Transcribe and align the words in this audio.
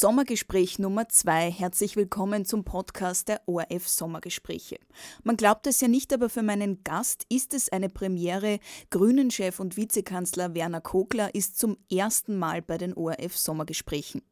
Sommergespräch 0.00 0.78
Nummer 0.78 1.08
2. 1.08 1.50
Herzlich 1.50 1.96
willkommen 1.96 2.44
zum 2.44 2.62
Podcast 2.62 3.26
der 3.26 3.40
ORF 3.46 3.88
Sommergespräche. 3.88 4.78
Man 5.24 5.36
glaubt 5.36 5.66
es 5.66 5.80
ja 5.80 5.88
nicht, 5.88 6.12
aber 6.12 6.28
für 6.28 6.44
meinen 6.44 6.84
Gast 6.84 7.26
ist 7.28 7.52
es 7.52 7.68
eine 7.68 7.88
Premiere. 7.88 8.60
Grünen-Chef 8.90 9.58
und 9.58 9.76
Vizekanzler 9.76 10.54
Werner 10.54 10.80
Kogler 10.80 11.34
ist 11.34 11.58
zum 11.58 11.78
ersten 11.90 12.36
Mal 12.36 12.62
bei 12.62 12.78
den 12.78 12.94
ORF 12.94 13.36
Sommergesprächen. 13.36 14.22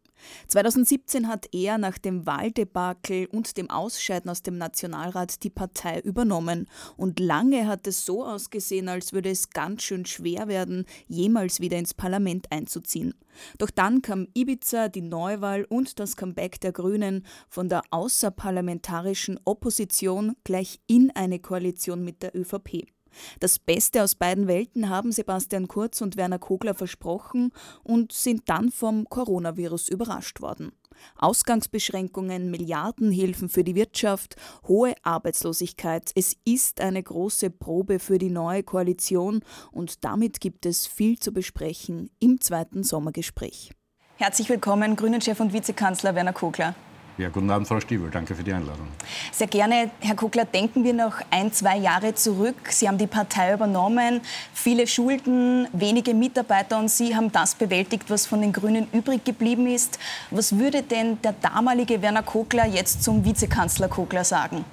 2017 0.49 1.29
hat 1.29 1.49
er 1.53 1.79
nach 1.79 1.99
dem 1.99 2.27
Wahldebakel 2.27 3.27
und 3.27 3.57
dem 3.57 3.71
Ausscheiden 3.71 4.31
aus 4.31 4.43
dem 4.43 4.59
Nationalrat 4.59 5.43
die 5.43 5.51
Partei 5.51 6.01
übernommen. 6.01 6.69
Und 6.97 7.21
lange 7.21 7.67
hat 7.67 7.87
es 7.87 8.05
so 8.05 8.25
ausgesehen, 8.25 8.89
als 8.89 9.13
würde 9.13 9.31
es 9.31 9.51
ganz 9.51 9.83
schön 9.83 10.07
schwer 10.07 10.49
werden, 10.49 10.85
jemals 11.09 11.61
wieder 11.61 11.79
ins 11.79 11.95
Parlament 11.95 12.51
einzuziehen. 12.51 13.15
Doch 13.59 13.71
dann 13.71 14.03
kam 14.03 14.29
Ibiza, 14.35 14.89
die 14.89 15.03
Neuwahl 15.03 15.65
und 15.65 16.01
das 16.01 16.17
Comeback 16.17 16.61
der 16.61 16.73
Grünen 16.73 17.27
von 17.49 17.69
der 17.69 17.83
außerparlamentarischen 17.91 19.39
Opposition 19.45 20.37
gleich 20.45 20.81
in 20.87 21.11
eine 21.15 21.39
Koalition 21.39 22.05
mit 22.05 22.23
der 22.23 22.35
ÖVP. 22.37 22.96
Das 23.41 23.59
Beste 23.59 24.03
aus 24.03 24.15
beiden 24.15 24.47
Welten 24.47 24.89
haben 24.89 25.13
Sebastian 25.13 25.69
Kurz 25.69 26.01
und 26.01 26.17
Werner 26.17 26.39
Kogler 26.39 26.75
versprochen 26.75 27.53
und 27.83 28.13
sind 28.13 28.49
dann 28.49 28.71
vom 28.71 29.09
Coronavirus 29.09 29.89
überrascht 29.89 30.41
worden. 30.41 30.73
Ausgangsbeschränkungen, 31.17 32.51
Milliardenhilfen 32.51 33.49
für 33.49 33.65
die 33.65 33.75
Wirtschaft, 33.75 34.37
hohe 34.67 34.95
Arbeitslosigkeit. 35.03 36.11
Es 36.15 36.37
ist 36.45 36.81
eine 36.81 37.03
große 37.03 37.51
Probe 37.51 37.99
für 37.99 38.19
die 38.19 38.31
neue 38.31 38.63
Koalition 38.63 39.41
und 39.73 40.05
damit 40.05 40.41
gibt 40.41 40.67
es 40.67 40.87
viel 40.87 41.19
zu 41.19 41.33
besprechen 41.33 42.11
im 42.19 42.41
zweiten 42.41 42.83
Sommergespräch. 42.83 43.73
Herzlich 44.17 44.49
willkommen, 44.49 44.97
Grünen-Chef 44.97 45.39
und 45.41 45.53
Vizekanzler 45.53 46.15
Werner 46.15 46.33
Kogler. 46.33 46.75
Ja, 47.19 47.31
guten 47.31 47.51
Abend, 47.51 47.67
Frau 47.67 47.81
Stiebel. 47.81 48.11
Danke 48.11 48.35
für 48.35 48.43
die 48.43 48.53
Einladung. 48.53 48.89
Sehr 49.33 49.47
gerne. 49.47 49.91
Herr 50.01 50.15
Kuckler, 50.15 50.45
denken 50.45 50.85
wir 50.85 50.93
noch 50.93 51.15
ein, 51.31 51.51
zwei 51.51 51.79
Jahre 51.79 52.15
zurück. 52.15 52.57
Sie 52.69 52.87
haben 52.87 52.99
die 52.99 53.07
Partei 53.07 53.55
übernommen, 53.55 54.21
viele 54.53 54.87
Schulden, 54.87 55.67
wenige 55.73 56.13
Mitarbeiter 56.13 56.79
und 56.79 56.91
Sie 56.91 57.17
haben 57.17 57.33
das 57.33 57.55
bewältigt, 57.55 58.11
was 58.11 58.27
von 58.27 58.43
den 58.43 58.53
Grünen 58.53 58.87
übrig 58.93 59.25
geblieben 59.25 59.67
ist. 59.67 59.99
Was 60.31 60.59
würde 60.59 60.83
denn 60.83 61.19
der 61.23 61.33
damalige 61.41 62.03
Werner 62.03 62.23
Kogler 62.23 62.67
jetzt 62.67 63.03
zum 63.03 63.25
Vizekanzler 63.25 63.89
Kogler 63.89 64.25
sagen? 64.25 64.67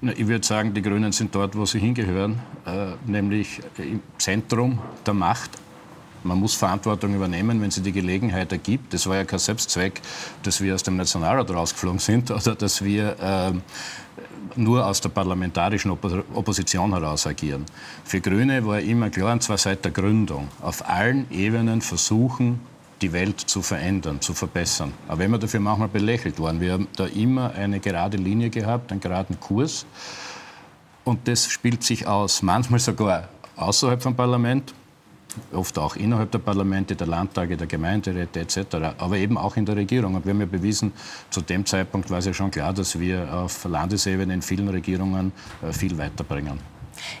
Ich 0.00 0.28
würde 0.28 0.46
sagen, 0.46 0.74
die 0.74 0.82
Grünen 0.82 1.10
sind 1.10 1.34
dort, 1.34 1.56
wo 1.56 1.66
sie 1.66 1.80
hingehören, 1.80 2.40
äh, 2.66 2.92
nämlich 3.04 3.60
im 3.78 4.00
Zentrum 4.18 4.78
der 5.06 5.14
Macht 5.14 5.50
man 6.24 6.38
muss 6.38 6.54
Verantwortung 6.54 7.14
übernehmen, 7.14 7.60
wenn 7.60 7.70
sie 7.70 7.82
die 7.82 7.92
Gelegenheit 7.92 8.52
ergibt. 8.52 8.92
Das 8.94 9.06
war 9.06 9.16
ja 9.16 9.24
kein 9.24 9.38
Selbstzweck, 9.38 10.00
dass 10.42 10.60
wir 10.60 10.74
aus 10.74 10.82
dem 10.82 10.96
Nationalrat 10.96 11.50
rausgeflogen 11.50 11.98
sind 11.98 12.30
oder 12.30 12.54
dass 12.54 12.82
wir 12.84 13.16
äh, 13.20 13.52
nur 14.56 14.86
aus 14.86 15.00
der 15.00 15.08
parlamentarischen 15.08 15.90
Opposition 15.90 16.92
heraus 16.92 17.26
agieren. 17.26 17.64
Für 18.04 18.20
Grüne 18.20 18.64
war 18.66 18.80
immer 18.80 19.10
klar, 19.10 19.32
und 19.32 19.42
zwar 19.42 19.58
seit 19.58 19.84
der 19.84 19.92
Gründung, 19.92 20.48
auf 20.60 20.88
allen 20.88 21.30
Ebenen 21.30 21.80
versuchen, 21.80 22.60
die 23.00 23.12
Welt 23.12 23.40
zu 23.40 23.62
verändern, 23.62 24.20
zu 24.20 24.32
verbessern. 24.32 24.92
Aber 25.08 25.18
wenn 25.18 25.30
wir 25.30 25.38
dafür 25.38 25.60
manchmal 25.60 25.88
belächelt 25.88 26.38
worden, 26.38 26.60
wir 26.60 26.72
haben 26.72 26.88
da 26.96 27.06
immer 27.06 27.52
eine 27.52 27.80
gerade 27.80 28.16
Linie 28.16 28.50
gehabt, 28.50 28.92
einen 28.92 29.00
geraden 29.00 29.38
Kurs. 29.40 29.86
Und 31.04 31.26
das 31.26 31.48
spielt 31.48 31.82
sich 31.82 32.06
aus, 32.06 32.42
manchmal 32.42 32.78
sogar 32.78 33.28
außerhalb 33.56 34.02
vom 34.02 34.14
Parlament, 34.14 34.72
oft 35.52 35.78
auch 35.78 35.96
innerhalb 35.96 36.30
der 36.30 36.38
Parlamente, 36.38 36.96
der 36.96 37.06
Landtage, 37.06 37.56
der 37.56 37.66
Gemeinderäte 37.66 38.40
etc., 38.40 38.58
aber 38.98 39.16
eben 39.16 39.36
auch 39.38 39.56
in 39.56 39.66
der 39.66 39.76
Regierung. 39.76 40.14
Und 40.14 40.24
wir 40.24 40.32
haben 40.32 40.40
ja 40.40 40.46
bewiesen, 40.46 40.92
zu 41.30 41.40
dem 41.40 41.66
Zeitpunkt 41.66 42.10
war 42.10 42.18
es 42.18 42.26
ja 42.26 42.34
schon 42.34 42.50
klar, 42.50 42.72
dass 42.72 42.98
wir 42.98 43.32
auf 43.32 43.64
Landesebene 43.64 44.34
in 44.34 44.42
vielen 44.42 44.68
Regierungen 44.68 45.32
äh, 45.62 45.72
viel 45.72 45.96
weiterbringen. 45.98 46.58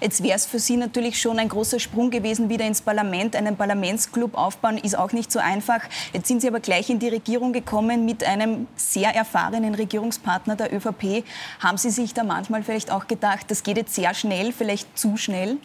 Jetzt 0.00 0.22
wäre 0.22 0.36
es 0.36 0.46
für 0.46 0.58
Sie 0.58 0.76
natürlich 0.76 1.20
schon 1.20 1.38
ein 1.38 1.48
großer 1.48 1.78
Sprung 1.78 2.10
gewesen, 2.10 2.48
wieder 2.48 2.66
ins 2.66 2.80
Parlament. 2.80 3.36
Einen 3.36 3.56
Parlamentsclub 3.56 4.36
aufbauen 4.36 4.78
ist 4.78 4.96
auch 4.96 5.12
nicht 5.12 5.32
so 5.32 5.38
einfach. 5.38 5.80
Jetzt 6.12 6.28
sind 6.28 6.40
Sie 6.40 6.48
aber 6.48 6.60
gleich 6.60 6.90
in 6.90 6.98
die 6.98 7.08
Regierung 7.08 7.52
gekommen 7.52 8.04
mit 8.04 8.24
einem 8.24 8.66
sehr 8.76 9.14
erfahrenen 9.14 9.74
Regierungspartner 9.74 10.56
der 10.56 10.72
ÖVP. 10.72 11.24
Haben 11.60 11.78
Sie 11.78 11.90
sich 11.90 12.14
da 12.14 12.24
manchmal 12.24 12.62
vielleicht 12.62 12.90
auch 12.90 13.06
gedacht, 13.06 13.46
das 13.48 13.62
geht 13.62 13.76
jetzt 13.76 13.94
sehr 13.94 14.14
schnell, 14.14 14.52
vielleicht 14.52 14.98
zu 14.98 15.16
schnell? 15.16 15.58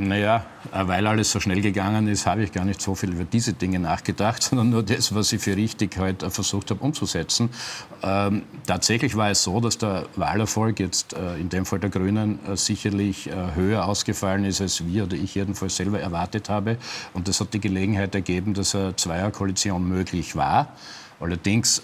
Naja, 0.00 0.46
äh, 0.72 0.86
weil 0.86 1.08
alles 1.08 1.32
so 1.32 1.40
schnell 1.40 1.60
gegangen 1.60 2.06
ist, 2.06 2.24
habe 2.24 2.44
ich 2.44 2.52
gar 2.52 2.64
nicht 2.64 2.80
so 2.80 2.94
viel 2.94 3.10
über 3.10 3.24
diese 3.24 3.52
Dinge 3.52 3.80
nachgedacht, 3.80 4.40
sondern 4.44 4.70
nur 4.70 4.84
das, 4.84 5.12
was 5.12 5.32
ich 5.32 5.42
für 5.42 5.56
richtig 5.56 5.98
heute 5.98 6.26
halt 6.26 6.34
versucht 6.34 6.70
habe 6.70 6.84
umzusetzen. 6.84 7.50
Ähm, 8.04 8.42
tatsächlich 8.64 9.16
war 9.16 9.30
es 9.30 9.42
so, 9.42 9.60
dass 9.60 9.76
der 9.76 10.06
Wahlerfolg 10.14 10.78
jetzt 10.78 11.14
äh, 11.14 11.36
in 11.38 11.48
dem 11.48 11.66
Fall 11.66 11.80
der 11.80 11.90
Grünen 11.90 12.38
äh, 12.46 12.56
sicherlich 12.56 13.26
äh, 13.26 13.56
höher 13.56 13.86
ausgefallen 13.86 14.44
ist, 14.44 14.60
als 14.60 14.86
wir 14.86 15.02
oder 15.02 15.16
ich 15.16 15.34
jedenfalls 15.34 15.76
selber 15.76 15.98
erwartet 15.98 16.48
habe. 16.48 16.78
Und 17.12 17.26
das 17.26 17.40
hat 17.40 17.52
die 17.52 17.60
Gelegenheit 17.60 18.14
ergeben, 18.14 18.54
dass 18.54 18.76
eine 18.76 18.94
Zweierkoalition 18.94 19.86
möglich 19.88 20.36
war. 20.36 20.76
Allerdings 21.18 21.82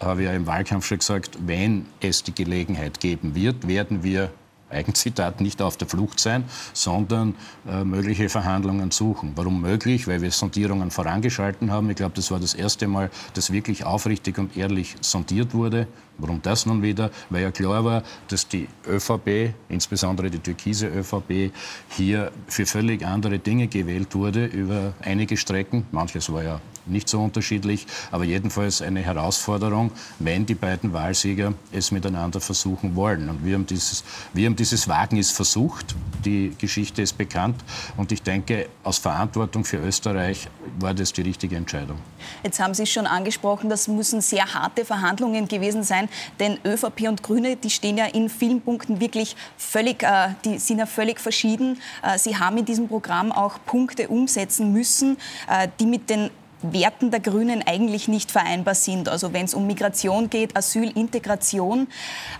habe 0.00 0.22
ich 0.22 0.28
ja 0.28 0.34
im 0.34 0.46
Wahlkampf 0.46 0.86
schon 0.86 0.98
gesagt, 0.98 1.36
wenn 1.40 1.86
es 2.00 2.22
die 2.22 2.34
Gelegenheit 2.34 3.00
geben 3.00 3.34
wird, 3.34 3.66
werden 3.66 4.04
wir 4.04 4.30
Eigenzitat, 4.76 5.40
nicht 5.40 5.62
auf 5.62 5.76
der 5.76 5.88
Flucht 5.88 6.20
sein, 6.20 6.44
sondern 6.72 7.34
äh, 7.68 7.84
mögliche 7.84 8.28
Verhandlungen 8.28 8.90
suchen. 8.90 9.32
Warum 9.34 9.60
möglich? 9.60 10.06
Weil 10.06 10.22
wir 10.22 10.30
Sondierungen 10.30 10.90
vorangeschalten 10.90 11.70
haben. 11.70 11.90
Ich 11.90 11.96
glaube, 11.96 12.14
das 12.14 12.30
war 12.30 12.38
das 12.38 12.54
erste 12.54 12.86
Mal, 12.86 13.10
dass 13.34 13.52
wirklich 13.52 13.84
aufrichtig 13.84 14.38
und 14.38 14.56
ehrlich 14.56 14.96
sondiert 15.00 15.54
wurde. 15.54 15.86
Warum 16.18 16.40
das 16.42 16.64
nun 16.66 16.82
wieder? 16.82 17.10
Weil 17.28 17.42
ja 17.42 17.50
klar 17.50 17.84
war, 17.84 18.02
dass 18.28 18.48
die 18.48 18.68
ÖVP, 18.86 19.54
insbesondere 19.68 20.30
die 20.30 20.38
türkise 20.38 20.88
ÖVP, 20.88 21.52
hier 21.90 22.32
für 22.46 22.64
völlig 22.66 23.04
andere 23.04 23.38
Dinge 23.38 23.66
gewählt 23.68 24.14
wurde 24.14 24.46
über 24.46 24.94
einige 25.02 25.36
Strecken. 25.36 25.86
Manches 25.92 26.32
war 26.32 26.42
ja 26.42 26.60
nicht 26.86 27.08
so 27.08 27.22
unterschiedlich, 27.22 27.86
aber 28.10 28.24
jedenfalls 28.24 28.82
eine 28.82 29.00
Herausforderung, 29.00 29.90
wenn 30.18 30.46
die 30.46 30.54
beiden 30.54 30.92
Wahlsieger 30.92 31.54
es 31.72 31.90
miteinander 31.90 32.40
versuchen 32.40 32.96
wollen. 32.96 33.28
Und 33.28 33.44
wir 33.44 33.54
haben 33.54 33.66
dieses, 33.66 34.04
wir 34.32 34.46
haben 34.46 34.56
dieses 34.56 34.88
Wagnis 34.88 35.30
versucht. 35.30 35.94
Die 36.24 36.54
Geschichte 36.58 37.02
ist 37.02 37.18
bekannt 37.18 37.56
und 37.96 38.12
ich 38.12 38.22
denke, 38.22 38.68
aus 38.82 38.98
Verantwortung 38.98 39.64
für 39.64 39.78
Österreich 39.78 40.48
war 40.78 40.94
das 40.94 41.12
die 41.12 41.22
richtige 41.22 41.56
Entscheidung. 41.56 41.98
Jetzt 42.42 42.60
haben 42.60 42.74
Sie 42.74 42.82
es 42.82 42.90
schon 42.90 43.06
angesprochen, 43.06 43.70
das 43.70 43.88
müssen 43.88 44.20
sehr 44.20 44.52
harte 44.52 44.84
Verhandlungen 44.84 45.48
gewesen 45.48 45.82
sein, 45.82 46.08
denn 46.40 46.58
ÖVP 46.64 47.08
und 47.08 47.22
Grüne, 47.22 47.56
die 47.56 47.70
stehen 47.70 47.96
ja 47.96 48.06
in 48.06 48.28
vielen 48.28 48.60
Punkten 48.60 49.00
wirklich 49.00 49.36
völlig, 49.56 50.02
äh, 50.02 50.30
die 50.44 50.58
sind 50.58 50.78
ja 50.78 50.86
völlig 50.86 51.20
verschieden. 51.20 51.80
Äh, 52.02 52.18
Sie 52.18 52.36
haben 52.36 52.58
in 52.58 52.64
diesem 52.64 52.88
Programm 52.88 53.32
auch 53.32 53.58
Punkte 53.64 54.08
umsetzen 54.08 54.72
müssen, 54.72 55.16
äh, 55.48 55.68
die 55.78 55.86
mit 55.86 56.10
den 56.10 56.30
Werten 56.72 57.10
der 57.10 57.20
Grünen 57.20 57.62
eigentlich 57.66 58.08
nicht 58.08 58.30
vereinbar 58.30 58.74
sind. 58.74 59.08
Also 59.08 59.32
wenn 59.32 59.44
es 59.44 59.54
um 59.54 59.66
Migration 59.66 60.30
geht, 60.30 60.56
Asyl, 60.56 60.90
Integration, 60.96 61.88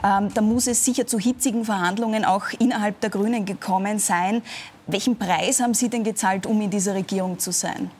ähm, 0.04 0.32
da 0.32 0.40
muss 0.40 0.66
es 0.66 0.84
sicher 0.84 1.06
zu 1.06 1.18
hitzigen 1.18 1.64
Verhandlungen 1.64 2.24
auch 2.24 2.46
innerhalb 2.58 3.00
der 3.00 3.10
Grünen 3.10 3.44
gekommen 3.44 3.98
sein. 3.98 4.42
Welchen 4.86 5.18
Preis 5.18 5.60
haben 5.60 5.74
Sie 5.74 5.88
denn 5.88 6.04
gezahlt, 6.04 6.46
um 6.46 6.60
in 6.60 6.70
dieser 6.70 6.94
Regierung 6.94 7.38
zu 7.38 7.52
sein? 7.52 7.90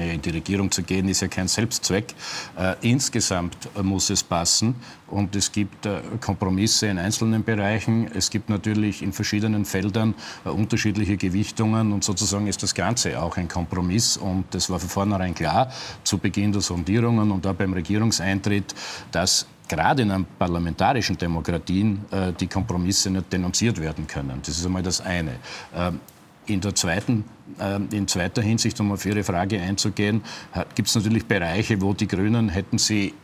In 0.00 0.22
die 0.22 0.30
Regierung 0.30 0.70
zu 0.70 0.82
gehen, 0.82 1.08
ist 1.08 1.20
ja 1.20 1.28
kein 1.28 1.48
Selbstzweck. 1.48 2.14
Äh, 2.56 2.74
insgesamt 2.82 3.56
muss 3.82 4.10
es 4.10 4.22
passen 4.22 4.74
und 5.08 5.36
es 5.36 5.52
gibt 5.52 5.86
äh, 5.86 6.00
Kompromisse 6.20 6.86
in 6.86 6.98
einzelnen 6.98 7.44
Bereichen. 7.44 8.10
Es 8.14 8.30
gibt 8.30 8.48
natürlich 8.48 9.02
in 9.02 9.12
verschiedenen 9.12 9.64
Feldern 9.64 10.14
äh, 10.44 10.48
unterschiedliche 10.48 11.16
Gewichtungen 11.16 11.92
und 11.92 12.04
sozusagen 12.04 12.46
ist 12.46 12.62
das 12.62 12.74
Ganze 12.74 13.20
auch 13.20 13.36
ein 13.36 13.48
Kompromiss 13.48 14.16
und 14.16 14.46
das 14.50 14.70
war 14.70 14.80
von 14.80 14.88
vornherein 14.88 15.34
klar 15.34 15.70
zu 16.02 16.18
Beginn 16.18 16.52
der 16.52 16.62
Sondierungen 16.62 17.30
und 17.30 17.46
auch 17.46 17.54
beim 17.54 17.72
Regierungseintritt, 17.72 18.74
dass 19.12 19.46
gerade 19.68 20.02
in 20.02 20.26
parlamentarischen 20.38 21.16
Demokratien 21.16 22.04
äh, 22.10 22.32
die 22.32 22.46
Kompromisse 22.46 23.10
nicht 23.10 23.32
denunziert 23.32 23.80
werden 23.80 24.06
können. 24.06 24.40
Das 24.44 24.58
ist 24.58 24.66
einmal 24.66 24.82
das 24.82 25.00
eine. 25.00 25.36
Ähm, 25.74 26.00
in, 26.46 26.60
der 26.60 26.74
zweiten, 26.74 27.24
äh, 27.58 27.78
in 27.96 28.08
zweiter 28.08 28.42
Hinsicht, 28.42 28.80
um 28.80 28.92
auf 28.92 29.04
Ihre 29.06 29.24
Frage 29.24 29.60
einzugehen, 29.60 30.22
gibt 30.74 30.88
es 30.88 30.94
natürlich 30.94 31.26
Bereiche, 31.26 31.80
wo 31.80 31.92
die 31.92 32.08
Grünen 32.08 32.48
hätten 32.48 32.78
sie 32.78 33.14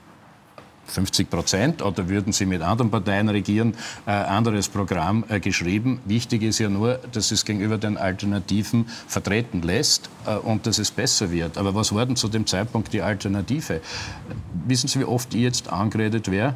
50 0.90 1.30
Prozent 1.30 1.82
oder 1.82 2.08
würden 2.08 2.32
sie 2.32 2.46
mit 2.46 2.62
anderen 2.62 2.90
Parteien 2.90 3.28
regieren, 3.28 3.74
äh, 4.06 4.10
anderes 4.10 4.68
Programm 4.68 5.24
äh, 5.28 5.40
geschrieben. 5.40 6.00
Wichtig 6.04 6.42
ist 6.42 6.58
ja 6.58 6.68
nur, 6.68 6.98
dass 7.12 7.30
es 7.30 7.44
gegenüber 7.44 7.78
den 7.78 7.96
Alternativen 7.96 8.86
vertreten 9.06 9.62
lässt 9.62 10.10
äh, 10.26 10.34
und 10.34 10.66
dass 10.66 10.78
es 10.78 10.90
besser 10.90 11.30
wird. 11.30 11.56
Aber 11.56 11.74
was 11.74 11.94
war 11.94 12.06
denn 12.06 12.16
zu 12.16 12.28
dem 12.28 12.46
Zeitpunkt 12.46 12.92
die 12.92 13.02
Alternative? 13.02 13.80
Wissen 14.66 14.88
Sie, 14.88 15.00
wie 15.00 15.04
oft 15.04 15.34
ich 15.34 15.42
jetzt 15.42 15.72
angeredet 15.72 16.30
wäre? 16.30 16.54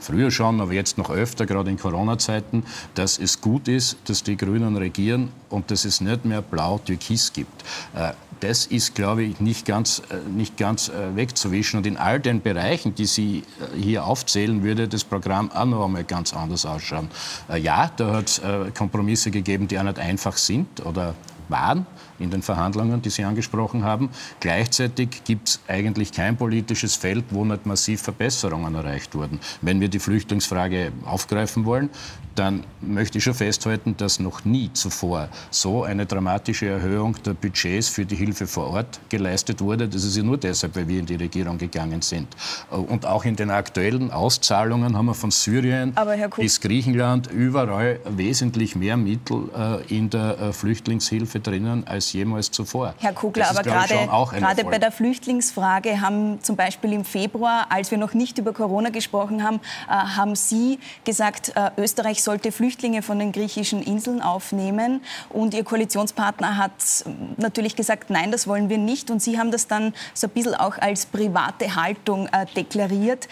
Früher 0.00 0.30
schon, 0.30 0.60
aber 0.60 0.72
jetzt 0.72 0.98
noch 0.98 1.10
öfter, 1.10 1.46
gerade 1.46 1.70
in 1.70 1.78
Corona-Zeiten, 1.78 2.64
dass 2.94 3.18
es 3.18 3.40
gut 3.40 3.68
ist, 3.68 3.96
dass 4.04 4.22
die 4.22 4.36
Grünen 4.36 4.76
regieren 4.76 5.30
und 5.50 5.70
dass 5.70 5.84
es 5.84 6.00
nicht 6.00 6.24
mehr 6.24 6.42
blau-türkis 6.42 7.32
gibt. 7.32 7.62
Äh, 7.94 8.12
das 8.40 8.66
ist, 8.66 8.94
glaube 8.94 9.24
ich, 9.24 9.40
nicht 9.40 9.66
ganz, 9.66 10.02
äh, 10.10 10.16
nicht 10.30 10.56
ganz 10.56 10.88
äh, 10.88 11.16
wegzuwischen. 11.16 11.78
Und 11.78 11.86
in 11.86 11.96
all 11.96 12.20
den 12.20 12.40
Bereichen, 12.40 12.94
die 12.94 13.06
Sie 13.06 13.42
hier 13.76 14.04
aufzählen, 14.04 14.62
würde 14.62 14.86
das 14.86 15.04
Programm 15.04 15.50
auch 15.50 15.64
noch 15.64 15.84
einmal 15.84 16.04
ganz 16.04 16.32
anders 16.32 16.64
ausschauen. 16.64 17.08
Ja, 17.60 17.90
da 17.96 18.14
hat 18.14 18.28
es 18.28 18.40
Kompromisse 18.74 19.30
gegeben, 19.30 19.66
die 19.66 19.78
auch 19.78 19.82
nicht 19.82 19.98
einfach 19.98 20.36
sind 20.36 20.84
oder 20.84 21.14
waren 21.48 21.86
in 22.18 22.30
den 22.30 22.42
Verhandlungen, 22.42 23.02
die 23.02 23.10
Sie 23.10 23.24
angesprochen 23.24 23.84
haben. 23.84 24.10
Gleichzeitig 24.40 25.22
gibt 25.24 25.48
es 25.48 25.60
eigentlich 25.68 26.12
kein 26.12 26.36
politisches 26.36 26.96
Feld, 26.96 27.24
wo 27.30 27.44
nicht 27.44 27.66
massiv 27.66 28.02
Verbesserungen 28.02 28.74
erreicht 28.74 29.14
wurden. 29.14 29.40
Wenn 29.62 29.80
wir 29.80 29.88
die 29.88 29.98
Flüchtlingsfrage 29.98 30.92
aufgreifen 31.04 31.64
wollen, 31.64 31.90
dann 32.38 32.62
möchte 32.80 33.18
ich 33.18 33.24
schon 33.24 33.34
festhalten, 33.34 33.96
dass 33.96 34.20
noch 34.20 34.44
nie 34.44 34.70
zuvor 34.72 35.28
so 35.50 35.82
eine 35.82 36.06
dramatische 36.06 36.66
Erhöhung 36.66 37.16
der 37.24 37.34
Budgets 37.34 37.88
für 37.88 38.04
die 38.04 38.14
Hilfe 38.14 38.46
vor 38.46 38.68
Ort 38.68 39.00
geleistet 39.08 39.60
wurde. 39.60 39.88
Das 39.88 40.04
ist 40.04 40.16
ja 40.16 40.22
nur 40.22 40.38
deshalb, 40.38 40.76
weil 40.76 40.86
wir 40.86 41.00
in 41.00 41.06
die 41.06 41.16
Regierung 41.16 41.58
gegangen 41.58 42.00
sind. 42.00 42.28
Und 42.70 43.06
auch 43.06 43.24
in 43.24 43.34
den 43.34 43.50
aktuellen 43.50 44.12
Auszahlungen 44.12 44.96
haben 44.96 45.06
wir 45.06 45.14
von 45.14 45.32
Syrien 45.32 45.94
bis 46.36 46.60
Griechenland 46.60 47.28
überall 47.28 47.98
wesentlich 48.08 48.76
mehr 48.76 48.96
Mittel 48.96 49.48
äh, 49.56 49.96
in 49.96 50.10
der 50.10 50.38
äh, 50.38 50.52
Flüchtlingshilfe 50.52 51.40
drinnen 51.40 51.86
als 51.88 52.07
jemals 52.12 52.50
zuvor. 52.50 52.94
Herr 52.98 53.12
Kugler, 53.12 53.50
aber 53.50 53.62
gerade, 53.62 54.64
bei 54.64 54.78
der 54.78 54.92
Flüchtlingsfrage 54.92 56.00
haben 56.00 56.42
zum 56.42 56.56
Beispiel 56.56 56.92
im 56.92 57.04
Februar, 57.04 57.66
als 57.70 57.90
wir 57.90 57.98
noch 57.98 58.14
nicht 58.14 58.38
über 58.38 58.52
Corona 58.52 58.90
gesprochen 58.90 59.42
haben, 59.42 59.60
äh, 59.88 59.92
haben 59.92 60.34
Sie 60.34 60.78
gesagt, 61.04 61.52
Österreich 61.76 62.22
sollte 62.22 62.52
Flüchtlinge 62.52 63.02
von 63.02 63.18
den 63.18 63.32
griechischen 63.32 63.82
Inseln 63.82 64.22
aufnehmen. 64.22 65.02
Und 65.28 65.54
Ihr 65.54 65.64
Koalitionspartner 65.64 66.56
hat 66.56 66.72
natürlich 67.36 67.76
gesagt, 67.76 68.10
nein, 68.10 68.30
das 68.30 68.46
wollen 68.46 68.68
wir 68.68 68.78
nicht. 68.78 69.10
Und 69.10 69.22
Sie 69.22 69.38
haben 69.38 69.50
das 69.50 69.66
dann 69.66 69.94
so 70.14 70.26
ein 70.26 70.30
bisschen 70.30 70.54
auch 70.54 70.78
als 70.78 71.06
private 71.06 71.74
Haltung 71.74 72.28
äh, 72.28 72.46
deklariert. 72.54 73.28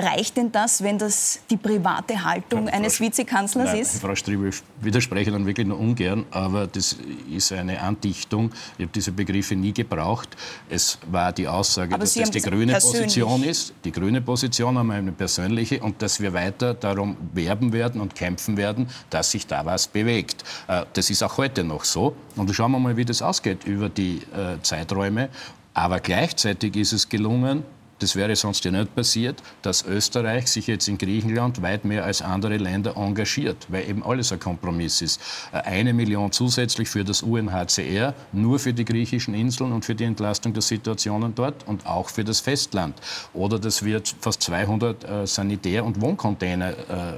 Reicht 0.00 0.36
denn 0.36 0.52
das, 0.52 0.80
wenn 0.84 0.96
das 0.96 1.40
die 1.50 1.56
private 1.56 2.22
Haltung 2.22 2.68
ja, 2.68 2.72
eines 2.72 3.00
Vizekanzlers 3.00 3.72
nein, 3.72 3.80
ist? 3.80 4.00
Frau 4.00 4.14
Striebel, 4.14 4.50
ich 4.50 4.62
widerspreche 4.80 5.32
dann 5.32 5.44
wirklich 5.44 5.66
nur 5.66 5.80
ungern, 5.80 6.24
aber 6.30 6.68
das 6.68 6.96
ist 7.28 7.50
eine 7.50 7.80
Andichtung. 7.80 8.52
Ich 8.76 8.84
habe 8.84 8.92
diese 8.94 9.10
Begriffe 9.10 9.56
nie 9.56 9.72
gebraucht. 9.72 10.36
Es 10.70 10.98
war 11.10 11.32
die 11.32 11.48
Aussage, 11.48 11.94
aber 11.94 12.04
dass 12.04 12.12
Sie 12.12 12.20
das 12.20 12.30
die 12.30 12.40
grüne 12.40 12.74
Position 12.74 13.42
ist. 13.42 13.74
Die 13.84 13.90
grüne 13.90 14.20
Position 14.20 14.78
haben 14.78 14.86
wir 14.86 14.94
eine 14.94 15.10
persönliche 15.10 15.80
und 15.80 16.00
dass 16.00 16.20
wir 16.20 16.32
weiter 16.32 16.74
darum 16.74 17.16
werben 17.32 17.72
werden 17.72 18.00
und 18.00 18.14
kämpfen 18.14 18.56
werden, 18.56 18.88
dass 19.10 19.32
sich 19.32 19.48
da 19.48 19.66
was 19.66 19.88
bewegt. 19.88 20.44
Äh, 20.68 20.84
das 20.92 21.10
ist 21.10 21.24
auch 21.24 21.38
heute 21.38 21.64
noch 21.64 21.82
so. 21.82 22.14
Und 22.36 22.54
schauen 22.54 22.70
wir 22.70 22.78
mal, 22.78 22.96
wie 22.96 23.04
das 23.04 23.20
ausgeht 23.20 23.64
über 23.64 23.88
die 23.88 24.18
äh, 24.32 24.62
Zeiträume. 24.62 25.28
Aber 25.74 25.98
gleichzeitig 25.98 26.76
ist 26.76 26.92
es 26.92 27.08
gelungen, 27.08 27.64
das 27.98 28.16
wäre 28.16 28.36
sonst 28.36 28.64
ja 28.64 28.70
nicht 28.70 28.94
passiert, 28.94 29.42
dass 29.62 29.84
Österreich 29.84 30.48
sich 30.48 30.66
jetzt 30.66 30.88
in 30.88 30.98
Griechenland 30.98 31.62
weit 31.62 31.84
mehr 31.84 32.04
als 32.04 32.22
andere 32.22 32.56
Länder 32.56 32.96
engagiert, 32.96 33.66
weil 33.68 33.88
eben 33.88 34.02
alles 34.04 34.32
ein 34.32 34.40
Kompromiss 34.40 35.02
ist. 35.02 35.20
Äh, 35.52 35.58
eine 35.62 35.92
Million 35.92 36.32
zusätzlich 36.32 36.88
für 36.88 37.04
das 37.04 37.22
UNHCR, 37.22 38.14
nur 38.32 38.58
für 38.58 38.72
die 38.72 38.84
griechischen 38.84 39.34
Inseln 39.34 39.72
und 39.72 39.84
für 39.84 39.94
die 39.94 40.04
Entlastung 40.04 40.52
der 40.52 40.62
Situationen 40.62 41.34
dort 41.34 41.66
und 41.66 41.86
auch 41.86 42.08
für 42.08 42.24
das 42.24 42.40
Festland. 42.40 42.96
Oder 43.34 43.58
dass 43.58 43.84
wir 43.84 44.02
fast 44.20 44.42
200 44.42 45.04
äh, 45.04 45.26
Sanitär- 45.26 45.84
und 45.84 46.00
Wohncontainer 46.00 46.70
äh, 46.70 46.74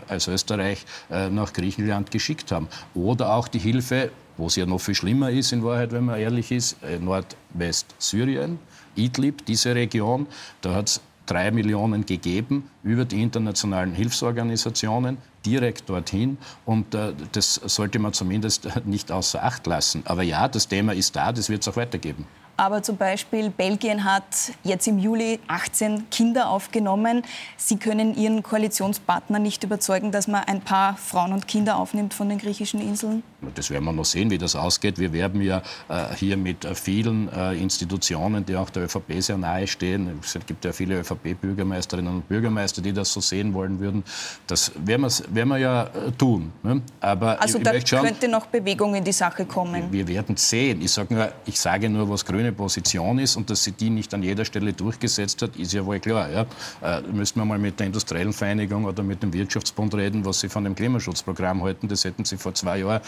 als 0.08 0.28
Österreich 0.28 0.84
nach 1.30 1.52
Griechenland 1.52 2.10
geschickt 2.10 2.52
haben. 2.52 2.68
Oder 2.94 3.34
auch 3.34 3.48
die 3.48 3.58
Hilfe 3.58 4.10
wo 4.36 4.46
es 4.46 4.56
ja 4.56 4.64
noch 4.64 4.80
viel 4.80 4.94
schlimmer 4.94 5.30
ist 5.30 5.52
in 5.52 5.62
Wahrheit, 5.62 5.92
wenn 5.92 6.06
man 6.06 6.18
ehrlich 6.18 6.50
ist, 6.50 6.76
Nordwest-Syrien, 7.00 8.58
Idlib, 8.96 9.46
diese 9.46 9.74
Region, 9.74 10.26
da 10.60 10.74
hat 10.74 10.88
es 10.88 11.00
drei 11.26 11.50
Millionen 11.50 12.04
gegeben 12.04 12.68
über 12.82 13.04
die 13.04 13.22
internationalen 13.22 13.92
Hilfsorganisationen 13.92 15.18
direkt 15.46 15.88
dorthin 15.88 16.38
und 16.66 16.94
äh, 16.94 17.12
das 17.32 17.54
sollte 17.54 17.98
man 17.98 18.12
zumindest 18.12 18.68
nicht 18.84 19.12
außer 19.12 19.42
Acht 19.42 19.66
lassen. 19.66 20.02
Aber 20.06 20.22
ja, 20.22 20.48
das 20.48 20.66
Thema 20.66 20.92
ist 20.92 21.14
da, 21.14 21.32
das 21.32 21.48
wird 21.48 21.62
es 21.62 21.68
auch 21.68 21.76
weitergeben. 21.76 22.26
Aber 22.56 22.82
zum 22.82 22.98
Beispiel 22.98 23.48
Belgien 23.48 24.04
hat 24.04 24.52
jetzt 24.64 24.86
im 24.86 24.98
Juli 24.98 25.40
18 25.48 26.10
Kinder 26.10 26.50
aufgenommen. 26.50 27.22
Sie 27.56 27.78
können 27.78 28.14
Ihren 28.14 28.42
Koalitionspartner 28.42 29.38
nicht 29.38 29.64
überzeugen, 29.64 30.12
dass 30.12 30.28
man 30.28 30.44
ein 30.44 30.60
paar 30.60 30.96
Frauen 30.98 31.32
und 31.32 31.48
Kinder 31.48 31.76
aufnimmt 31.76 32.12
von 32.12 32.28
den 32.28 32.36
griechischen 32.36 32.82
Inseln? 32.82 33.22
Das 33.54 33.70
werden 33.70 33.84
wir 33.84 33.92
noch 33.92 34.04
sehen, 34.04 34.30
wie 34.30 34.38
das 34.38 34.54
ausgeht. 34.54 34.98
Wir 34.98 35.12
werben 35.12 35.40
ja 35.40 35.62
äh, 35.88 36.14
hier 36.14 36.36
mit 36.36 36.64
äh, 36.64 36.74
vielen 36.74 37.32
äh, 37.32 37.54
Institutionen, 37.54 38.44
die 38.44 38.56
auch 38.56 38.70
der 38.70 38.84
ÖVP 38.84 39.20
sehr 39.20 39.38
nahe 39.38 39.66
stehen. 39.66 40.18
Es 40.22 40.36
gibt 40.46 40.64
ja 40.64 40.72
viele 40.72 41.00
ÖVP-Bürgermeisterinnen 41.00 42.16
und 42.16 42.28
Bürgermeister, 42.28 42.82
die 42.82 42.92
das 42.92 43.12
so 43.12 43.20
sehen 43.20 43.54
wollen 43.54 43.80
würden. 43.80 44.04
Das 44.46 44.72
werden, 44.84 45.06
werden 45.30 45.48
wir 45.48 45.58
ja 45.58 45.84
äh, 45.84 46.12
tun. 46.16 46.52
Ne? 46.62 46.82
Aber 47.00 47.40
also 47.40 47.58
ich, 47.58 47.72
ich 47.72 47.84
da 47.84 48.00
könnte 48.00 48.28
noch 48.28 48.46
Bewegung 48.46 48.94
in 48.94 49.04
die 49.04 49.12
Sache 49.12 49.44
kommen. 49.46 49.90
Wir, 49.90 50.06
wir 50.06 50.08
werden 50.08 50.36
sehen. 50.36 50.82
Ich, 50.82 50.92
sag 50.92 51.10
nur, 51.10 51.32
ich 51.46 51.58
sage 51.58 51.88
nur, 51.88 52.08
was 52.08 52.24
Grüne 52.24 52.52
Position 52.52 53.18
ist 53.18 53.36
und 53.36 53.48
dass 53.48 53.64
sie 53.64 53.72
die 53.72 53.90
nicht 53.90 54.12
an 54.12 54.22
jeder 54.22 54.44
Stelle 54.44 54.72
durchgesetzt 54.72 55.40
hat, 55.42 55.56
ist 55.56 55.72
ja 55.72 55.84
wohl 55.84 56.00
klar. 56.00 56.28
Ja? 56.30 56.46
Äh, 56.82 57.02
müssten 57.12 57.40
wir 57.40 57.44
mal 57.46 57.58
mit 57.58 57.78
der 57.80 57.86
industriellen 57.86 58.32
Vereinigung 58.32 58.84
oder 58.84 59.02
mit 59.02 59.22
dem 59.22 59.32
Wirtschaftsbund 59.32 59.94
reden, 59.94 60.24
was 60.24 60.40
sie 60.40 60.48
von 60.48 60.64
dem 60.64 60.74
Klimaschutzprogramm 60.74 61.62
halten. 61.62 61.88
Das 61.88 62.04
hätten 62.04 62.24
sie 62.24 62.36
vor 62.36 62.54
zwei 62.54 62.78
Jahren 62.78 63.00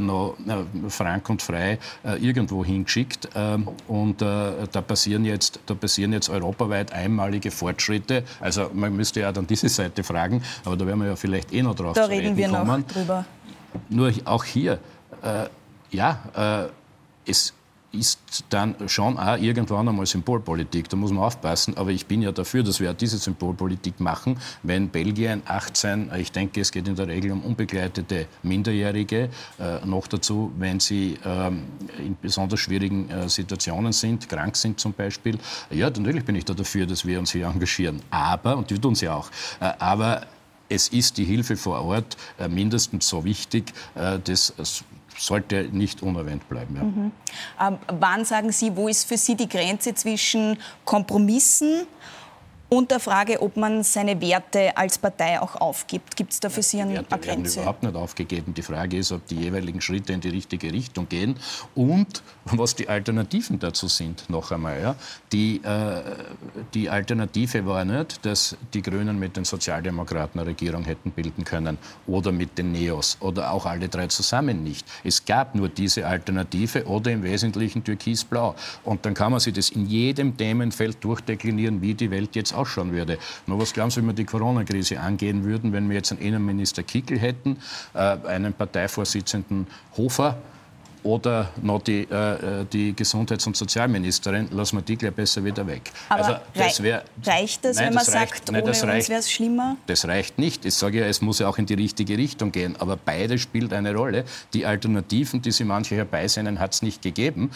noch 0.00 0.36
äh, 0.46 0.90
frank 0.90 1.28
und 1.30 1.42
frei 1.42 1.78
äh, 2.04 2.16
irgendwo 2.16 2.64
hingeschickt. 2.64 3.28
Ähm, 3.34 3.68
und 3.88 4.22
äh, 4.22 4.66
da, 4.70 4.80
passieren 4.80 5.24
jetzt, 5.24 5.60
da 5.66 5.74
passieren 5.74 6.12
jetzt 6.12 6.28
europaweit 6.28 6.92
einmalige 6.92 7.50
Fortschritte. 7.50 8.24
Also 8.40 8.70
man 8.72 8.94
müsste 8.94 9.20
ja 9.20 9.32
dann 9.32 9.46
diese 9.46 9.68
Seite 9.68 10.02
fragen, 10.02 10.42
aber 10.64 10.76
da 10.76 10.86
werden 10.86 11.00
wir 11.00 11.08
ja 11.08 11.16
vielleicht 11.16 11.52
eh 11.52 11.62
noch 11.62 11.74
drauf 11.74 11.94
da 11.94 12.06
reden 12.06 12.36
wir 12.36 12.48
kommen. 12.48 12.80
noch 12.80 12.86
drüber. 12.86 13.24
Nur 13.88 14.12
auch 14.24 14.44
hier, 14.44 14.78
äh, 15.22 15.46
ja, 15.90 16.70
es 17.26 17.54
ist 17.92 18.44
dann 18.50 18.74
schon 18.86 19.18
auch 19.18 19.36
irgendwann 19.36 19.88
einmal 19.88 20.06
Symbolpolitik. 20.06 20.88
Da 20.88 20.96
muss 20.96 21.12
man 21.12 21.24
aufpassen. 21.24 21.76
Aber 21.76 21.90
ich 21.90 22.06
bin 22.06 22.22
ja 22.22 22.32
dafür, 22.32 22.62
dass 22.62 22.80
wir 22.80 22.90
auch 22.90 22.96
diese 22.96 23.18
Symbolpolitik 23.18 24.00
machen, 24.00 24.38
wenn 24.62 24.88
Belgien 24.88 25.42
18, 25.46 26.10
ich 26.16 26.32
denke, 26.32 26.60
es 26.60 26.72
geht 26.72 26.88
in 26.88 26.96
der 26.96 27.08
Regel 27.08 27.32
um 27.32 27.42
unbegleitete 27.42 28.26
Minderjährige, 28.42 29.28
äh, 29.58 29.86
noch 29.86 30.06
dazu, 30.06 30.52
wenn 30.58 30.80
sie 30.80 31.18
ähm, 31.24 31.64
in 31.98 32.16
besonders 32.20 32.60
schwierigen 32.60 33.10
äh, 33.10 33.28
Situationen 33.28 33.92
sind, 33.92 34.28
krank 34.28 34.56
sind 34.56 34.80
zum 34.80 34.92
Beispiel. 34.92 35.38
Ja, 35.70 35.90
natürlich 35.90 36.24
bin 36.24 36.36
ich 36.36 36.44
da 36.44 36.54
dafür, 36.54 36.86
dass 36.86 37.04
wir 37.06 37.18
uns 37.18 37.32
hier 37.32 37.46
engagieren. 37.46 38.00
Aber, 38.10 38.56
und 38.56 38.70
wir 38.70 38.80
tun 38.80 38.94
sie 38.94 39.08
auch, 39.08 39.30
äh, 39.60 39.72
aber 39.78 40.26
es 40.68 40.88
ist 40.88 41.18
die 41.18 41.24
Hilfe 41.24 41.56
vor 41.56 41.82
Ort 41.82 42.16
äh, 42.38 42.48
mindestens 42.48 43.08
so 43.08 43.24
wichtig, 43.24 43.72
äh, 43.94 44.18
das 44.24 44.54
sollte 45.18 45.68
nicht 45.72 46.02
unerwähnt 46.02 46.48
bleiben. 46.48 46.76
Ja. 46.76 46.82
Mhm. 46.82 47.12
Ähm, 47.60 47.78
wann 48.00 48.24
sagen 48.24 48.52
Sie, 48.52 48.74
wo 48.76 48.88
ist 48.88 49.04
für 49.04 49.16
Sie 49.16 49.34
die 49.34 49.48
Grenze 49.48 49.94
zwischen 49.94 50.58
Kompromissen 50.84 51.86
und 52.72 52.90
der 52.90 53.00
Frage, 53.00 53.42
ob 53.42 53.58
man 53.58 53.82
seine 53.82 54.18
Werte 54.22 54.74
als 54.74 54.96
Partei 54.96 55.38
auch 55.38 55.56
aufgibt. 55.56 56.16
Gibt 56.16 56.32
es 56.32 56.40
da 56.40 56.48
für 56.48 56.62
Sie 56.62 56.80
eine, 56.80 56.94
Werte 56.94 57.18
Grenze? 57.18 57.26
werden 57.26 57.62
überhaupt 57.62 57.82
nicht 57.82 57.94
aufgegeben. 57.94 58.54
Die 58.54 58.62
Frage 58.62 58.96
ist, 58.96 59.12
ob 59.12 59.26
die 59.26 59.34
jeweiligen 59.34 59.82
Schritte 59.82 60.14
in 60.14 60.22
die 60.22 60.30
richtige 60.30 60.72
Richtung 60.72 61.06
gehen 61.06 61.36
und 61.74 62.22
was 62.46 62.74
die 62.74 62.88
Alternativen 62.88 63.58
dazu 63.58 63.88
sind. 63.88 64.24
Noch 64.30 64.52
einmal, 64.52 64.80
ja. 64.80 64.96
die, 65.32 65.60
äh, 65.62 66.00
die 66.72 66.88
Alternative 66.88 67.66
war 67.66 67.84
nicht, 67.84 68.24
dass 68.24 68.56
die 68.72 68.80
Grünen 68.80 69.18
mit 69.18 69.36
den 69.36 69.44
Sozialdemokraten 69.44 70.40
eine 70.40 70.48
Regierung 70.48 70.84
hätten 70.84 71.10
bilden 71.10 71.44
können 71.44 71.76
oder 72.06 72.32
mit 72.32 72.56
den 72.56 72.72
Neos 72.72 73.18
oder 73.20 73.52
auch 73.52 73.66
alle 73.66 73.90
drei 73.90 74.06
zusammen 74.06 74.64
nicht. 74.64 74.86
Es 75.04 75.22
gab 75.22 75.54
nur 75.54 75.68
diese 75.68 76.06
Alternative 76.06 76.86
oder 76.86 77.10
im 77.10 77.22
Wesentlichen 77.22 77.84
türkisblau. 77.84 78.54
Und 78.82 79.04
dann 79.04 79.12
kann 79.12 79.30
man 79.32 79.40
sich 79.40 79.52
das 79.52 79.68
in 79.68 79.84
jedem 79.84 80.38
Themenfeld 80.38 81.04
durchdeklinieren, 81.04 81.82
wie 81.82 81.92
die 81.92 82.10
Welt 82.10 82.34
jetzt 82.34 82.54
aussieht 82.54 82.61
ausschauen 82.62 82.92
würde. 82.92 83.18
Nur 83.46 83.60
was 83.60 83.72
glauben 83.72 83.90
Sie, 83.90 84.02
wie 84.02 84.06
wir 84.06 84.14
die 84.14 84.24
Corona-Krise 84.24 85.00
angehen 85.00 85.44
würden, 85.44 85.72
wenn 85.72 85.88
wir 85.88 85.96
jetzt 85.96 86.12
einen 86.12 86.20
Innenminister 86.20 86.82
Kickel 86.82 87.18
hätten, 87.18 87.58
äh, 87.94 87.98
einen 87.98 88.54
Parteivorsitzenden 88.54 89.66
Hofer, 89.96 90.38
oder 91.04 91.50
noch 91.60 91.82
die, 91.82 92.02
äh, 92.02 92.64
die 92.72 92.94
Gesundheits- 92.94 93.46
und 93.46 93.56
Sozialministerin, 93.56 94.48
lassen 94.52 94.76
wir 94.76 94.82
die 94.82 94.96
gleich 94.96 95.12
besser 95.12 95.44
wieder 95.44 95.66
weg. 95.66 95.90
Aber 96.08 96.24
also, 96.24 96.40
das 96.54 96.82
wär, 96.82 97.04
reicht 97.24 97.64
das, 97.64 97.76
nein, 97.76 97.86
wenn 97.86 97.94
man 97.94 98.04
das 98.04 98.12
sagt, 98.12 98.52
nein, 98.52 98.62
ohne 98.62 98.70
das 98.70 98.82
uns 98.82 99.08
wäre 99.08 99.20
es 99.20 99.30
schlimmer? 99.30 99.76
Das 99.86 100.06
reicht 100.06 100.38
nicht. 100.38 100.64
Ich 100.64 100.74
sage 100.74 101.00
ja, 101.00 101.06
es 101.06 101.20
muss 101.20 101.40
ja 101.40 101.48
auch 101.48 101.58
in 101.58 101.66
die 101.66 101.74
richtige 101.74 102.16
Richtung 102.16 102.52
gehen. 102.52 102.76
Aber 102.78 102.96
beides 102.96 103.40
spielt 103.40 103.72
eine 103.72 103.94
Rolle. 103.94 104.24
Die 104.54 104.64
Alternativen, 104.64 105.42
die 105.42 105.50
Sie 105.50 105.64
manche 105.64 105.96
herbeisehnen, 105.96 106.60
hat 106.60 106.74
es 106.74 106.82
nicht 106.82 107.02
gegeben 107.02 107.50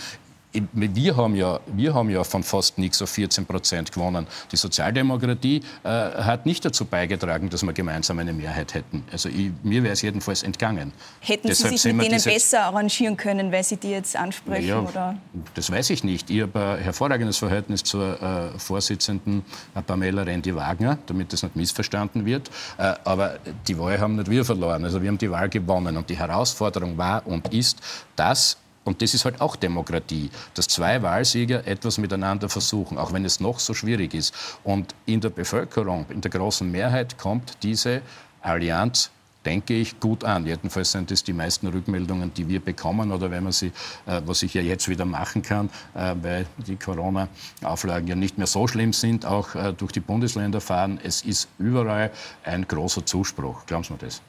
wir 0.73 1.17
haben 1.17 1.37
ja, 1.37 1.61
wir 1.67 1.95
haben 1.95 2.11
ja 2.11 2.25
von 2.25 2.43
fast 2.43 2.79
nichts 2.79 3.01
auf 3.03 3.11
14 3.11 3.47
Prozent 3.47 3.93
gewonnen. 3.93 4.27
Die 4.51 4.57
Sozialdemokratie 4.57 5.63
äh, 5.83 5.89
hat 5.89 6.47
nicht 6.47 6.65
dazu 6.65 6.85
beigetragen, 6.85 7.49
dass 7.51 7.63
wir 7.63 7.73
gemeinsam 7.73 8.19
eine 8.19 8.33
Mehrheit 8.33 8.75
hätten. 8.75 9.05
Also 9.11 9.29
ich, 9.29 9.51
mir 9.63 9.83
wäre 9.83 9.93
es 9.93 10.03
jedenfalls 10.03 10.43
entgangen. 10.43 10.93
Hätten 11.21 11.49
Deshalb 11.49 11.73
Sie 11.73 11.79
sich 11.79 11.93
mit 11.93 12.07
denen 12.07 12.23
besser 12.23 12.65
arrangieren 12.65 13.17
können, 13.17 13.53
weil 13.53 13.65
Sie 13.65 13.77
die 13.77 13.91
jetzt 13.91 14.17
ansprechen? 14.17 14.69
Ja, 14.69 14.81
oder? 14.81 15.17
Das 15.55 15.71
weiß 15.71 15.91
ich 15.91 16.05
nicht. 16.05 16.31
Ich 16.31 16.43
habe 16.43 16.77
ein 16.79 16.79
hervorragendes 16.79 17.39
Verhältnis 17.39 17.83
zur 17.83 18.21
äh, 18.21 18.59
Vorsitzenden 18.59 19.45
äh, 19.75 19.83
Pamela 19.83 20.23
Rendi-Wagner, 20.23 20.99
damit 21.07 21.33
das 21.33 21.43
nicht 21.43 21.57
missverstanden 21.57 22.25
wird. 22.25 22.51
Äh, 22.79 22.95
aber 23.05 23.39
die 23.67 23.79
Wahl 23.79 23.99
haben 23.99 24.17
nicht 24.17 24.31
wir 24.31 24.45
verloren. 24.45 24.85
Also 24.85 25.03
wir 25.03 25.09
haben 25.09 25.19
die 25.19 25.31
Wahl 25.31 25.49
gewonnen. 25.49 25.97
Und 25.97 26.09
die 26.11 26.17
Herausforderung 26.17 26.97
war 26.97 27.27
und 27.27 27.53
ist, 27.53 27.79
dass 28.17 28.59
und 28.87 29.03
das 29.03 29.13
ist 29.13 29.25
halt 29.25 29.41
auch 29.41 29.57
Demokratie, 29.57 30.31
dass 30.55 30.69
zwei 30.69 31.03
Wahlsieger 31.03 31.67
etwas 31.67 31.99
miteinander 31.99 32.49
versuchen, 32.49 32.97
auch 32.97 33.13
wenn 33.13 33.25
es 33.25 33.41
noch 33.41 33.59
so 33.59 33.75
schwierig 33.75 34.15
ist. 34.15 34.33
Und 34.65 34.95
in 35.05 35.21
der 35.21 35.31
Bevölkerung, 35.31 36.07
in 36.09 36.21
der 36.21 36.31
großen 36.31 36.71
Mehrheit 36.71 37.19
kommt 37.19 37.63
diese 37.63 38.01
Allianz 38.41 39.11
denke 39.45 39.75
ich, 39.75 40.01
gut 40.01 40.25
an. 40.25 40.45
Jedenfalls 40.45 40.91
sind 40.91 41.11
das 41.11 41.23
die 41.23 41.33
meisten 41.33 41.69
Rückmeldungen, 41.69 42.35
die 42.35 42.49
wir 42.49 42.61
bekommen 42.61 43.13
oder 43.13 43.31
wenn 43.31 43.45
man 43.45 43.53
sie, 43.53 43.69
äh, 44.07 44.21
was 44.27 44.43
ich 44.43 44.55
ja 44.55 44.61
jetzt 44.61 44.89
wieder 44.89 45.05
machen 45.05 45.43
kann, 45.43 45.71
äh, 45.95 46.15
weil 46.21 46.47
die 46.59 46.77
Corona-Auflagen 46.77 48.09
ja 48.09 48.17
nicht 48.17 48.39
mehr 48.39 48.49
so 48.49 48.67
schlimm 48.67 48.93
sind, 48.93 49.25
auch 49.25 49.55
äh, 49.55 49.73
durch 49.73 49.93
die 49.93 50.01
Bundesländer 50.01 50.61
fahren. 50.61 50.99
Es 51.03 51.23
ist 51.23 51.49
überall 51.59 52.11
ein 52.45 52.67
großer 52.67 53.07
Zuspruch. 53.07 53.65
Glauben 53.67 53.85
Sie 53.85 53.93
mir 53.93 54.01
das? 54.01 54.21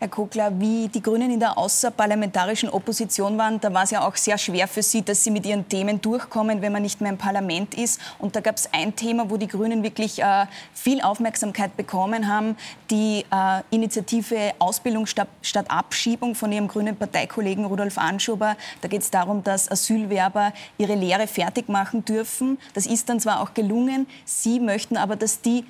Herr 0.00 0.08
Kogler, 0.08 0.60
wie 0.60 0.86
die 0.86 1.02
Grünen 1.02 1.28
in 1.28 1.40
der 1.40 1.58
außerparlamentarischen 1.58 2.68
Opposition 2.68 3.36
waren, 3.36 3.60
da 3.60 3.74
war 3.74 3.82
es 3.82 3.90
ja 3.90 4.06
auch 4.06 4.14
sehr 4.14 4.38
schwer 4.38 4.68
für 4.68 4.80
Sie, 4.80 5.02
dass 5.02 5.24
Sie 5.24 5.32
mit 5.32 5.44
Ihren 5.44 5.68
Themen 5.68 6.00
durchkommen, 6.00 6.62
wenn 6.62 6.70
man 6.70 6.82
nicht 6.82 7.00
mehr 7.00 7.10
im 7.10 7.18
Parlament 7.18 7.74
ist. 7.74 8.00
Und 8.20 8.36
da 8.36 8.40
gab 8.40 8.54
es 8.54 8.72
ein 8.72 8.94
Thema, 8.94 9.28
wo 9.28 9.36
die 9.36 9.48
Grünen 9.48 9.82
wirklich 9.82 10.22
äh, 10.22 10.46
viel 10.72 11.00
Aufmerksamkeit 11.00 11.76
bekommen 11.76 12.28
haben, 12.28 12.56
die 12.92 13.24
äh, 13.32 13.62
Initiative 13.70 14.52
Ausbildung 14.60 15.04
statt, 15.06 15.26
statt, 15.42 15.66
Abschiebung 15.68 16.36
von 16.36 16.52
Ihrem 16.52 16.68
grünen 16.68 16.94
Parteikollegen 16.94 17.64
Rudolf 17.64 17.98
Anschober. 17.98 18.56
Da 18.82 18.86
geht 18.86 19.02
es 19.02 19.10
darum, 19.10 19.42
dass 19.42 19.68
Asylwerber 19.68 20.52
ihre 20.78 20.94
Lehre 20.94 21.26
fertig 21.26 21.68
machen 21.68 22.04
dürfen. 22.04 22.58
Das 22.72 22.86
ist 22.86 23.08
dann 23.08 23.18
zwar 23.18 23.40
auch 23.40 23.52
gelungen, 23.52 24.06
Sie 24.24 24.60
möchten 24.60 24.96
aber, 24.96 25.16
dass 25.16 25.40
die 25.40 25.64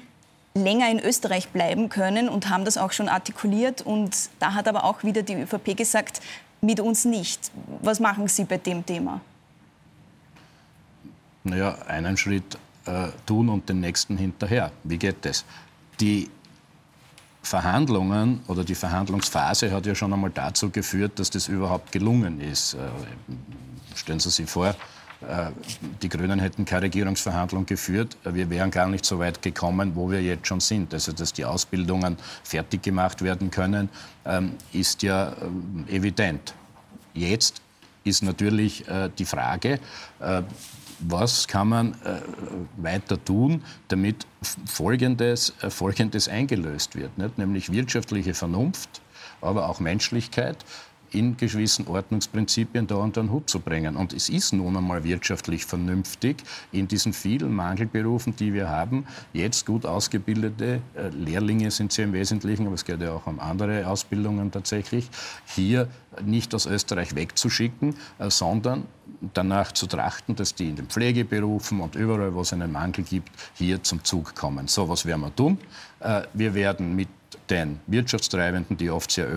länger 0.62 0.90
in 0.90 0.98
Österreich 1.00 1.48
bleiben 1.48 1.88
können 1.88 2.28
und 2.28 2.48
haben 2.48 2.64
das 2.64 2.76
auch 2.76 2.92
schon 2.92 3.08
artikuliert. 3.08 3.82
Und 3.82 4.30
da 4.38 4.54
hat 4.54 4.68
aber 4.68 4.84
auch 4.84 5.04
wieder 5.04 5.22
die 5.22 5.34
ÖVP 5.34 5.76
gesagt, 5.76 6.20
mit 6.60 6.80
uns 6.80 7.04
nicht. 7.04 7.50
Was 7.82 8.00
machen 8.00 8.28
Sie 8.28 8.44
bei 8.44 8.58
dem 8.58 8.84
Thema? 8.84 9.20
Naja, 11.44 11.78
einen 11.86 12.16
Schritt 12.16 12.58
äh, 12.86 13.08
tun 13.26 13.48
und 13.48 13.68
den 13.68 13.80
nächsten 13.80 14.16
hinterher. 14.16 14.72
Wie 14.84 14.98
geht 14.98 15.24
das? 15.24 15.44
Die 16.00 16.28
Verhandlungen 17.42 18.40
oder 18.48 18.64
die 18.64 18.74
Verhandlungsphase 18.74 19.70
hat 19.70 19.86
ja 19.86 19.94
schon 19.94 20.12
einmal 20.12 20.30
dazu 20.30 20.70
geführt, 20.70 21.18
dass 21.18 21.30
das 21.30 21.48
überhaupt 21.48 21.92
gelungen 21.92 22.40
ist. 22.40 22.74
Äh, 22.74 22.78
stellen 23.94 24.20
Sie 24.20 24.30
sich 24.30 24.48
vor, 24.50 24.74
die 26.02 26.08
Grünen 26.08 26.38
hätten 26.38 26.64
keine 26.64 26.82
Regierungsverhandlung 26.82 27.66
geführt. 27.66 28.16
Wir 28.22 28.48
wären 28.50 28.70
gar 28.70 28.88
nicht 28.88 29.04
so 29.04 29.18
weit 29.18 29.42
gekommen, 29.42 29.92
wo 29.96 30.10
wir 30.10 30.22
jetzt 30.22 30.46
schon 30.46 30.60
sind. 30.60 30.94
Also, 30.94 31.12
dass 31.12 31.32
die 31.32 31.44
Ausbildungen 31.44 32.16
fertig 32.44 32.82
gemacht 32.82 33.22
werden 33.22 33.50
können, 33.50 33.88
ähm, 34.24 34.52
ist 34.72 35.02
ja 35.02 35.32
äh, 35.88 35.96
evident. 35.96 36.54
Jetzt 37.14 37.62
ist 38.04 38.22
natürlich 38.22 38.86
äh, 38.88 39.10
die 39.18 39.24
Frage, 39.24 39.80
was 41.00 41.46
kann 41.46 41.68
man 41.68 41.94
weiter 42.76 43.24
tun, 43.24 43.62
damit 43.86 44.26
Folgendes, 44.66 45.52
Folgendes 45.68 46.28
eingelöst 46.28 46.96
wird, 46.96 47.16
nämlich 47.38 47.70
wirtschaftliche 47.70 48.34
Vernunft, 48.34 49.00
aber 49.40 49.68
auch 49.68 49.78
Menschlichkeit 49.78 50.56
in 51.10 51.36
gewissen 51.36 51.86
Ordnungsprinzipien 51.86 52.86
da 52.86 52.96
unter 52.96 53.22
den 53.22 53.30
Hut 53.30 53.48
zu 53.48 53.60
bringen. 53.60 53.96
Und 53.96 54.12
es 54.12 54.28
ist 54.28 54.52
nun 54.52 54.76
einmal 54.76 55.04
wirtschaftlich 55.04 55.64
vernünftig, 55.64 56.36
in 56.72 56.88
diesen 56.88 57.12
vielen 57.12 57.52
Mangelberufen, 57.52 58.36
die 58.36 58.52
wir 58.52 58.68
haben, 58.68 59.06
jetzt 59.32 59.66
gut 59.66 59.86
ausgebildete 59.86 60.80
äh, 60.94 61.08
Lehrlinge 61.08 61.70
sind 61.70 61.92
sie 61.92 62.02
im 62.02 62.12
Wesentlichen, 62.12 62.66
aber 62.66 62.74
es 62.74 62.84
geht 62.84 63.00
ja 63.00 63.12
auch 63.12 63.26
um 63.26 63.40
andere 63.40 63.86
Ausbildungen 63.86 64.50
tatsächlich, 64.50 65.08
hier 65.46 65.88
nicht 66.24 66.54
aus 66.54 66.66
Österreich 66.66 67.14
wegzuschicken, 67.14 67.94
äh, 68.18 68.30
sondern 68.30 68.84
danach 69.34 69.72
zu 69.72 69.86
trachten, 69.86 70.36
dass 70.36 70.54
die 70.54 70.68
in 70.68 70.76
den 70.76 70.86
Pflegeberufen 70.86 71.80
und 71.80 71.94
überall, 71.94 72.34
wo 72.34 72.42
es 72.42 72.52
einen 72.52 72.70
Mangel 72.70 73.04
gibt, 73.04 73.30
hier 73.54 73.82
zum 73.82 74.04
Zug 74.04 74.34
kommen. 74.34 74.68
So, 74.68 74.88
was 74.88 75.06
werden 75.06 75.22
wir 75.22 75.34
tun? 75.34 75.58
Äh, 76.00 76.22
wir 76.34 76.54
werden 76.54 76.94
mit 76.94 77.08
den 77.50 77.80
Wirtschaftstreibenden, 77.86 78.76
die 78.76 78.90
oft 78.90 79.10
sehr 79.10 79.28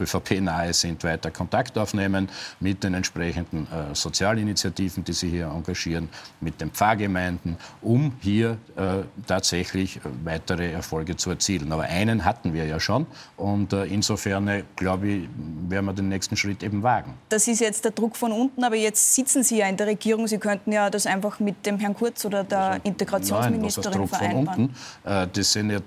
ÖVP-nahe 0.00 0.72
sind, 0.72 1.04
weiter 1.04 1.30
Kontakt 1.30 1.76
aufnehmen 1.78 2.28
mit 2.60 2.82
den 2.82 2.94
entsprechenden 2.94 3.66
äh, 3.66 3.94
Sozialinitiativen, 3.94 5.04
die 5.04 5.12
sie 5.12 5.28
hier 5.28 5.46
engagieren, 5.46 6.08
mit 6.40 6.60
den 6.60 6.70
Pfarrgemeinden, 6.70 7.56
um 7.82 8.12
hier 8.20 8.58
äh, 8.76 9.02
tatsächlich 9.26 9.96
äh, 9.96 10.00
weitere 10.24 10.72
Erfolge 10.72 11.16
zu 11.16 11.30
erzielen. 11.30 11.72
Aber 11.72 11.84
einen 11.84 12.24
hatten 12.24 12.52
wir 12.54 12.66
ja 12.66 12.80
schon 12.80 13.06
und 13.36 13.72
äh, 13.72 13.84
insofern, 13.84 14.48
äh, 14.48 14.64
glaube 14.76 15.08
ich, 15.08 15.28
werden 15.68 15.86
wir 15.86 15.92
den 15.92 16.08
nächsten 16.08 16.36
Schritt 16.36 16.62
eben 16.62 16.82
wagen. 16.82 17.14
Das 17.28 17.48
ist 17.48 17.60
jetzt 17.60 17.84
der 17.84 17.92
Druck 17.92 18.16
von 18.16 18.32
unten, 18.32 18.64
aber 18.64 18.76
jetzt 18.76 19.14
sitzen 19.14 19.42
Sie 19.42 19.58
ja 19.58 19.68
in 19.68 19.76
der 19.76 19.86
Regierung. 19.86 20.26
Sie 20.26 20.38
könnten 20.38 20.72
ja 20.72 20.90
das 20.90 21.06
einfach 21.06 21.40
mit 21.40 21.66
dem 21.66 21.78
Herrn 21.78 21.94
Kurz 21.94 22.24
oder 22.24 22.44
der 22.44 22.58
also, 22.58 22.80
Integrationsministerin 22.84 23.92
nein, 23.92 24.02
was 24.02 24.10
Druck 24.10 24.18
vereinbaren. 24.18 24.46
Von 24.46 24.64
unten, 24.64 25.22
äh, 25.22 25.28
das 25.32 25.52
sind 25.52 25.70
ja 25.70 25.80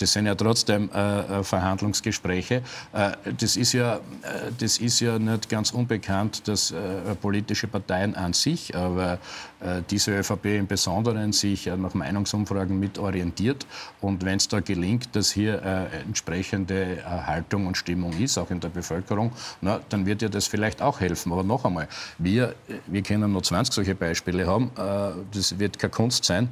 das 0.00 0.12
sind 0.12 0.26
ja 0.26 0.34
trotzdem 0.34 0.90
äh, 0.94 1.40
äh, 1.40 1.44
Verhandlungsgespräche. 1.44 2.62
Äh, 2.92 3.12
das, 3.38 3.56
ist 3.56 3.72
ja, 3.72 3.96
äh, 3.96 4.00
das 4.58 4.78
ist 4.78 5.00
ja 5.00 5.18
nicht 5.18 5.48
ganz 5.48 5.72
unbekannt, 5.72 6.48
dass 6.48 6.70
äh, 6.70 7.14
politische 7.20 7.66
Parteien 7.66 8.14
an 8.14 8.32
sich, 8.32 8.74
aber 8.74 9.18
äh, 9.60 9.82
diese 9.90 10.18
ÖVP 10.18 10.46
im 10.46 10.66
Besonderen 10.66 11.32
sich 11.32 11.66
nach 11.66 11.94
Meinungsumfragen 11.94 12.78
mit 12.78 12.98
orientiert. 12.98 13.66
Und 14.00 14.24
wenn 14.24 14.38
es 14.38 14.48
da 14.48 14.60
gelingt, 14.60 15.14
dass 15.14 15.30
hier 15.30 15.62
entsprechende 16.06 16.98
Haltung 17.04 17.66
und 17.66 17.76
Stimmung 17.76 18.12
ist, 18.18 18.38
auch 18.38 18.50
in 18.50 18.60
der 18.60 18.68
Bevölkerung, 18.68 19.32
na, 19.60 19.80
dann 19.88 20.06
wird 20.06 20.22
ja 20.22 20.28
das 20.28 20.46
vielleicht 20.46 20.80
auch 20.80 21.00
helfen. 21.00 21.32
Aber 21.32 21.42
noch 21.42 21.64
einmal, 21.64 21.88
wir, 22.18 22.54
wir 22.86 23.02
können 23.02 23.32
nur 23.32 23.42
20 23.42 23.74
solche 23.74 23.94
Beispiele 23.94 24.46
haben. 24.46 24.70
das 25.32 25.58
wird 25.58 25.78
keine 25.78 25.90
Kunst 25.90 26.24
sein. 26.24 26.48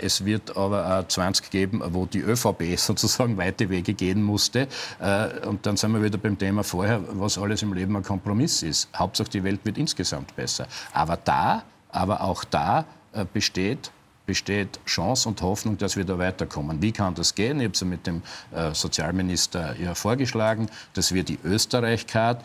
es 0.00 0.24
wird 0.24 0.56
aber 0.56 1.00
auch 1.00 1.08
20 1.08 1.50
geben, 1.50 1.82
wo 1.92 2.06
die 2.06 2.20
ÖVP 2.20 2.78
sozusagen 2.88 3.36
weite 3.36 3.68
Wege 3.68 3.94
gehen 3.94 4.22
musste. 4.22 4.68
Äh, 5.00 5.46
und 5.46 5.66
dann 5.66 5.76
sind 5.76 5.92
wir 5.92 6.02
wieder 6.02 6.18
beim 6.18 6.38
Thema 6.38 6.64
vorher, 6.64 7.00
was 7.12 7.38
alles 7.38 7.62
im 7.62 7.72
Leben 7.72 7.96
ein 7.96 8.02
Kompromiss 8.02 8.62
ist. 8.62 8.88
Hauptsache 8.96 9.30
die 9.30 9.44
Welt 9.44 9.60
wird 9.64 9.78
insgesamt 9.78 10.34
besser. 10.34 10.66
Aber 10.92 11.16
da, 11.16 11.62
aber 11.90 12.22
auch 12.22 12.44
da 12.44 12.84
äh, 13.12 13.24
besteht 13.32 13.90
besteht 14.28 14.78
Chance 14.84 15.26
und 15.26 15.40
Hoffnung, 15.40 15.78
dass 15.78 15.96
wir 15.96 16.04
da 16.04 16.18
weiterkommen. 16.18 16.82
Wie 16.82 16.92
kann 16.92 17.14
das 17.14 17.34
gehen? 17.34 17.60
Ich 17.60 17.64
habe 17.64 17.74
es 17.74 17.82
mit 17.82 18.06
dem 18.06 18.20
äh, 18.54 18.74
Sozialminister 18.74 19.74
ja 19.80 19.94
vorgeschlagen, 19.94 20.68
dass 20.92 21.14
wir 21.14 21.24
die 21.24 21.38
Österreich-Card 21.42 22.44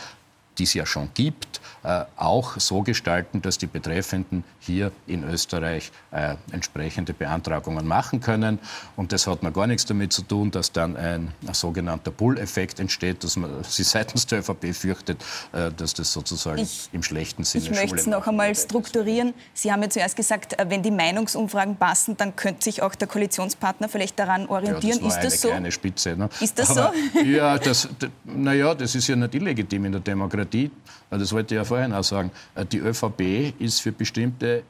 die 0.58 0.64
es 0.64 0.74
ja 0.74 0.86
schon 0.86 1.10
gibt, 1.14 1.62
äh, 1.84 2.06
auch 2.16 2.60
so 2.60 2.82
gestalten, 2.82 3.42
dass 3.42 3.58
die 3.58 3.68
Betreffenden 3.68 4.44
hier 4.60 4.92
in 5.08 5.24
Österreich 5.24 5.92
äh, 6.12 6.36
entsprechende 6.52 7.14
Beantragungen 7.14 7.88
machen 7.88 8.22
können. 8.22 8.60
Und 8.96 9.12
das 9.12 9.28
hat 9.28 9.44
noch 9.44 9.54
gar 9.54 9.68
nichts 9.68 9.86
damit 9.86 10.14
zu 10.14 10.22
tun, 10.22 10.52
dass 10.52 10.72
dann 10.72 10.96
ein, 10.96 11.34
sogenannter 11.52 12.12
Pull-Effekt 12.12 12.80
entsteht, 12.80 13.24
dass 13.24 13.36
man 13.36 13.64
sie 13.68 13.84
seitens 13.84 14.26
der 14.28 14.40
ÖVP 14.40 14.74
fürchtet, 14.74 15.24
äh, 15.52 15.72
dass 15.76 15.94
das 15.94 16.14
sozusagen 16.14 16.62
ich, 16.62 16.90
im 16.94 17.04
schlechten 17.04 17.44
Sinne 17.44 17.66
Ich 17.66 17.72
möchte 17.72 17.96
es 17.96 18.08
noch 18.08 18.28
einmal 18.28 18.56
strukturieren. 18.56 19.34
Sie 19.54 19.72
haben 19.72 19.82
ja 19.82 19.90
zuerst 19.90 20.16
gesagt, 20.16 20.56
wenn 20.66 20.84
die 20.84 20.92
Meinungsumfragen 20.92 21.76
passen, 21.76 22.16
dann 22.18 22.36
könnte 22.36 22.64
sich 22.64 22.82
auch 22.82 22.96
der 22.96 23.08
Koalitionspartner 23.08 23.90
vielleicht 23.90 24.18
daran 24.20 24.48
orientieren. 24.48 25.00
Ja, 25.00 25.08
das 25.08 25.16
ist 25.18 25.24
das 25.24 25.42
so? 25.42 25.48
Kleine 25.50 25.72
Spitze, 25.72 26.16
ne? 26.16 26.30
Ist 26.40 26.58
das 26.58 26.78
Aber, 26.78 26.94
so? 27.14 27.20
Ja, 27.24 27.58
das, 27.58 27.88
naja, 28.24 28.76
das 28.76 28.96
ist 28.96 29.08
ja 29.08 29.16
nicht 29.16 29.34
illegitim 29.34 29.86
in 29.86 29.92
der 29.94 30.02
Demokratie. 30.02 30.43
Demokratie, 30.44 30.72
das 31.10 31.32
wollte 31.32 31.56
ich 31.56 31.58
ja 31.58 31.66
vorhin 31.66 31.94
auch 31.94 32.04
sagen, 32.04 32.32
äh, 32.56 32.66
die 32.66 32.80
ÖVP 32.80 33.54
ist 33.60 33.82
für 33.82 33.92
bestimmte 33.92 34.64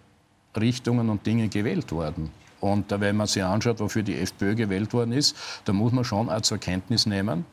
Richtungen 0.60 1.10
und 1.10 1.25
Dinge 1.25 1.48
gewählt 1.50 1.92
worden. 1.92 2.32
Und 2.60 2.92
wenn 2.92 3.18
man 3.18 3.27
sich 3.27 3.44
anschaut, 3.44 3.80
wofür 3.80 4.03
die 4.03 4.15
FPÖ 4.15 4.56
gewählt 4.56 4.94
worden 4.94 5.12
ist, 5.12 5.36
da 5.65 5.74
muss 5.74 5.92
man 5.92 6.06
schon 6.06 6.30
auch 6.30 6.42
zur 6.42 6.60
Kenntnis 6.60 7.06
nehmen, 7.06 7.46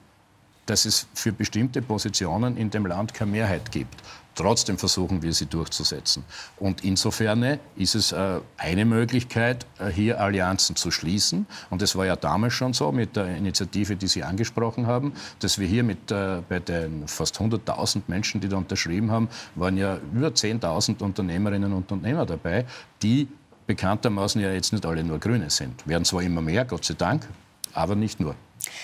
dass 0.67 0.85
es 0.85 1.09
für 1.15 1.33
bestimmte 1.33 1.83
Positionen 1.83 2.57
in 2.57 2.71
dem 2.71 2.87
Land 2.87 3.13
keine 3.13 3.33
Mehrheit 3.33 3.73
gibt. 3.73 3.97
Trotzdem 4.35 4.79
versuchen 4.79 5.23
wir 5.23 5.33
sie 5.33 5.47
durchzusetzen. 5.47 6.25
Und 6.59 6.85
insofern 6.85 7.59
ist 7.77 7.95
es 7.95 8.13
äh, 8.13 8.41
eine 8.57 8.85
Möglichkeit, 8.85 9.67
äh, 9.79 9.89
hier 9.89 10.21
Allianzen 10.21 10.77
zu 10.77 10.91
schließen. 10.91 11.47
Und 11.69 11.83
es 11.83 11.97
war 11.97 12.07
ja 12.07 12.17
damals 12.17 12.55
schon 12.55 12.73
so 12.73 12.93
mit 12.93 13.17
der 13.17 13.37
Initiative, 13.37 13.97
die 13.97 14.07
Sie 14.07 14.23
angesprochen 14.23 14.87
haben, 14.87 15.13
dass 15.41 15.59
wir 15.59 15.67
hier 15.67 15.83
mit, 15.83 16.11
äh, 16.11 16.43
bei 16.49 16.61
den 16.61 17.07
fast 17.09 17.39
100.000 17.39 18.03
Menschen, 18.07 18.41
die 18.41 18.49
da 18.49 18.57
unterschrieben 18.57 19.11
haben, 19.11 19.29
waren 19.55 19.77
ja 19.77 19.99
über 20.15 20.29
10.000 20.29 21.03
Unternehmerinnen 21.03 21.73
und 21.73 21.91
Unternehmer 21.91 22.25
dabei, 22.25 22.65
die 23.03 23.29
bekanntermaßen 23.67 24.41
ja 24.41 24.53
jetzt 24.53 24.73
nicht 24.73 24.87
alle 24.87 25.05
nur 25.05 25.19
Grüne 25.19 25.51
sind. 25.51 25.87
Werden 25.87 26.05
zwar 26.05 26.23
immer 26.23 26.41
mehr, 26.41 26.65
Gott 26.65 26.85
sei 26.85 26.95
Dank, 26.95 27.29
aber 27.75 27.95
nicht 27.95 28.21
nur. 28.21 28.35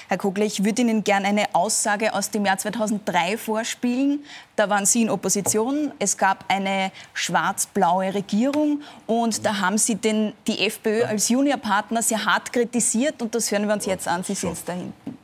Herr 0.09 0.19
Kogler, 0.19 0.45
ich 0.45 0.65
würde 0.65 0.83
Ihnen 0.83 1.05
gerne 1.05 1.27
eine 1.27 1.55
Aussage 1.55 2.15
aus 2.15 2.31
dem 2.31 2.45
Jahr 2.45 2.59
2003 2.59 3.37
vorspielen. 3.37 4.25
Da 4.55 4.71
waren 4.71 4.87
Sie 4.87 5.03
in 5.03 5.11
Opposition. 5.11 5.93
Es 5.99 6.17
gab 6.17 6.45
eine 6.49 6.93
schwarz-blaue 7.13 8.15
Regierung 8.15 8.83
und 9.07 9.45
da 9.45 9.61
haben 9.61 9.79
Sie 9.79 9.97
den, 9.97 10.33
die 10.47 10.67
FPÖ 10.67 11.05
als 11.05 11.29
Juniorpartner 11.29 12.03
sehr 12.03 12.25
hart 12.25 12.53
kritisiert 12.53 13.21
und 13.21 13.35
das 13.35 13.51
hören 13.51 13.67
wir 13.67 13.75
uns 13.75 13.87
jetzt 13.87 14.09
an. 14.09 14.23
Sie 14.23 14.35
sind 14.35 14.53
es 14.53 14.65
da 14.65 14.73
hinten. 14.73 15.19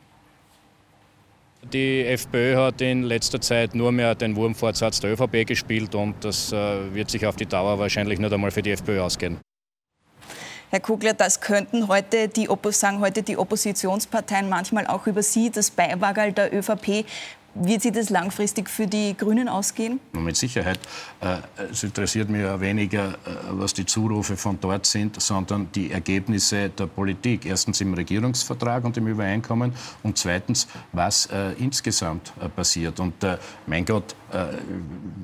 Die 1.71 2.05
FPÖ 2.05 2.57
hat 2.57 2.81
in 2.81 3.03
letzter 3.03 3.39
Zeit 3.39 3.73
nur 3.73 3.91
mehr 3.91 4.15
den 4.15 4.35
Wurmfortsatz 4.35 4.99
der 4.99 5.13
ÖVP 5.13 5.47
gespielt 5.47 5.95
und 5.95 6.15
das 6.23 6.51
äh, 6.51 6.93
wird 6.93 7.09
sich 7.09 7.25
auf 7.25 7.37
die 7.37 7.45
Dauer 7.45 7.79
wahrscheinlich 7.79 8.19
nicht 8.19 8.33
einmal 8.33 8.51
für 8.51 8.61
die 8.61 8.71
FPÖ 8.71 9.01
ausgehen. 9.01 9.39
Herr 10.73 10.79
Kugler, 10.79 11.13
das 11.13 11.39
könnten 11.39 11.87
heute 11.87 12.27
die, 12.27 12.49
sagen 12.71 12.99
heute 12.99 13.21
die 13.21 13.37
Oppositionsparteien 13.37 14.49
manchmal 14.49 14.87
auch 14.87 15.05
über 15.05 15.21
Sie, 15.21 15.51
das 15.51 15.69
Beiwagel 15.69 16.31
der 16.31 16.51
ÖVP. 16.51 17.05
Wird 17.53 17.83
sich 17.83 17.91
das 17.91 18.09
langfristig 18.09 18.71
für 18.71 18.87
die 18.87 19.15
Grünen 19.15 19.47
ausgehen? 19.47 19.99
Mit 20.13 20.35
Sicherheit. 20.35 20.79
Äh, 21.21 21.37
es 21.71 21.83
interessiert 21.83 22.27
mich 22.27 22.41
ja 22.41 22.59
weniger, 22.59 23.09
äh, 23.09 23.15
was 23.51 23.75
die 23.75 23.85
Zurufe 23.85 24.35
von 24.35 24.57
dort 24.59 24.87
sind, 24.87 25.21
sondern 25.21 25.71
die 25.75 25.91
Ergebnisse 25.91 26.69
der 26.69 26.87
Politik. 26.87 27.45
Erstens 27.45 27.79
im 27.79 27.93
Regierungsvertrag 27.93 28.83
und 28.83 28.97
im 28.97 29.05
Übereinkommen 29.05 29.73
und 30.01 30.17
zweitens, 30.17 30.67
was 30.91 31.27
äh, 31.27 31.51
insgesamt 31.59 32.33
passiert. 32.55 32.99
Und 32.99 33.13
mein 33.67 33.85
Gott, 33.85 34.15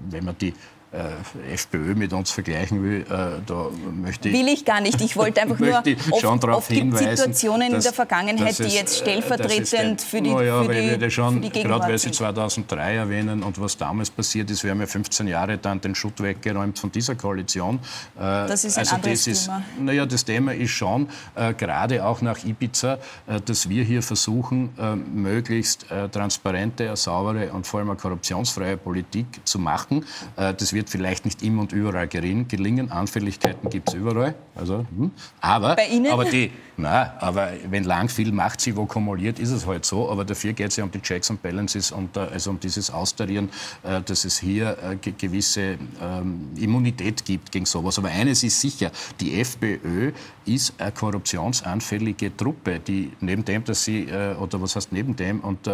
wenn 0.10 0.26
man 0.26 0.38
die 0.38 0.54
äh, 0.92 1.54
FPÖ 1.54 1.96
mit 1.96 2.14
uns 2.14 2.32
vergleichen 2.32 2.84
will, 2.84 3.02
äh, 3.02 3.42
da 3.46 3.68
möchte 3.92 4.30
ich... 4.30 4.36
Will 4.36 4.48
ich 4.48 4.66
gar 4.66 4.82
nicht. 4.82 5.02
Ich 5.02 5.16
wollte 5.16 5.42
einfach 5.42 5.60
nur, 5.60 5.84
oft, 6.12 6.44
oft 6.46 6.70
gibt 6.70 6.98
Situationen 6.98 7.72
dass, 7.72 7.78
in 7.78 7.84
der 7.84 7.94
Vergangenheit, 7.94 8.60
die 8.60 8.64
jetzt 8.64 8.98
stellvertretend 9.00 10.02
für 10.02 10.22
die, 10.22 10.34
naja, 10.34 10.64
für 10.64 10.74
die, 10.74 10.98
die 10.98 11.12
schon, 11.12 11.42
Gerade 11.42 11.88
weil 11.88 11.98
Sie 11.98 12.12
2003 12.12 12.96
erwähnen 12.96 13.44
und 13.44 13.60
was 13.60 13.78
damals 13.78 14.10
passiert 14.10 14.50
ist, 14.52 14.64
wir 14.64 14.72
haben 14.72 14.82
ja 14.82 14.88
15 14.88 15.28
Jahre 15.28 15.58
dann 15.58 15.80
den 15.82 15.96
Schutt 15.96 16.22
weggeräumt 16.22 16.80
von 16.80 16.92
dieser 16.92 17.16
Koalition. 17.16 17.80
Äh, 18.18 18.20
das 18.20 18.64
ist 18.64 18.78
ein 18.78 18.82
also 18.82 18.96
anderes 18.96 19.26
das 19.26 19.46
Thema. 19.46 19.58
Ist, 19.58 19.80
naja, 19.80 20.06
das 20.06 20.26
Thema 20.26 20.54
ist 20.54 20.72
schon, 20.72 21.08
äh, 21.36 21.54
gerade 21.54 22.04
auch 22.06 22.22
nach 22.22 22.44
Ibiza, 22.44 22.98
äh, 23.28 23.40
dass 23.42 23.70
wir 23.70 23.84
hier 23.84 24.02
versuchen, 24.02 24.70
äh, 24.78 24.96
möglichst 24.96 25.86
transparente, 26.12 26.96
saubere 26.96 27.52
und 27.52 27.66
vor 27.66 27.80
allem 27.80 27.96
korruptionsfreie 27.98 28.78
Politik 28.78 29.26
zu 29.44 29.60
machen. 29.60 30.06
das 30.36 30.74
wird 30.74 30.79
vielleicht 30.88 31.26
nicht 31.26 31.42
immer 31.42 31.64
und 31.64 31.72
überall 31.72 32.08
gelingen. 32.08 32.92
Anfälligkeiten 32.92 33.70
gibt 33.70 33.90
es 33.90 33.96
überall. 33.96 34.36
Also, 34.56 34.86
hm. 34.96 35.12
aber, 35.42 35.76
Bei 35.76 35.88
Ihnen? 35.88 36.12
aber 36.12 36.26
die, 36.26 36.52
na, 36.78 37.14
aber 37.20 37.50
wenn 37.70 37.84
lang 37.84 38.08
viel 38.08 38.32
Macht 38.32 38.62
sie 38.62 38.76
wo 38.76 38.86
kumuliert, 38.86 39.40
ist 39.40 39.52
es 39.52 39.66
halt 39.68 39.84
so. 39.86 40.10
Aber 40.10 40.24
dafür 40.24 40.54
geht 40.54 40.70
es 40.70 40.78
ja 40.78 40.84
um 40.84 40.92
die 40.92 41.02
Checks 41.02 41.30
and 41.30 41.42
Balances 41.42 41.92
und 41.92 42.16
äh, 42.16 42.22
also 42.22 42.52
um 42.52 42.60
dieses 42.60 42.92
Austarieren, 42.92 43.50
äh, 43.84 44.02
dass 44.02 44.24
es 44.24 44.40
hier 44.40 44.78
äh, 44.82 45.12
gewisse 45.12 45.78
ähm, 46.02 46.50
Immunität 46.56 47.26
gibt 47.26 47.52
gegen 47.52 47.66
sowas. 47.66 47.98
Aber 47.98 48.10
eines 48.10 48.44
ist 48.44 48.62
sicher: 48.62 48.92
Die 49.20 49.40
FPÖ 49.42 50.12
ist 50.46 50.74
eine 50.78 50.92
korruptionsanfällige 50.92 52.36
Truppe, 52.38 52.80
die 52.80 53.12
neben 53.20 53.44
dem, 53.44 53.64
dass 53.64 53.84
sie 53.84 54.08
oder 54.40 54.60
was 54.62 54.76
heißt 54.76 54.92
neben 54.92 55.16
dem 55.16 55.42
und 55.42 55.70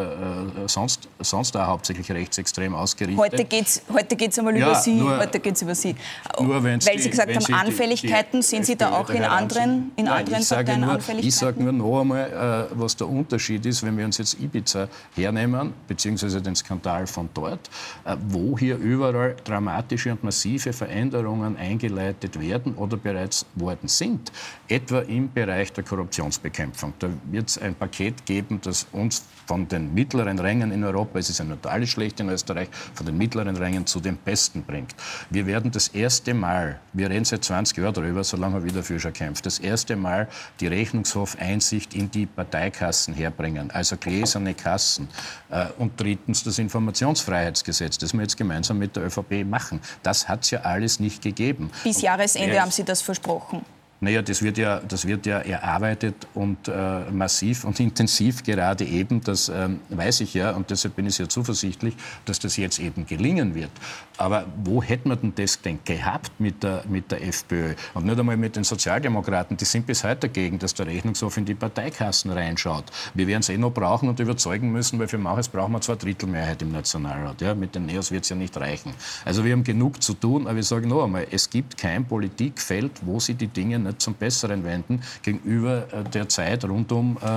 sonst 0.65 1.07
sonst 1.19 1.55
auch 1.55 1.67
hauptsächlich 1.67 2.12
rechtsextrem 2.12 2.74
ausgerichtet. 2.74 3.24
Heute 3.24 3.45
geht's 3.45 3.81
heute 3.93 4.15
geht's 4.15 4.38
einmal 4.38 4.57
ja, 4.57 4.67
über 4.67 4.75
Sie. 4.75 4.94
Nur, 4.99 5.17
heute 5.19 5.39
geht's 5.39 5.61
über 5.61 5.75
Sie. 5.75 5.95
Nur 6.39 6.63
Weil 6.63 6.79
Sie 6.79 7.09
gesagt 7.09 7.35
haben 7.35 7.53
Anfälligkeiten, 7.53 8.41
die, 8.41 8.47
die 8.47 8.55
sind 8.55 8.65
Sie 8.65 8.75
da 8.75 8.91
auch 8.91 9.09
in 9.09 9.23
anderen 9.23 9.91
in 9.95 10.05
Nein, 10.05 10.25
anderen 10.25 10.45
Parteien 10.45 11.19
ich 11.19 11.35
sage 11.35 11.61
nur 11.61 11.71
noch 11.71 12.01
einmal, 12.01 12.69
äh, 12.71 12.75
was 12.79 12.95
der 12.95 13.07
Unterschied 13.07 13.65
ist, 13.65 13.83
wenn 13.83 13.97
wir 13.97 14.05
uns 14.05 14.17
jetzt 14.17 14.39
Ibiza 14.39 14.87
hernehmen, 15.15 15.73
beziehungsweise 15.87 16.41
den 16.41 16.55
Skandal 16.55 17.07
von 17.07 17.29
dort, 17.33 17.69
äh, 18.05 18.15
wo 18.27 18.57
hier 18.57 18.77
überall 18.77 19.35
dramatische 19.43 20.11
und 20.11 20.24
massive 20.24 20.74
Veränderungen 20.74 21.57
eingeleitet 21.57 22.39
werden 22.39 22.75
oder 22.75 22.98
bereits 22.98 23.46
worden 23.55 23.87
sind, 23.87 24.31
etwa 24.67 25.00
im 25.00 25.31
Bereich 25.31 25.74
der 25.74 25.83
Korruptionsbekämpfung. 25.83 26.93
Da 27.00 27.09
wird 27.31 27.50
es 27.50 27.57
ein 27.57 27.75
Paket 27.75 28.25
geben, 28.25 28.59
das 28.61 28.87
uns 28.91 29.24
von 29.48 29.67
den 29.67 29.93
mittleren 29.93 30.39
Rängen 30.39 30.72
in 30.72 30.83
Europa, 30.83 31.20
es 31.20 31.29
ist 31.29 31.39
ja 31.39 31.46
nicht 31.46 31.65
alles 31.65 31.89
schlecht 31.89 32.20
in 32.20 32.29
Österreich, 32.29 32.70
von 32.93 33.05
den 33.05 33.17
mittleren 33.17 33.55
Rängen 33.55 33.85
zu 33.85 34.00
den 34.00 34.17
besten 34.17 34.63
bringt. 34.63 34.84
Wir 35.29 35.45
werden 35.45 35.71
das 35.71 35.87
erste 35.87 36.33
Mal, 36.33 36.79
wir 36.93 37.09
reden 37.09 37.25
seit 37.25 37.43
20 37.43 37.77
Jahren 37.77 37.93
darüber, 37.93 38.24
solange 38.24 38.55
wir 38.55 38.63
wieder 38.63 38.83
für 38.83 39.00
schon 39.00 39.13
kämpft, 39.13 39.45
das 39.45 39.59
erste 39.59 39.95
Mal 39.95 40.27
die 40.59 40.67
Rechnungshof 40.67 41.37
Einsicht 41.39 41.93
in 41.93 42.11
die 42.11 42.25
Parteikassen 42.25 43.13
herbringen, 43.13 43.71
also 43.71 43.98
gläserne 43.98 44.53
Kassen. 44.53 45.07
Äh, 45.50 45.67
und 45.77 46.00
drittens 46.00 46.43
das 46.43 46.59
Informationsfreiheitsgesetz, 46.59 47.98
das 47.98 48.13
wir 48.13 48.21
jetzt 48.21 48.37
gemeinsam 48.37 48.77
mit 48.77 48.95
der 48.95 49.05
ÖVP 49.05 49.45
machen. 49.45 49.79
Das 50.03 50.27
hat 50.27 50.43
es 50.43 50.51
ja 50.51 50.61
alles 50.61 51.00
nicht 51.00 51.21
gegeben. 51.21 51.71
Bis 51.83 52.01
Jahresende 52.01 52.61
haben 52.61 52.71
Sie 52.71 52.83
das 52.83 53.01
versprochen. 53.01 53.65
Naja, 54.05 54.22
das 54.22 54.44
wird 54.44 54.59
ja, 54.59 54.81
das 54.87 55.07
wird 55.07 55.25
ja 55.25 55.39
erarbeitet 55.39 56.27
und 56.35 56.68
äh, 56.68 57.09
massiv 57.11 57.63
und 57.63 57.79
intensiv 57.87 58.44
gerade 58.44 58.85
eben. 58.85 59.20
Das 59.22 59.50
ähm, 59.50 59.79
weiß 59.89 60.22
ich 60.22 60.35
ja 60.35 60.51
und 60.51 60.70
deshalb 60.70 60.96
bin 60.96 61.07
ich 61.07 61.15
sehr 61.15 61.27
zuversichtlich, 61.27 61.96
dass 62.25 62.37
das 62.37 62.55
jetzt 62.55 62.77
eben 62.77 63.07
gelingen 63.07 63.55
wird. 63.55 63.72
Aber 64.18 64.46
wo 64.63 64.83
hätte 64.83 65.07
man 65.07 65.20
denn 65.20 65.33
das 65.35 65.59
denn 65.59 65.79
gehabt 65.83 66.31
mit 66.39 66.61
der, 66.61 66.83
mit 66.87 67.11
der 67.11 67.25
FPÖ? 67.25 67.74
Und 67.96 68.05
nicht 68.05 68.20
einmal 68.20 68.37
mit 68.37 68.55
den 68.55 68.63
Sozialdemokraten. 68.63 69.57
Die 69.57 69.65
sind 69.65 69.87
bis 69.87 70.03
heute 70.03 70.27
dagegen, 70.27 70.59
dass 70.59 70.75
der 70.75 70.85
Rechnungshof 70.85 71.35
in 71.37 71.46
die 71.46 71.55
Parteikassen 71.55 72.29
reinschaut. 72.29 72.85
Wir 73.15 73.25
werden 73.25 73.39
es 73.39 73.50
eh 73.50 73.57
noch 73.57 73.72
brauchen 73.72 74.07
und 74.07 74.20
überzeugen 74.20 74.72
müssen, 74.72 75.00
weil 75.00 75.07
für 75.07 75.18
manches 75.18 75.50
brauchen 75.50 75.74
wir 75.74 75.81
zwei 75.81 75.96
Drittel 75.96 76.29
Mehrheit 76.29 76.61
im 76.61 76.72
Nationalrat. 76.72 77.41
Ja, 77.41 77.55
mit 77.55 77.74
den 77.74 77.87
Neos 77.87 78.11
wird 78.11 78.24
es 78.24 78.29
ja 78.29 78.35
nicht 78.35 78.55
reichen. 78.55 78.94
Also 79.25 79.44
wir 79.44 79.51
haben 79.51 79.63
genug 79.63 80.03
zu 80.03 80.13
tun, 80.13 80.46
aber 80.46 80.59
ich 80.59 80.68
sage 80.68 80.87
noch 80.87 81.03
einmal, 81.03 81.25
es 81.31 81.50
gibt 81.50 81.75
kein 81.75 82.05
Politikfeld, 82.05 82.91
wo 83.01 83.20
sie 83.20 83.33
die 83.33 83.48
Dinge 83.48 83.79
nicht 83.79 83.95
zum 83.98 84.14
Besseren 84.14 84.64
wenden 84.64 85.01
gegenüber 85.22 85.88
äh, 85.92 86.03
der 86.03 86.29
Zeit 86.29 86.64
rund 86.66 86.92
um, 86.92 87.18
äh, 87.22 87.25
äh, 87.25 87.29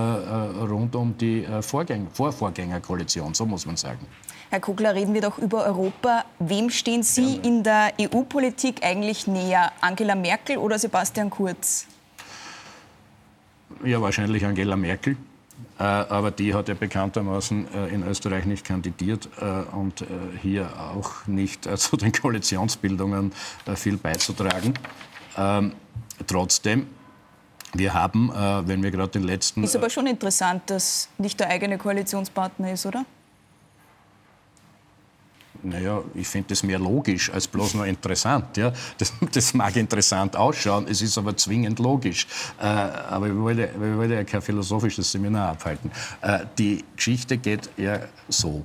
rund 0.65 0.95
um 0.95 1.17
die 1.19 1.47
Vorgäng 1.61 2.09
Vorvorgängerkoalition, 2.13 3.35
so 3.35 3.47
muss 3.47 3.67
man 3.67 3.77
sagen. 3.77 4.07
Herr 4.51 4.61
Kugler, 4.61 4.95
reden 4.95 5.13
wir 5.13 5.21
doch 5.21 5.39
über 5.39 5.65
Europa. 5.67 6.25
Wem 6.39 6.71
stehen 6.71 7.03
Sie 7.03 7.35
Gerne. 7.35 7.49
in 7.49 7.63
der 7.63 7.93
EU-Politik 8.01 8.83
eigentlich 8.83 9.27
näher? 9.27 9.73
Angela 9.81 10.15
Merkel 10.15 10.57
oder 10.57 10.79
Sebastian 10.79 11.29
Kurz? 11.29 11.87
Ja, 13.85 14.01
wahrscheinlich 14.01 14.47
Angela 14.47 14.75
Merkel. 14.77 15.17
aber 15.77 16.31
die 16.31 16.55
hat 16.55 16.69
ja 16.69 16.75
bekanntermaßen 16.75 17.69
in 17.93 18.03
Österreich 18.09 18.47
nicht 18.47 18.65
kandidiert 18.65 19.29
und 19.73 20.05
hier 20.41 20.71
auch 20.95 21.27
nicht 21.27 21.65
zu 21.79 21.99
den 21.99 22.13
Koalitionsbildungen 22.13 23.33
viel 23.75 23.99
beizutragen. 23.99 24.73
Trotzdem, 26.27 26.87
wir 27.75 27.95
haben, 27.95 28.31
äh, 28.31 28.67
wenn 28.67 28.83
wir 28.83 28.91
gerade 28.91 29.13
den 29.13 29.25
letzten. 29.25 29.63
Ist 29.63 29.77
aber 29.77 29.91
schon 29.91 30.07
interessant, 30.07 30.63
dass 30.67 31.09
nicht 31.19 31.39
der 31.39 31.49
eigene 31.49 31.79
Koalitionspartner 31.79 32.73
ist, 32.73 32.87
oder? 32.87 33.05
Naja, 35.63 36.03
ich 36.15 36.29
finde 36.29 36.51
das 36.51 36.63
mehr 36.63 36.79
logisch 36.79 37.33
als 37.33 37.49
bloß 37.49 37.75
nur 37.75 37.87
interessant. 37.87 38.57
Ja? 38.57 38.73
Das, 38.97 39.13
das, 39.33 39.55
mag 39.55 39.75
interessant 39.77 40.37
ausschauen, 40.37 40.87
es 40.89 41.03
ist 41.03 41.19
aber 41.19 41.37
zwingend 41.37 41.79
logisch. 41.81 42.27
Äh, 42.61 42.65
aber 42.65 43.27
wir 43.27 43.41
wollen, 43.41 43.59
wir 43.59 43.97
wollen 43.97 44.13
ja 44.13 44.25
kein 44.25 44.41
philosophisches 44.41 45.11
Seminar 45.11 45.51
abhalten. 45.51 45.91
Äh, 46.23 46.41
die 46.57 46.85
Geschichte 46.95 47.39
geht 47.39 47.69
ja 47.77 48.01
so. 48.29 48.65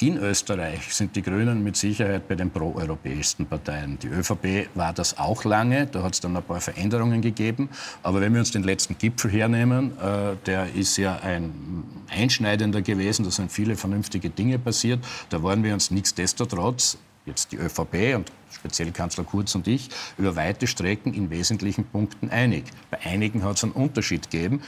In 0.00 0.16
Österreich 0.16 0.94
sind 0.94 1.16
die 1.16 1.22
Grünen 1.22 1.64
mit 1.64 1.76
Sicherheit 1.76 2.28
bei 2.28 2.36
den 2.36 2.50
proeuropäischsten 2.50 3.46
Parteien. 3.46 3.98
Die 3.98 4.06
ÖVP 4.06 4.68
war 4.76 4.92
das 4.92 5.18
auch 5.18 5.42
lange, 5.42 5.88
da 5.88 6.04
hat 6.04 6.14
es 6.14 6.20
dann 6.20 6.36
ein 6.36 6.42
paar 6.44 6.60
Veränderungen 6.60 7.20
gegeben. 7.20 7.68
Aber 8.04 8.20
wenn 8.20 8.32
wir 8.32 8.38
uns 8.38 8.52
den 8.52 8.62
letzten 8.62 8.96
Gipfel 8.96 9.28
hernehmen, 9.32 9.90
äh, 9.98 10.36
der 10.46 10.72
ist 10.72 10.96
ja 10.98 11.18
ein 11.18 11.82
einschneidender 12.08 12.80
gewesen, 12.80 13.24
da 13.24 13.32
sind 13.32 13.50
viele 13.50 13.74
vernünftige 13.74 14.30
Dinge 14.30 14.60
passiert. 14.60 15.04
Da 15.30 15.42
waren 15.42 15.64
wir 15.64 15.74
uns 15.74 15.90
nichtsdestotrotz 15.90 16.96
jetzt 17.26 17.50
die 17.50 17.56
ÖVP 17.56 18.14
und 18.14 18.30
speziell 18.52 18.92
Kanzler 18.92 19.24
Kurz 19.24 19.54
und 19.56 19.66
ich, 19.66 19.88
über 20.16 20.36
weite 20.36 20.68
Strecken 20.68 21.12
in 21.12 21.28
wesentlichen 21.30 21.84
Punkten 21.84 22.30
einig. 22.30 22.64
Bei 22.90 23.00
einigen 23.00 23.42
hat 23.42 23.56
es 23.56 23.64
einen 23.64 23.72
Unterschied 23.72 24.30
gegeben. 24.30 24.62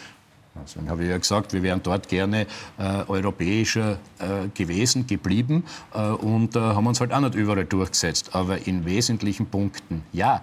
Deswegen 0.64 0.88
habe 0.90 1.04
ich 1.04 1.10
ja 1.10 1.18
gesagt, 1.18 1.52
wir 1.52 1.62
wären 1.62 1.82
dort 1.82 2.08
gerne 2.08 2.46
äh, 2.78 3.04
europäischer 3.08 3.98
äh, 4.18 4.48
gewesen, 4.54 5.06
geblieben 5.06 5.64
äh, 5.94 6.00
und 6.00 6.56
äh, 6.56 6.60
haben 6.60 6.86
uns 6.86 7.00
halt 7.00 7.12
auch 7.12 7.20
nicht 7.20 7.34
überall 7.34 7.64
durchgesetzt. 7.64 8.30
Aber 8.34 8.66
in 8.66 8.84
wesentlichen 8.84 9.46
Punkten 9.46 10.04
ja. 10.12 10.40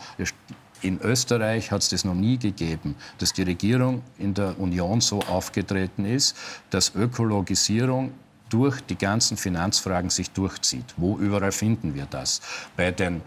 In 0.83 0.99
Österreich 1.01 1.71
hat 1.71 1.81
es 1.81 1.89
das 1.89 2.05
noch 2.05 2.13
nie 2.13 2.37
gegeben, 2.37 2.95
dass 3.17 3.33
die 3.33 3.41
Regierung 3.41 4.03
in 4.19 4.35
der 4.35 4.59
Union 4.59 5.01
so 5.01 5.21
aufgetreten 5.21 6.05
ist, 6.05 6.37
dass 6.69 6.93
Ökologisierung 6.93 8.11
durch 8.49 8.79
die 8.81 8.95
ganzen 8.95 9.37
Finanzfragen 9.37 10.11
sich 10.11 10.29
durchzieht. 10.31 10.93
Wo 10.95 11.17
überall 11.17 11.51
finden 11.51 11.95
wir 11.95 12.05
das? 12.05 12.41
Bei 12.75 12.91
den 12.91 13.21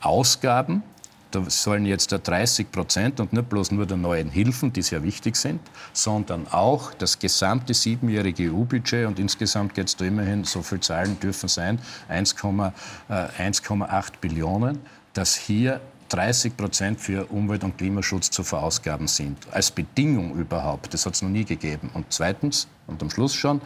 Ausgaben, 0.00 0.82
da 1.34 1.48
sollen 1.48 1.86
jetzt 1.86 2.10
30 2.10 2.70
Prozent 2.70 3.20
und 3.20 3.32
nicht 3.32 3.48
bloß 3.48 3.72
nur 3.72 3.86
der 3.86 3.96
neuen 3.96 4.30
Hilfen, 4.30 4.72
die 4.72 4.82
sehr 4.82 5.02
wichtig 5.02 5.36
sind, 5.36 5.60
sondern 5.92 6.46
auch 6.48 6.92
das 6.94 7.18
gesamte 7.18 7.74
siebenjährige 7.74 8.52
EU-Budget 8.52 9.06
und 9.06 9.18
insgesamt 9.18 9.74
geht 9.74 9.88
es 9.88 9.96
da 9.96 10.04
immerhin, 10.04 10.44
so 10.44 10.62
viele 10.62 10.80
Zahlen 10.80 11.18
dürfen 11.18 11.48
sein, 11.48 11.78
1,8 12.10 12.72
äh, 13.08 14.02
Billionen, 14.20 14.78
dass 15.14 15.34
hier 15.34 15.80
30 16.12 16.56
Prozent 16.56 17.00
für 17.00 17.26
Umwelt- 17.26 17.64
und 17.64 17.78
Klimaschutz 17.78 18.30
zu 18.30 18.44
verausgaben 18.44 19.08
sind. 19.08 19.38
Als 19.50 19.70
Bedingung 19.70 20.34
überhaupt. 20.36 20.92
Das 20.92 21.06
hat 21.06 21.14
es 21.14 21.22
noch 21.22 21.30
nie 21.30 21.44
gegeben. 21.44 21.90
Und 21.94 22.04
zweitens, 22.10 22.68
und 22.86 23.02
am 23.02 23.08
Schluss 23.08 23.34
schon, 23.34 23.62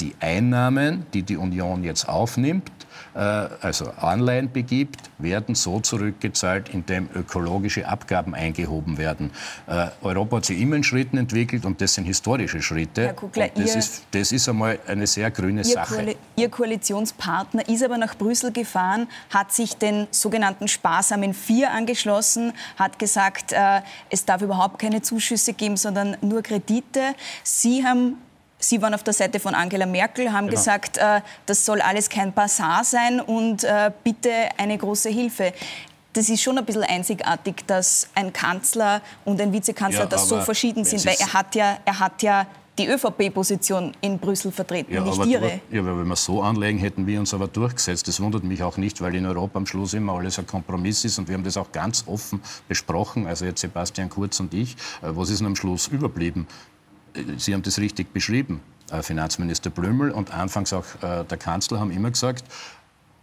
die 0.00 0.14
Einnahmen, 0.20 1.06
die 1.14 1.22
die 1.22 1.36
Union 1.36 1.84
jetzt 1.84 2.08
aufnimmt, 2.08 2.70
äh, 3.14 3.18
also 3.18 3.90
Anleihen 3.98 4.52
begibt, 4.52 5.10
werden 5.18 5.54
so 5.54 5.80
zurückgezahlt, 5.80 6.68
indem 6.68 7.08
ökologische 7.14 7.88
Abgaben 7.88 8.34
eingehoben 8.34 8.98
werden. 8.98 9.30
Äh, 9.66 9.88
Europa 10.02 10.36
hat 10.36 10.44
sich 10.44 10.60
immer 10.60 10.76
in 10.76 10.82
Schritten 10.82 11.16
entwickelt 11.16 11.64
und 11.64 11.80
das 11.80 11.94
sind 11.94 12.04
historische 12.04 12.60
Schritte. 12.60 13.14
Kugler, 13.14 13.48
das, 13.54 13.72
Ihr, 13.72 13.78
ist, 13.78 14.04
das 14.10 14.32
ist 14.32 14.48
einmal 14.48 14.78
eine 14.86 15.06
sehr 15.06 15.30
grüne 15.30 15.62
Ihr 15.62 15.64
Sache. 15.64 15.94
Koali 15.94 16.16
Ihr 16.36 16.50
Koalitionspartner 16.50 17.66
ist 17.68 17.82
aber 17.82 17.96
nach 17.96 18.14
Brüssel 18.16 18.52
gefahren, 18.52 19.08
hat 19.30 19.52
sich 19.52 19.76
den 19.76 20.06
sogenannten 20.10 20.68
sparsamen 20.68 21.32
Vier 21.32 21.72
angeschlossen, 21.72 22.52
hat 22.76 22.98
gesagt, 22.98 23.52
äh, 23.52 23.80
es 24.10 24.24
darf 24.24 24.42
überhaupt 24.42 24.78
keine 24.78 25.00
Zuschüsse 25.00 25.54
geben, 25.54 25.76
sondern 25.76 26.16
nur 26.20 26.42
Kredite. 26.42 27.14
Sie 27.42 27.84
haben 27.84 28.18
Sie 28.68 28.82
waren 28.82 28.94
auf 28.94 29.02
der 29.02 29.12
Seite 29.12 29.38
von 29.40 29.54
Angela 29.54 29.86
Merkel, 29.86 30.32
haben 30.32 30.46
genau. 30.46 30.58
gesagt, 30.58 30.98
äh, 30.98 31.20
das 31.46 31.64
soll 31.64 31.80
alles 31.80 32.08
kein 32.08 32.32
Bazar 32.32 32.84
sein 32.84 33.20
und 33.20 33.64
äh, 33.64 33.90
bitte 34.02 34.30
eine 34.56 34.76
große 34.76 35.08
Hilfe. 35.08 35.52
Das 36.12 36.28
ist 36.28 36.42
schon 36.42 36.58
ein 36.58 36.64
bisschen 36.64 36.84
einzigartig, 36.84 37.64
dass 37.66 38.08
ein 38.14 38.32
Kanzler 38.32 39.02
und 39.24 39.40
ein 39.40 39.52
Vizekanzler 39.52 40.00
ja, 40.00 40.06
das 40.06 40.28
so 40.28 40.40
verschieden 40.40 40.84
sind, 40.84 41.04
weil 41.04 41.16
er 41.18 41.32
hat 41.32 41.54
ja, 41.54 41.76
er 41.84 42.00
hat 42.00 42.22
ja 42.22 42.46
die 42.78 42.88
ÖVP-Position 42.88 43.92
in 44.00 44.18
Brüssel 44.18 44.52
vertreten, 44.52 44.92
ja, 44.92 45.00
nicht 45.00 45.24
Ihre. 45.26 45.60
Ja, 45.70 45.80
aber 45.80 45.98
wenn 45.98 46.08
wir 46.08 46.16
so 46.16 46.42
anlegen, 46.42 46.78
hätten 46.78 47.06
wir 47.06 47.20
uns 47.20 47.32
aber 47.32 47.48
durchgesetzt. 47.48 48.06
Das 48.08 48.20
wundert 48.20 48.44
mich 48.44 48.62
auch 48.62 48.76
nicht, 48.76 49.00
weil 49.00 49.14
in 49.14 49.26
Europa 49.26 49.58
am 49.58 49.66
Schluss 49.66 49.94
immer 49.94 50.14
alles 50.14 50.38
ein 50.38 50.46
Kompromiss 50.46 51.04
ist 51.04 51.18
und 51.18 51.28
wir 51.28 51.34
haben 51.34 51.44
das 51.44 51.56
auch 51.56 51.72
ganz 51.72 52.04
offen 52.06 52.42
besprochen, 52.68 53.26
also 53.26 53.44
jetzt 53.44 53.60
Sebastian 53.60 54.10
Kurz 54.10 54.40
und 54.40 54.52
ich. 54.52 54.74
Äh, 55.02 55.08
was 55.14 55.30
ist 55.30 55.40
denn 55.40 55.46
am 55.46 55.56
Schluss 55.56 55.86
überblieben? 55.88 56.46
Sie 57.38 57.54
haben 57.54 57.62
das 57.62 57.78
richtig 57.78 58.12
beschrieben, 58.12 58.60
äh, 58.90 59.02
Finanzminister 59.02 59.70
Blümel 59.70 60.10
und 60.10 60.32
anfangs 60.32 60.72
auch 60.72 60.84
äh, 61.02 61.24
der 61.24 61.38
Kanzler 61.38 61.80
haben 61.80 61.90
immer 61.90 62.10
gesagt, 62.10 62.44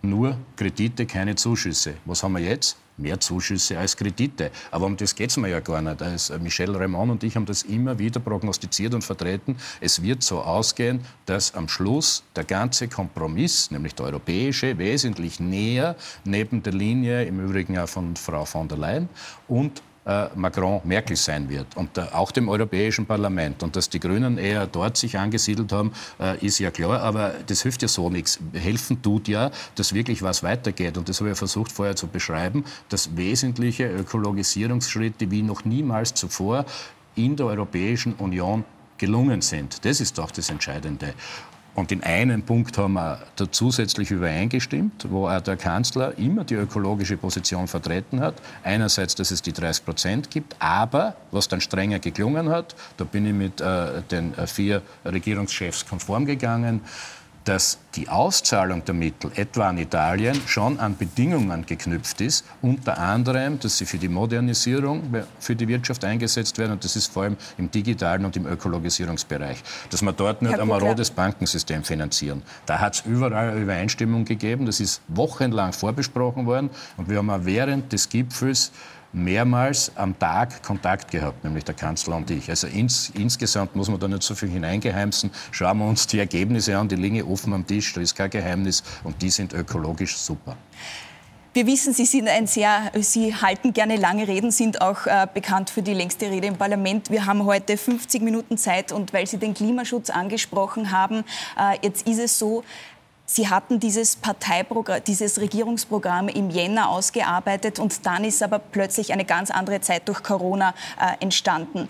nur 0.02 0.38
Kredite, 0.58 1.06
keine 1.06 1.36
Zuschüsse. 1.36 1.96
Was 2.06 2.24
haben 2.24 2.34
wir 2.34 2.42
jetzt? 2.42 2.78
Mehr 2.98 3.20
Zuschüsse 3.20 3.80
als 3.80 3.96
Kredite. 3.98 4.52
Aber 4.70 4.86
um 4.86 4.98
das 4.98 5.16
geht 5.16 5.30
es 5.30 5.38
mir 5.38 5.48
ja 5.48 5.62
gar 5.62 5.82
nicht. 5.82 6.02
Also 6.02 6.38
Michel 6.40 6.76
Raymond 6.76 7.12
und 7.12 7.24
ich 7.24 7.36
haben 7.36 7.46
das 7.46 7.64
immer 7.64 7.98
wieder 7.98 8.20
prognostiziert 8.20 8.94
und 8.94 9.04
vertreten. 9.04 9.56
Es 9.80 10.02
wird 10.04 10.22
so 10.22 10.42
ausgehen, 10.42 11.00
dass 11.26 11.56
am 11.56 11.68
Schluss 11.68 12.24
der 12.36 12.44
ganze 12.44 12.88
Kompromiss, 12.90 13.72
nämlich 13.72 13.96
der 13.96 14.08
europäische, 14.08 14.78
wesentlich 14.78 15.40
näher 15.40 15.96
neben 16.26 16.62
der 16.62 16.74
Linie, 16.74 17.24
im 17.24 17.40
Übrigen 17.40 17.80
auch 17.80 17.90
von 17.90 18.16
Frau 18.16 18.46
von 18.46 18.68
der 18.68 18.78
Leyen, 18.78 19.10
und 19.48 19.82
äh, 20.06 20.28
Macron 20.36 20.82
Merkel 20.84 21.16
sein 21.16 21.50
wird 21.50 21.68
und 21.76 21.98
äh, 21.98 22.02
auch 22.12 22.32
dem 22.32 22.50
Europäischen 22.50 23.06
Parlament. 23.06 23.64
Und 23.64 23.76
dass 23.76 23.90
die 23.90 24.00
Grünen 24.00 24.38
eher 24.38 24.68
dort 24.68 24.98
sich 24.98 25.18
angesiedelt 25.18 25.72
haben, 25.72 25.94
äh, 26.20 26.46
ist 26.46 26.60
ja 26.60 26.72
klar, 26.72 27.02
aber 27.02 27.34
das 27.48 27.62
hilft 27.62 27.82
ja 27.82 27.88
so 27.88 28.10
nichts. 28.10 28.40
Helfen 28.54 29.02
tut 29.02 29.28
ja, 29.28 29.52
dass 29.76 29.94
wirklich 29.94 30.22
was 30.22 30.44
weitergeht. 30.44 30.98
Und 30.98 31.10
das 31.10 31.20
habe 31.20 31.32
ich 31.32 31.38
versucht 31.38 31.72
vorher 31.72 31.96
zu 31.96 32.08
beschreiben, 32.08 32.66
dass 32.90 33.16
wesentliche 33.16 33.86
Ökologisierungsschritte 33.88 35.32
wie 35.32 35.42
noch 35.42 35.66
niemals 35.66 36.14
zuvor 36.14 36.66
in 37.16 37.36
der 37.36 37.46
Europäischen 37.48 38.14
Union 38.14 38.66
gelungen 38.98 39.42
sind. 39.42 39.86
Das 39.86 40.02
ist 40.02 40.18
doch 40.18 40.32
das 40.32 40.50
Entscheidende. 40.50 41.14
Und 41.76 41.92
in 41.92 42.04
einem 42.04 42.44
Punkt 42.44 42.78
haben 42.78 42.94
wir 42.94 43.20
da 43.36 43.52
zusätzlich 43.52 44.12
übereingestimmt, 44.12 45.08
wo 45.10 45.28
auch 45.28 45.42
der 45.42 45.58
Kanzler 45.58 46.18
immer 46.20 46.44
die 46.44 46.54
ökologische 46.54 47.18
Position 47.18 47.68
vertreten 47.68 48.20
hat. 48.20 48.36
Einerseits, 48.64 49.16
dass 49.16 49.32
es 49.32 49.42
die 49.42 49.54
30 49.54 49.84
Prozent 49.84 50.30
gibt, 50.30 50.56
aber 50.60 51.16
was 51.32 51.48
dann 51.48 51.62
strenger 51.62 51.98
geklungen 51.98 52.50
hat, 52.50 52.76
da 52.98 53.06
bin 53.06 53.26
ich 53.26 53.34
mit 53.34 53.60
äh, 53.60 54.04
den 54.12 54.38
äh, 54.38 54.46
vier 54.46 54.84
Regierungschefs 55.04 55.88
konform 55.88 56.26
gegangen, 56.26 56.82
dass 57.46 57.78
die 57.96 58.10
Auszahlung 58.10 58.86
der 58.86 58.94
Mittel, 58.94 59.32
etwa 59.36 59.70
an 59.70 59.78
Italien, 59.78 60.40
schon 60.48 60.80
an 60.80 60.98
Bedingungen 60.98 61.66
geknüpft 61.66 62.22
ist, 62.22 62.46
unter 62.62 62.98
anderem, 62.98 63.60
dass 63.60 63.78
sie 63.78 63.86
für 63.86 63.98
die 63.98 64.08
Modernisierung 64.08 65.04
für 65.40 65.56
die 65.56 65.68
Wirtschaft 65.68 66.04
eingesetzt 66.06 66.58
werden 66.58 66.74
und 66.74 66.84
das 66.84 66.96
ist 66.96 67.12
vor 67.12 67.24
allem 67.24 67.38
im 67.58 67.70
digitalen 67.70 68.26
und 68.26 68.36
im 68.36 68.46
Ökologisierungsbereich, 68.46 69.62
dass 69.90 70.02
wir 70.02 70.14
dort 70.14 70.42
nicht 70.42 70.60
ein 70.60 70.68
marodes 70.68 71.12
Bankensystem 71.12 71.84
finanzieren. 71.84 72.42
Da 72.66 72.80
hat 72.80 72.96
es 72.96 73.02
überall 73.06 73.58
Übereinstimmung 73.58 74.26
gegeben, 74.26 74.66
das 74.66 74.80
ist 74.80 75.02
wochenlang 75.08 75.74
vorbesprochen 75.74 76.46
worden. 76.46 76.70
Und 76.98 77.10
wir 77.10 77.18
haben 77.18 77.30
auch 77.30 77.40
während 77.44 77.92
des 77.92 78.10
Gipfels 78.10 78.72
mehrmals 79.14 79.92
am 79.96 80.18
Tag 80.18 80.64
Kontakt 80.64 81.12
gehabt, 81.12 81.44
nämlich 81.44 81.64
der 81.64 81.76
Kanzler 81.76 82.18
und 82.18 82.30
ich. 82.32 82.50
Also 82.50 82.68
ins, 82.68 83.12
insgesamt 83.12 83.76
muss 83.76 83.90
man 83.90 84.00
da 84.00 84.08
nicht 84.08 84.24
so 84.24 84.36
viel 84.36 84.50
hineingeheimsen. 84.50 85.32
Schauen 85.52 85.78
wir 85.78 85.86
uns 85.86 86.08
die 86.08 86.20
Ergebnisse 86.20 86.78
an, 86.78 86.88
die 86.88 86.96
liegen 86.96 87.22
offen 87.24 87.54
am 87.54 87.66
Tisch, 87.66 87.94
da 87.94 88.02
ist 88.02 88.16
kein 88.16 88.30
Geheimnis 88.30 88.84
und 89.04 89.22
die 89.22 89.30
sind 89.30 89.54
ökologisch 89.54 90.18
super. 90.18 90.58
Wir 91.56 91.68
wissen, 91.68 91.94
Sie 91.94 92.06
sind 92.06 92.28
ein 92.28 92.48
sehr, 92.48 92.92
Sie 93.02 93.36
halten 93.36 93.74
gerne 93.74 93.98
lange 93.98 94.28
Reden, 94.28 94.50
sind 94.50 94.82
auch 94.82 95.06
äh, 95.06 95.28
bekannt 95.32 95.70
für 95.70 95.84
die 95.84 95.94
längste 95.94 96.32
Rede 96.32 96.48
im 96.48 96.58
Parlament. 96.58 97.12
Wir 97.12 97.28
haben 97.28 97.46
heute 97.46 97.78
50 97.78 98.24
Minuten 98.24 98.58
Zeit 98.58 98.92
und 98.92 99.14
weil 99.14 99.28
Sie 99.28 99.38
den 99.38 99.54
Klimaschutz 99.54 100.10
angesprochen 100.10 100.90
haben, 100.90 101.24
äh, 101.56 101.78
jetzt 101.84 102.08
ist 102.08 102.18
es 102.18 102.40
so, 102.40 102.64
Sie 103.26 103.50
hatten 103.50 103.80
dieses 103.80 104.18
Parteiprogramm, 104.18 105.02
dieses 105.08 105.40
Regierungsprogramm 105.40 106.28
im 106.28 106.50
Jänner 106.50 106.90
ausgearbeitet 106.90 107.80
und 107.80 108.06
dann 108.06 108.26
ist 108.26 108.44
aber 108.44 108.60
plötzlich 108.60 109.14
eine 109.14 109.24
ganz 109.24 109.50
andere 109.50 109.80
Zeit 109.80 110.08
durch 110.10 110.24
Corona 110.24 110.74
äh, 111.00 111.24
entstanden. 111.24 111.88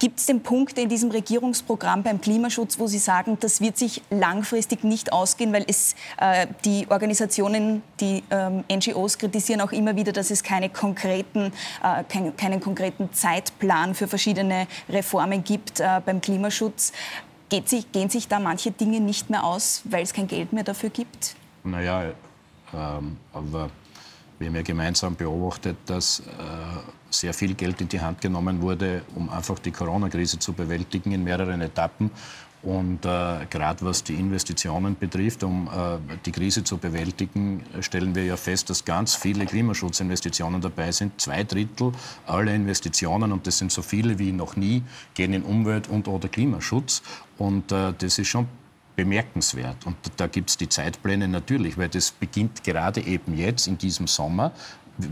Gibt 0.00 0.18
es 0.18 0.24
denn 0.24 0.42
Punkte 0.42 0.80
in 0.80 0.88
diesem 0.88 1.10
Regierungsprogramm 1.10 2.02
beim 2.02 2.22
Klimaschutz, 2.22 2.78
wo 2.78 2.86
Sie 2.86 2.98
sagen, 2.98 3.36
das 3.38 3.60
wird 3.60 3.76
sich 3.76 4.00
langfristig 4.08 4.82
nicht 4.82 5.12
ausgehen, 5.12 5.52
weil 5.52 5.66
es 5.68 5.94
äh, 6.18 6.46
die 6.64 6.86
Organisationen, 6.88 7.82
die 8.00 8.22
ähm, 8.30 8.64
NGOs 8.72 9.18
kritisieren 9.18 9.60
auch 9.60 9.72
immer 9.72 9.96
wieder, 9.96 10.12
dass 10.12 10.30
es 10.30 10.42
keine 10.42 10.70
konkreten, 10.70 11.52
äh, 11.84 12.02
kein, 12.04 12.34
keinen 12.34 12.60
konkreten 12.60 13.12
Zeitplan 13.12 13.94
für 13.94 14.08
verschiedene 14.08 14.66
Reformen 14.88 15.44
gibt 15.44 15.80
äh, 15.80 16.00
beim 16.02 16.22
Klimaschutz. 16.22 16.92
Sich, 17.64 17.90
gehen 17.90 18.08
sich 18.08 18.28
da 18.28 18.38
manche 18.38 18.70
Dinge 18.70 19.00
nicht 19.00 19.28
mehr 19.28 19.44
aus, 19.44 19.82
weil 19.84 20.02
es 20.02 20.12
kein 20.12 20.28
Geld 20.28 20.52
mehr 20.52 20.64
dafür 20.64 20.90
gibt? 20.90 21.34
Naja, 21.64 22.12
ähm, 22.72 23.16
aber 23.32 23.70
wir 24.38 24.48
haben 24.48 24.56
ja 24.56 24.62
gemeinsam 24.62 25.16
beobachtet, 25.16 25.76
dass 25.86 26.20
äh, 26.20 26.22
sehr 27.10 27.34
viel 27.34 27.54
Geld 27.54 27.80
in 27.80 27.88
die 27.88 28.00
Hand 28.00 28.20
genommen 28.20 28.62
wurde, 28.62 29.02
um 29.14 29.28
einfach 29.28 29.58
die 29.58 29.70
Corona-Krise 29.70 30.38
zu 30.38 30.52
bewältigen 30.52 31.12
in 31.12 31.24
mehreren 31.24 31.60
Etappen. 31.60 32.10
Und 32.62 33.06
äh, 33.06 33.46
gerade 33.48 33.84
was 33.84 34.04
die 34.04 34.14
Investitionen 34.14 34.96
betrifft, 34.98 35.42
um 35.44 35.66
äh, 35.68 36.16
die 36.26 36.32
Krise 36.32 36.62
zu 36.62 36.76
bewältigen, 36.76 37.64
stellen 37.80 38.14
wir 38.14 38.24
ja 38.24 38.36
fest, 38.36 38.68
dass 38.68 38.84
ganz 38.84 39.14
viele 39.14 39.46
Klimaschutzinvestitionen 39.46 40.60
dabei 40.60 40.92
sind. 40.92 41.18
Zwei 41.18 41.42
Drittel 41.44 41.92
aller 42.26 42.54
Investitionen, 42.54 43.32
und 43.32 43.46
das 43.46 43.56
sind 43.58 43.72
so 43.72 43.80
viele 43.80 44.18
wie 44.18 44.32
noch 44.32 44.56
nie, 44.56 44.82
gehen 45.14 45.32
in 45.32 45.42
Umwelt- 45.42 45.88
und 45.88 46.06
oder 46.06 46.28
Klimaschutz. 46.28 47.02
Und 47.38 47.72
äh, 47.72 47.94
das 47.96 48.18
ist 48.18 48.28
schon 48.28 48.46
bemerkenswert. 48.94 49.86
Und 49.86 49.96
da 50.18 50.26
gibt 50.26 50.50
es 50.50 50.58
die 50.58 50.68
Zeitpläne 50.68 51.28
natürlich, 51.28 51.78
weil 51.78 51.88
das 51.88 52.10
beginnt 52.10 52.62
gerade 52.62 53.00
eben 53.00 53.34
jetzt 53.34 53.66
in 53.66 53.78
diesem 53.78 54.06
Sommer 54.06 54.52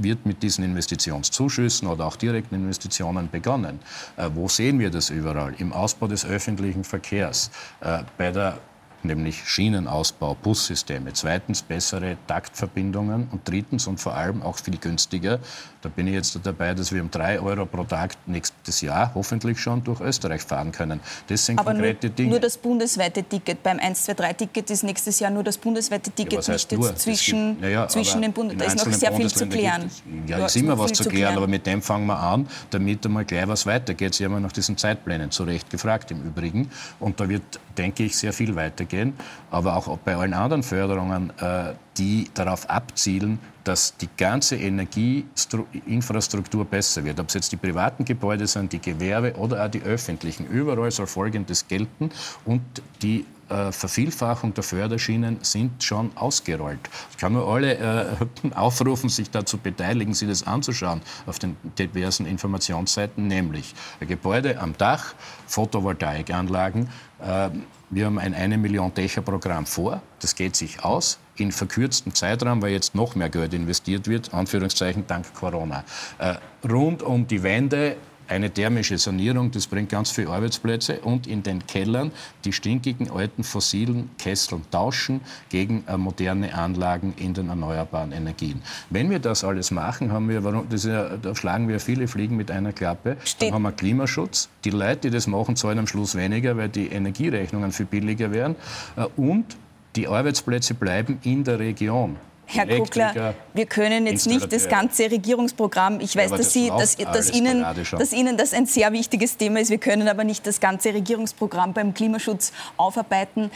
wird 0.02 0.26
mit 0.26 0.42
diesen 0.42 0.64
Investitionszuschüssen 0.64 1.88
oder 1.88 2.06
auch 2.06 2.16
direkten 2.16 2.54
Investitionen 2.54 3.30
begonnen. 3.30 3.80
Äh, 4.16 4.30
wo 4.34 4.48
sehen 4.48 4.78
wir 4.78 4.90
das 4.90 5.10
überall? 5.10 5.54
Im 5.58 5.72
Ausbau 5.72 6.06
des 6.06 6.24
öffentlichen 6.24 6.84
Verkehrs, 6.84 7.50
äh, 7.80 8.00
bei 8.16 8.30
der 8.30 8.58
nämlich 9.02 9.48
Schienenausbau, 9.48 10.34
Bussysteme. 10.34 11.12
Zweitens 11.12 11.62
bessere 11.62 12.16
Taktverbindungen 12.26 13.28
und 13.30 13.46
drittens 13.48 13.86
und 13.86 14.00
vor 14.00 14.14
allem 14.14 14.42
auch 14.42 14.56
viel 14.56 14.76
günstiger. 14.76 15.38
Da 15.80 15.88
bin 15.88 16.08
ich 16.08 16.14
jetzt 16.14 16.38
dabei, 16.42 16.74
dass 16.74 16.92
wir 16.92 17.00
um 17.00 17.10
drei 17.10 17.38
Euro 17.38 17.64
pro 17.64 17.84
Tag 17.84 18.16
nächstes 18.26 18.80
Jahr 18.80 19.12
hoffentlich 19.14 19.60
schon 19.60 19.84
durch 19.84 20.00
Österreich 20.00 20.42
fahren 20.42 20.72
können. 20.72 20.98
Das 21.28 21.46
sind 21.46 21.58
Aber 21.58 21.70
konkrete 21.70 22.08
nur, 22.08 22.16
Dinge. 22.16 22.30
Nur 22.30 22.40
das 22.40 22.58
bundesweite 22.58 23.22
Ticket. 23.22 23.62
Beim 23.62 23.78
123-Ticket 23.78 24.70
ist 24.70 24.82
nächstes 24.82 25.20
Jahr 25.20 25.30
nur 25.30 25.44
das 25.44 25.56
bundesweite 25.56 26.10
Ticket, 26.10 26.44
ja, 26.44 26.52
nicht 26.52 26.72
jetzt 26.72 26.98
zwischen, 26.98 27.60
gibt, 27.60 27.70
ja, 27.70 27.86
zwischen 27.86 28.22
den 28.22 28.32
Bund. 28.32 28.60
Da 28.60 28.64
ist 28.64 28.84
noch 28.84 28.92
sehr 28.92 29.12
viel 29.12 29.28
zu 29.28 29.46
klären. 29.46 29.88
ja, 30.26 30.46
ist 30.46 30.56
immer 30.56 30.76
was 30.76 30.92
zu 30.92 31.04
klären, 31.04 31.14
klären, 31.14 31.36
aber 31.36 31.46
mit 31.46 31.64
dem 31.64 31.80
fangen 31.80 32.06
wir 32.06 32.18
an, 32.18 32.48
damit 32.70 33.06
einmal 33.06 33.24
gleich 33.24 33.46
was 33.46 33.64
weitergeht. 33.64 34.14
Sie 34.14 34.24
haben 34.24 34.32
ja 34.32 34.40
nach 34.40 34.52
diesen 34.52 34.76
Zeitplänen 34.76 35.30
zu 35.30 35.44
Recht 35.44 35.70
gefragt 35.70 36.10
im 36.10 36.22
Übrigen. 36.22 36.70
Und 36.98 37.20
da 37.20 37.28
wird, 37.28 37.60
denke 37.76 38.02
ich, 38.02 38.16
sehr 38.16 38.32
viel 38.32 38.56
weitergehen. 38.56 39.14
Aber 39.52 39.76
auch 39.76 39.96
bei 39.98 40.16
allen 40.16 40.34
anderen 40.34 40.64
Förderungen, 40.64 41.32
äh, 41.38 41.74
die 41.98 42.28
darauf 42.34 42.68
abzielen, 42.68 43.38
dass 43.64 43.96
die 43.96 44.08
ganze 44.16 44.56
Energieinfrastruktur 44.56 46.64
besser 46.64 47.04
wird. 47.04 47.20
Ob 47.20 47.28
es 47.28 47.34
jetzt 47.34 47.52
die 47.52 47.56
privaten 47.56 48.04
Gebäude 48.04 48.46
sind, 48.46 48.72
die 48.72 48.80
Gewerbe 48.80 49.34
oder 49.36 49.64
auch 49.64 49.70
die 49.70 49.82
öffentlichen. 49.82 50.46
Überall 50.46 50.90
soll 50.90 51.06
Folgendes 51.06 51.68
gelten 51.68 52.10
und 52.44 52.62
die 53.02 53.24
äh, 53.48 53.72
Vervielfachung 53.72 54.52
der 54.52 54.62
Förderschienen 54.62 55.38
sind 55.42 55.82
schon 55.82 56.10
ausgerollt. 56.16 56.80
Ich 57.10 57.16
kann 57.16 57.32
nur 57.32 57.48
alle 57.48 57.78
äh, 57.78 58.06
aufrufen, 58.54 59.08
sich 59.08 59.30
dazu 59.30 59.56
beteiligen, 59.58 60.12
sich 60.12 60.28
das 60.28 60.46
anzuschauen 60.46 61.00
auf 61.26 61.38
den 61.38 61.56
diversen 61.78 62.26
Informationsseiten, 62.26 63.26
nämlich 63.26 63.74
Gebäude 64.00 64.60
am 64.60 64.76
Dach, 64.76 65.14
Photovoltaikanlagen. 65.46 66.90
Äh, 67.20 67.50
wir 67.90 68.04
haben 68.04 68.18
ein 68.18 68.34
1 68.34 68.58
Million 68.58 68.92
Dächer-Programm 68.92 69.64
vor. 69.64 70.02
Das 70.20 70.34
geht 70.34 70.54
sich 70.54 70.84
aus 70.84 71.18
in 71.40 71.52
verkürztem 71.52 72.14
Zeitraum, 72.14 72.62
weil 72.62 72.72
jetzt 72.72 72.94
noch 72.94 73.14
mehr 73.14 73.28
Geld 73.28 73.54
investiert 73.54 74.08
wird, 74.08 74.32
Anführungszeichen 74.34 75.06
dank 75.06 75.32
Corona. 75.34 75.84
Äh, 76.18 76.34
rund 76.68 77.02
um 77.02 77.26
die 77.26 77.42
Wände 77.42 77.96
eine 78.28 78.50
thermische 78.50 78.98
Sanierung, 78.98 79.50
das 79.50 79.66
bringt 79.66 79.88
ganz 79.88 80.10
viele 80.10 80.28
Arbeitsplätze 80.28 81.00
und 81.00 81.26
in 81.26 81.42
den 81.42 81.66
Kellern 81.66 82.12
die 82.44 82.52
stinkigen 82.52 83.10
alten 83.10 83.42
fossilen 83.42 84.10
Kessel 84.18 84.60
tauschen 84.70 85.20
gegen 85.48 85.84
äh, 85.86 85.96
moderne 85.96 86.54
Anlagen 86.54 87.14
in 87.16 87.34
den 87.34 87.48
erneuerbaren 87.48 88.12
Energien. 88.12 88.62
Wenn 88.90 89.10
wir 89.10 89.18
das 89.18 89.44
alles 89.44 89.70
machen, 89.70 90.12
haben 90.12 90.28
wir, 90.28 90.40
das 90.68 90.84
ja, 90.84 91.16
da 91.16 91.34
schlagen 91.34 91.68
wir 91.68 91.80
viele 91.80 92.06
Fliegen 92.06 92.36
mit 92.36 92.50
einer 92.50 92.72
Klappe, 92.72 93.16
Steht. 93.24 93.48
dann 93.48 93.54
haben 93.54 93.62
wir 93.62 93.72
Klimaschutz. 93.72 94.48
Die 94.64 94.70
Leute, 94.70 95.08
die 95.08 95.10
das 95.10 95.26
machen, 95.26 95.56
zahlen 95.56 95.78
am 95.78 95.86
Schluss 95.86 96.14
weniger, 96.14 96.56
weil 96.56 96.68
die 96.68 96.88
Energierechnungen 96.88 97.72
viel 97.72 97.86
billiger 97.86 98.30
werden 98.30 98.56
äh, 98.96 99.06
und 99.16 99.56
die 99.98 100.08
Arbeitsplätze 100.08 100.74
bleiben 100.74 101.18
in 101.24 101.44
der 101.44 101.58
Region. 101.58 102.16
Herr 102.46 102.66
Kuckler, 102.66 103.34
wir 103.52 103.66
können 103.66 104.06
jetzt 104.06 104.26
nicht 104.26 104.50
das 104.50 104.70
ganze 104.70 105.10
Regierungsprogramm, 105.10 106.00
ich 106.00 106.16
weiß, 106.16 106.30
ja, 106.30 106.36
dass, 106.38 106.52
Sie, 106.52 106.68
dass, 106.68 106.96
dass, 106.96 107.30
Ihnen, 107.30 107.62
dass 107.90 108.12
Ihnen 108.14 108.38
das 108.38 108.54
ein 108.54 108.64
sehr 108.64 108.90
wichtiges 108.92 109.36
Thema 109.36 109.60
ist, 109.60 109.70
wir 109.70 109.76
können 109.76 110.08
aber 110.08 110.24
nicht 110.24 110.46
das 110.46 110.58
ganze 110.58 110.94
Regierungsprogramm 110.94 111.74
beim 111.74 111.92
Klimaschutz 111.92 112.52
aufarbeiten. 112.78 113.50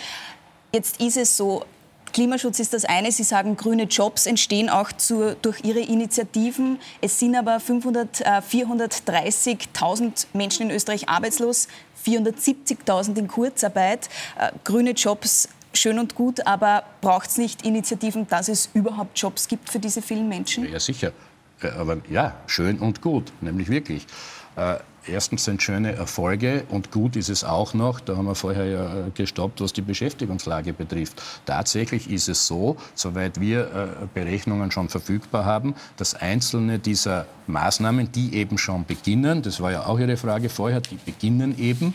Jetzt 0.74 1.00
ist 1.00 1.16
es 1.16 1.38
so, 1.38 1.64
Klimaschutz 2.12 2.60
ist 2.60 2.74
das 2.74 2.84
eine. 2.84 3.10
Sie 3.10 3.22
sagen, 3.22 3.56
grüne 3.56 3.84
Jobs 3.84 4.26
entstehen 4.26 4.68
auch 4.68 4.92
zu, 4.92 5.34
durch 5.40 5.64
Ihre 5.64 5.80
Initiativen. 5.80 6.78
Es 7.00 7.18
sind 7.18 7.34
aber 7.34 7.56
äh, 7.56 7.60
430.000 7.60 10.26
Menschen 10.34 10.68
in 10.68 10.76
Österreich 10.76 11.08
arbeitslos, 11.08 11.68
470.000 12.06 13.16
in 13.16 13.28
Kurzarbeit. 13.28 14.10
Äh, 14.38 14.52
grüne 14.64 14.90
Jobs 14.90 15.48
schön 15.76 15.98
und 15.98 16.14
gut, 16.14 16.46
aber 16.46 16.84
braucht 17.00 17.28
es 17.28 17.38
nicht 17.38 17.64
Initiativen, 17.64 18.26
dass 18.28 18.48
es 18.48 18.68
überhaupt 18.74 19.18
Jobs 19.18 19.48
gibt 19.48 19.70
für 19.70 19.78
diese 19.78 20.02
vielen 20.02 20.28
Menschen? 20.28 20.70
Ja, 20.70 20.80
sicher. 20.80 21.12
Äh, 21.62 21.68
aber 21.68 21.98
ja, 22.10 22.34
schön 22.46 22.78
und 22.78 23.00
gut, 23.00 23.32
nämlich 23.40 23.68
wirklich. 23.68 24.06
Äh, 24.56 24.76
erstens 25.06 25.44
sind 25.44 25.62
schöne 25.62 25.92
Erfolge 25.92 26.64
und 26.68 26.92
gut 26.92 27.16
ist 27.16 27.28
es 27.28 27.42
auch 27.42 27.74
noch, 27.74 28.00
da 28.00 28.16
haben 28.16 28.26
wir 28.26 28.34
vorher 28.34 28.66
ja 28.66 29.06
äh, 29.06 29.10
gestoppt, 29.14 29.60
was 29.60 29.72
die 29.72 29.82
Beschäftigungslage 29.82 30.72
betrifft. 30.72 31.20
Tatsächlich 31.46 32.10
ist 32.10 32.28
es 32.28 32.46
so, 32.46 32.76
soweit 32.94 33.40
wir 33.40 34.08
Berechnungen 34.14 34.70
schon 34.70 34.88
verfügbar 34.88 35.44
haben, 35.44 35.74
dass 35.96 36.14
einzelne 36.14 36.78
dieser 36.78 37.26
Maßnahmen, 37.46 38.12
die 38.12 38.34
eben 38.34 38.58
schon 38.58 38.84
beginnen, 38.84 39.42
das 39.42 39.60
war 39.60 39.72
ja 39.72 39.86
auch 39.86 39.98
Ihre 39.98 40.16
Frage 40.16 40.48
vorher, 40.48 40.80
die 40.80 40.96
beginnen 40.96 41.58
eben, 41.58 41.94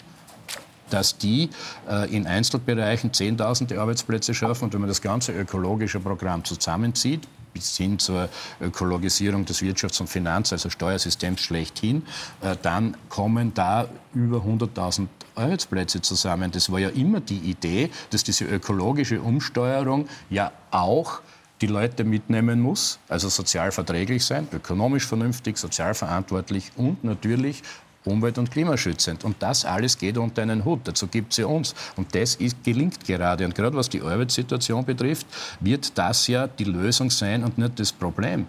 dass 0.90 1.18
die 1.18 1.50
äh, 1.90 2.14
in 2.16 2.28
Einzelbereichen 2.28 3.14
Zehntausende 3.14 3.80
Arbeitsplätze 3.80 4.34
schaffen. 4.34 4.66
Und 4.66 4.74
wenn 4.74 4.82
man 4.82 4.90
das 4.90 5.02
ganze 5.02 5.32
ökologische 5.34 6.00
Programm 6.00 6.44
zusammenzieht, 6.44 7.28
bis 7.54 7.76
hin 7.78 7.98
zur 7.98 8.30
Ökologisierung 8.62 9.46
des 9.46 9.62
Wirtschafts- 9.62 10.00
und 10.00 10.08
Finanz-, 10.08 10.54
also 10.54 10.70
Steuersystems 10.70 11.42
schlechthin, 11.42 12.04
äh, 12.42 12.56
dann 12.62 12.96
kommen 13.10 13.54
da 13.54 13.88
über 14.14 14.38
100.000 14.38 15.08
Arbeitsplätze 15.36 16.02
zusammen. 16.02 16.52
Das 16.52 16.72
war 16.72 16.80
ja 16.80 16.90
immer 16.90 17.20
die 17.20 17.38
Idee, 17.38 17.90
dass 18.12 18.24
diese 18.24 18.46
ökologische 18.46 19.22
Umsteuerung 19.22 20.08
ja 20.30 20.52
auch 20.72 21.22
die 21.62 21.68
Leute 21.68 22.04
mitnehmen 22.04 22.60
muss, 22.60 23.00
also 23.10 23.30
sozial 23.30 23.72
verträglich 23.72 24.24
sein, 24.24 24.48
ökonomisch 24.54 25.08
vernünftig, 25.08 25.58
sozial 25.58 25.96
verantwortlich 25.96 26.72
und 26.76 27.04
natürlich 27.04 27.64
umwelt- 28.08 28.38
und 28.38 28.50
klimaschützend. 28.52 29.24
Und 29.24 29.36
das 29.40 29.66
alles 29.66 29.98
geht 29.98 30.18
unter 30.18 30.42
einen 30.42 30.66
Hut. 30.66 30.82
Dazu 30.86 31.08
gibt 31.08 31.32
es 31.34 31.38
ja 31.38 31.46
uns. 31.46 31.76
Und 31.96 32.14
das 32.16 32.36
ist, 32.36 32.64
gelingt 32.64 33.06
gerade. 33.06 33.46
Und 33.46 33.56
gerade 33.56 33.76
was 33.76 33.90
die 33.90 34.02
Arbeitssituation 34.02 34.86
betrifft, 34.86 35.28
wird 35.60 35.98
das 35.98 36.28
ja 36.28 36.48
die 36.48 36.66
Lösung 36.66 37.10
sein 37.10 37.44
und 37.44 37.58
nicht 37.58 37.80
das 37.80 37.92
Problem. 37.92 38.46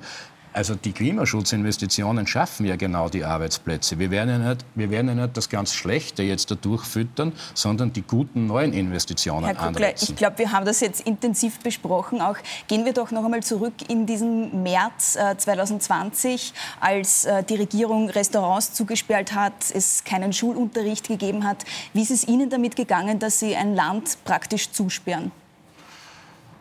Also 0.59 0.75
die 0.75 0.91
Klimaschutzinvestitionen 0.91 2.27
schaffen 2.27 2.67
ja 2.67 2.75
genau 2.75 3.09
die 3.09 3.25
Arbeitsplätze. 3.25 4.01
Wir 4.01 4.11
werden 4.11 4.29
ja 4.29 4.39
nicht, 4.39 4.65
wir 4.75 4.91
werden 4.91 5.07
ja 5.07 5.15
nicht 5.15 5.37
das 5.37 5.49
ganz 5.49 5.73
Schlechte 5.73 6.25
jetzt 6.25 6.51
dadurch 6.51 6.83
füttern, 6.85 7.33
sondern 7.55 7.93
die 7.93 8.03
guten 8.03 8.49
neuen 8.49 8.73
Investitionen 8.73 9.45
Herr 9.45 9.55
Kuckler, 9.55 9.69
anreizen. 9.69 10.09
Ich 10.11 10.17
glaube, 10.17 10.39
wir 10.39 10.51
haben 10.51 10.67
das 10.67 10.81
jetzt 10.81 11.07
intensiv 11.07 11.61
besprochen. 11.61 12.21
Auch 12.21 12.39
gehen 12.67 12.85
wir 12.85 12.93
doch 12.93 13.13
noch 13.13 13.25
einmal 13.25 13.45
zurück 13.45 13.75
in 13.89 14.05
diesen 14.07 14.65
März 14.65 15.15
äh, 15.15 15.37
2020, 15.37 16.53
als 16.81 17.25
äh, 17.25 17.45
die 17.45 17.55
Regierung 17.55 18.11
Restaurants 18.11 18.73
zugesperrt 18.73 19.37
hat, 19.37 19.71
es 19.73 20.03
keinen 20.03 20.33
Schulunterricht 20.33 21.07
gegeben 21.07 21.45
hat. 21.45 21.65
Wie 21.93 22.03
ist 22.03 22.11
es 22.11 22.27
Ihnen 22.27 22.51
damit 22.51 22.75
gegangen, 22.75 23.21
dass 23.21 23.39
Sie 23.39 23.55
ein 23.55 23.77
Land 23.77 24.19
praktisch 24.25 24.73
zusperren? 24.73 25.31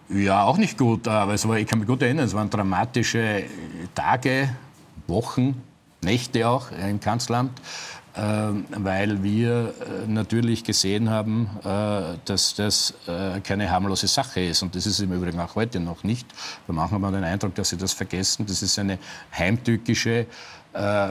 Ja, 0.09 0.43
auch 0.43 0.57
nicht 0.57 0.77
gut. 0.77 1.07
Aber 1.07 1.33
es 1.33 1.47
war, 1.47 1.57
ich 1.57 1.67
kann 1.67 1.79
mich 1.79 1.87
gut 1.87 2.01
erinnern, 2.01 2.25
es 2.25 2.33
waren 2.33 2.49
dramatische 2.49 3.43
Tage, 3.93 4.49
Wochen, 5.07 5.61
Nächte 6.01 6.47
auch 6.47 6.71
im 6.71 6.99
Kanzleramt, 6.99 7.59
äh, 8.13 8.21
weil 8.75 9.23
wir 9.23 9.73
äh, 9.79 10.07
natürlich 10.07 10.63
gesehen 10.63 11.09
haben, 11.09 11.49
äh, 11.63 12.17
dass 12.23 12.55
das 12.55 12.93
äh, 13.07 13.41
keine 13.41 13.69
harmlose 13.69 14.07
Sache 14.07 14.41
ist. 14.41 14.61
Und 14.63 14.75
das 14.75 14.85
ist 14.85 14.99
im 14.99 15.11
Übrigen 15.11 15.39
auch 15.39 15.55
heute 15.55 15.79
noch 15.79 16.03
nicht. 16.03 16.27
Wir 16.67 16.73
machen 16.73 16.95
aber 16.95 17.11
den 17.11 17.23
Eindruck, 17.23 17.55
dass 17.55 17.69
Sie 17.69 17.77
das 17.77 17.93
vergessen. 17.93 18.45
Das 18.45 18.61
ist 18.61 18.79
eine 18.79 18.99
heimtückische 19.37 20.27
äh, 20.73 21.09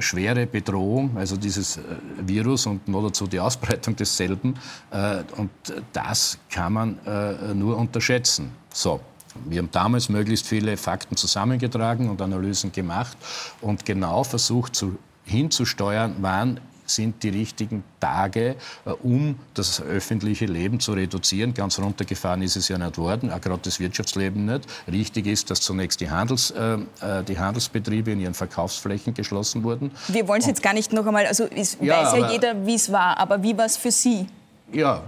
schwere 0.00 0.46
Bedrohung, 0.46 1.16
also 1.16 1.36
dieses 1.36 1.76
äh, 1.76 1.80
Virus 2.20 2.66
und 2.66 2.86
noch 2.88 3.02
dazu 3.02 3.26
die 3.26 3.40
Ausbreitung 3.40 3.96
desselben. 3.96 4.54
Äh, 4.90 5.22
und 5.36 5.50
das 5.92 6.38
kann 6.50 6.72
man 6.72 6.98
äh, 7.06 7.54
nur 7.54 7.76
unterschätzen. 7.76 8.52
So. 8.72 9.00
Wir 9.46 9.60
haben 9.60 9.70
damals 9.70 10.10
möglichst 10.10 10.46
viele 10.46 10.76
Fakten 10.76 11.16
zusammengetragen 11.16 12.10
und 12.10 12.20
Analysen 12.20 12.70
gemacht 12.70 13.16
und 13.62 13.86
genau 13.86 14.24
versucht 14.24 14.76
zu, 14.76 14.98
hinzusteuern, 15.24 16.16
wann 16.20 16.60
sind 16.94 17.22
die 17.22 17.30
richtigen 17.30 17.84
Tage, 18.00 18.56
äh, 18.84 18.90
um 19.02 19.36
das 19.54 19.80
öffentliche 19.80 20.46
Leben 20.46 20.80
zu 20.80 20.92
reduzieren. 20.92 21.54
Ganz 21.54 21.78
runtergefahren 21.78 22.42
ist 22.42 22.56
es 22.56 22.68
ja 22.68 22.78
nicht 22.78 22.98
worden, 22.98 23.30
auch 23.32 23.40
gerade 23.40 23.62
das 23.62 23.80
Wirtschaftsleben 23.80 24.44
nicht. 24.44 24.66
Richtig 24.90 25.26
ist, 25.26 25.50
dass 25.50 25.60
zunächst 25.60 26.00
die, 26.00 26.10
Handels, 26.10 26.50
äh, 26.50 26.74
äh 26.74 27.22
die 27.26 27.38
Handelsbetriebe 27.38 28.10
in 28.10 28.20
ihren 28.20 28.34
Verkaufsflächen 28.34 29.14
geschlossen 29.14 29.62
wurden. 29.62 29.90
Wir 30.08 30.26
wollen 30.28 30.40
es 30.40 30.46
jetzt 30.46 30.62
gar 30.62 30.74
nicht 30.74 30.92
noch 30.92 31.06
einmal, 31.06 31.26
also 31.26 31.44
es 31.44 31.78
ja, 31.80 32.04
weiß 32.04 32.20
ja 32.20 32.30
jeder, 32.30 32.66
wie 32.66 32.74
es 32.74 32.90
war, 32.90 33.18
aber 33.18 33.42
wie 33.42 33.56
war 33.56 33.66
es 33.66 33.76
für 33.76 33.90
Sie? 33.90 34.26
Ja, 34.72 35.02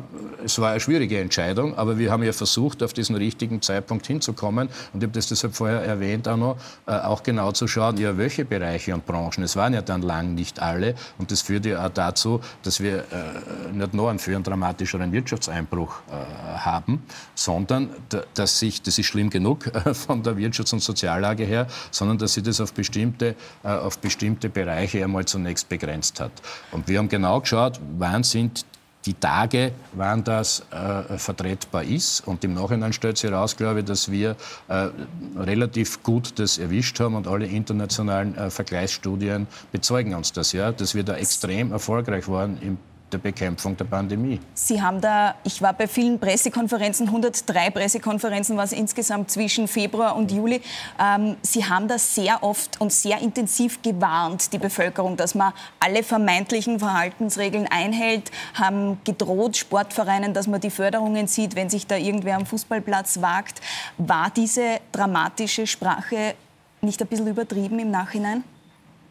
es 0.44 0.58
war 0.58 0.72
eine 0.72 0.80
schwierige 0.80 1.18
Entscheidung, 1.18 1.78
aber 1.78 1.96
wir 1.98 2.12
haben 2.12 2.22
ja 2.22 2.34
versucht, 2.34 2.82
auf 2.82 2.92
diesen 2.92 3.16
richtigen 3.16 3.62
Zeitpunkt 3.62 4.06
hinzukommen. 4.06 4.68
Und 4.92 5.02
ich 5.02 5.04
habe 5.04 5.14
das 5.14 5.28
deshalb 5.28 5.54
vorher 5.54 5.80
erwähnt, 5.80 6.28
auch, 6.28 6.36
noch, 6.36 6.56
äh, 6.86 6.92
auch 6.92 7.22
genau 7.22 7.50
zu 7.52 7.66
schauen, 7.66 7.96
ja, 7.96 8.18
welche 8.18 8.44
Bereiche 8.44 8.92
und 8.92 9.06
Branchen. 9.06 9.42
Es 9.42 9.56
waren 9.56 9.72
ja 9.72 9.80
dann 9.80 10.02
lang 10.02 10.34
nicht 10.34 10.60
alle. 10.60 10.94
Und 11.16 11.30
das 11.30 11.40
führte 11.40 11.70
ja 11.70 11.86
auch 11.86 11.90
dazu, 11.90 12.40
dass 12.62 12.80
wir 12.80 12.98
äh, 12.98 13.72
nicht 13.72 13.94
nur 13.94 14.10
einen 14.10 14.18
für 14.18 14.34
einen 14.34 14.44
dramatischeren 14.44 15.10
Wirtschaftseinbruch 15.12 15.94
äh, 16.10 16.58
haben, 16.58 17.02
sondern 17.34 17.88
dass 18.34 18.58
sich, 18.58 18.82
das 18.82 18.98
ist 18.98 19.06
schlimm 19.06 19.30
genug 19.30 19.70
von 19.94 20.22
der 20.22 20.34
Wirtschafts- 20.34 20.74
und 20.74 20.80
Soziallage 20.80 21.44
her, 21.44 21.68
sondern 21.90 22.18
dass 22.18 22.34
sich 22.34 22.42
das 22.42 22.60
auf 22.60 22.74
bestimmte, 22.74 23.34
auf 23.62 23.98
bestimmte 23.98 24.50
Bereiche 24.50 25.02
einmal 25.02 25.24
zunächst 25.24 25.70
begrenzt 25.70 26.20
hat. 26.20 26.32
Und 26.70 26.86
wir 26.86 26.98
haben 26.98 27.08
genau 27.08 27.40
geschaut, 27.40 27.80
wann 27.96 28.22
sind 28.22 28.66
die 29.06 29.14
Tage, 29.14 29.72
wann 29.92 30.24
das 30.24 30.64
äh, 30.70 31.18
vertretbar 31.18 31.84
ist. 31.84 32.26
Und 32.26 32.44
im 32.44 32.54
Nachhinein 32.54 32.92
stellt 32.92 33.18
sich 33.18 33.30
heraus, 33.30 33.56
glaube 33.56 33.80
ich, 33.80 33.84
dass 33.84 34.10
wir 34.10 34.36
äh, 34.68 34.88
relativ 35.36 36.02
gut 36.02 36.38
das 36.38 36.58
erwischt 36.58 36.98
haben 37.00 37.14
und 37.14 37.26
alle 37.26 37.46
internationalen 37.46 38.36
äh, 38.36 38.50
Vergleichsstudien 38.50 39.46
bezeugen 39.72 40.14
uns 40.14 40.32
das, 40.32 40.52
ja, 40.52 40.72
dass 40.72 40.94
wir 40.94 41.02
da 41.02 41.16
extrem 41.16 41.72
erfolgreich 41.72 42.28
waren 42.28 42.58
im 42.62 42.78
der 43.12 43.18
Bekämpfung 43.18 43.76
der 43.76 43.84
Pandemie. 43.84 44.40
Sie 44.54 44.82
haben 44.82 45.00
da, 45.00 45.34
ich 45.44 45.62
war 45.62 45.72
bei 45.72 45.86
vielen 45.86 46.18
Pressekonferenzen, 46.18 47.06
103 47.06 47.70
Pressekonferenzen 47.70 48.56
war 48.56 48.64
es 48.64 48.72
insgesamt 48.72 49.30
zwischen 49.30 49.68
Februar 49.68 50.16
und 50.16 50.32
Juli. 50.32 50.60
Ähm, 51.00 51.36
Sie 51.42 51.64
haben 51.64 51.88
da 51.88 51.98
sehr 51.98 52.42
oft 52.42 52.80
und 52.80 52.92
sehr 52.92 53.18
intensiv 53.20 53.82
gewarnt, 53.82 54.52
die 54.52 54.58
Bevölkerung, 54.58 55.16
dass 55.16 55.34
man 55.34 55.52
alle 55.80 56.02
vermeintlichen 56.02 56.78
Verhaltensregeln 56.78 57.66
einhält, 57.70 58.30
haben 58.54 58.98
gedroht 59.04 59.56
Sportvereinen, 59.56 60.34
dass 60.34 60.46
man 60.46 60.60
die 60.60 60.70
Förderungen 60.70 61.26
sieht, 61.26 61.54
wenn 61.54 61.70
sich 61.70 61.86
da 61.86 61.96
irgendwer 61.96 62.36
am 62.36 62.46
Fußballplatz 62.46 63.20
wagt. 63.20 63.60
War 63.98 64.30
diese 64.30 64.80
dramatische 64.92 65.66
Sprache 65.66 66.34
nicht 66.80 67.00
ein 67.00 67.08
bisschen 67.08 67.28
übertrieben 67.28 67.78
im 67.78 67.90
Nachhinein? 67.90 68.44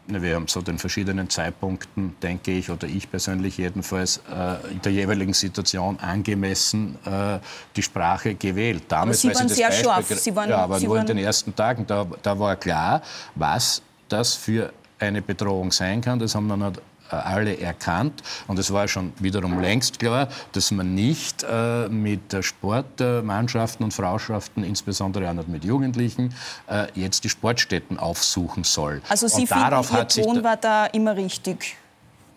Wir 0.08 0.36
haben 0.36 0.48
so 0.48 0.62
den 0.62 0.78
verschiedenen 0.78 1.30
Zeitpunkten, 1.30 2.16
denke 2.22 2.52
ich, 2.52 2.70
oder 2.70 2.88
ich 2.88 3.10
persönlich 3.10 3.58
jedenfalls, 3.58 4.18
äh, 4.30 4.72
in 4.72 4.82
der 4.82 4.92
jeweiligen 4.92 5.34
Situation 5.34 5.98
angemessen 6.00 6.98
äh, 7.06 7.40
die 7.76 7.84
Sprache 7.84 8.36
gewählt. 8.36 8.84
Damals, 8.90 9.24
aber 9.24 9.34
Sie 9.34 9.40
waren 9.40 9.50
sehr 9.50 9.68
Beispiel, 9.70 9.86
scharf. 9.86 10.08
Sie 10.20 10.36
waren, 10.36 10.50
ja, 10.50 10.58
aber 10.58 10.80
Sie 10.80 10.88
nur 10.88 11.00
in 11.00 11.06
den 11.06 11.20
ersten 11.20 11.56
Tagen. 11.56 11.88
Da, 11.88 12.06
da 12.22 12.38
war 12.38 12.58
klar, 12.58 13.02
was 13.36 13.82
das 14.10 14.34
für 14.36 14.74
eine 15.00 15.22
Bedrohung 15.22 15.72
sein 15.72 16.02
kann. 16.02 16.20
Das 16.20 16.36
haben 16.36 16.50
dann 16.50 16.74
alle 17.10 17.60
erkannt. 17.60 18.24
Und 18.48 18.60
es 18.60 18.72
war 18.72 18.88
schon 18.88 19.14
wiederum 19.20 19.60
längst 19.60 20.00
klar, 20.00 20.28
dass 20.52 20.72
man 20.72 20.96
nicht 20.96 21.44
äh, 21.44 21.88
mit 21.90 22.36
Sportmannschaften 22.42 23.84
und 23.84 23.94
Frauschaften, 23.94 24.64
insbesondere 24.64 25.30
auch 25.30 25.34
nicht 25.34 25.50
mit 25.50 25.64
Jugendlichen, 25.64 26.34
äh, 26.70 26.88
jetzt 26.96 27.24
die 27.24 27.30
Sportstätten 27.30 28.00
aufsuchen 28.00 28.64
soll. 28.64 29.02
Also 29.10 29.28
Sie 29.28 29.42
und 29.42 29.48
finden, 29.48 29.64
darauf 29.64 29.92
Ihr 29.92 30.08
Ton 30.08 30.44
war 30.44 30.58
da 30.58 30.86
immer 30.88 31.16
richtig? 31.16 31.76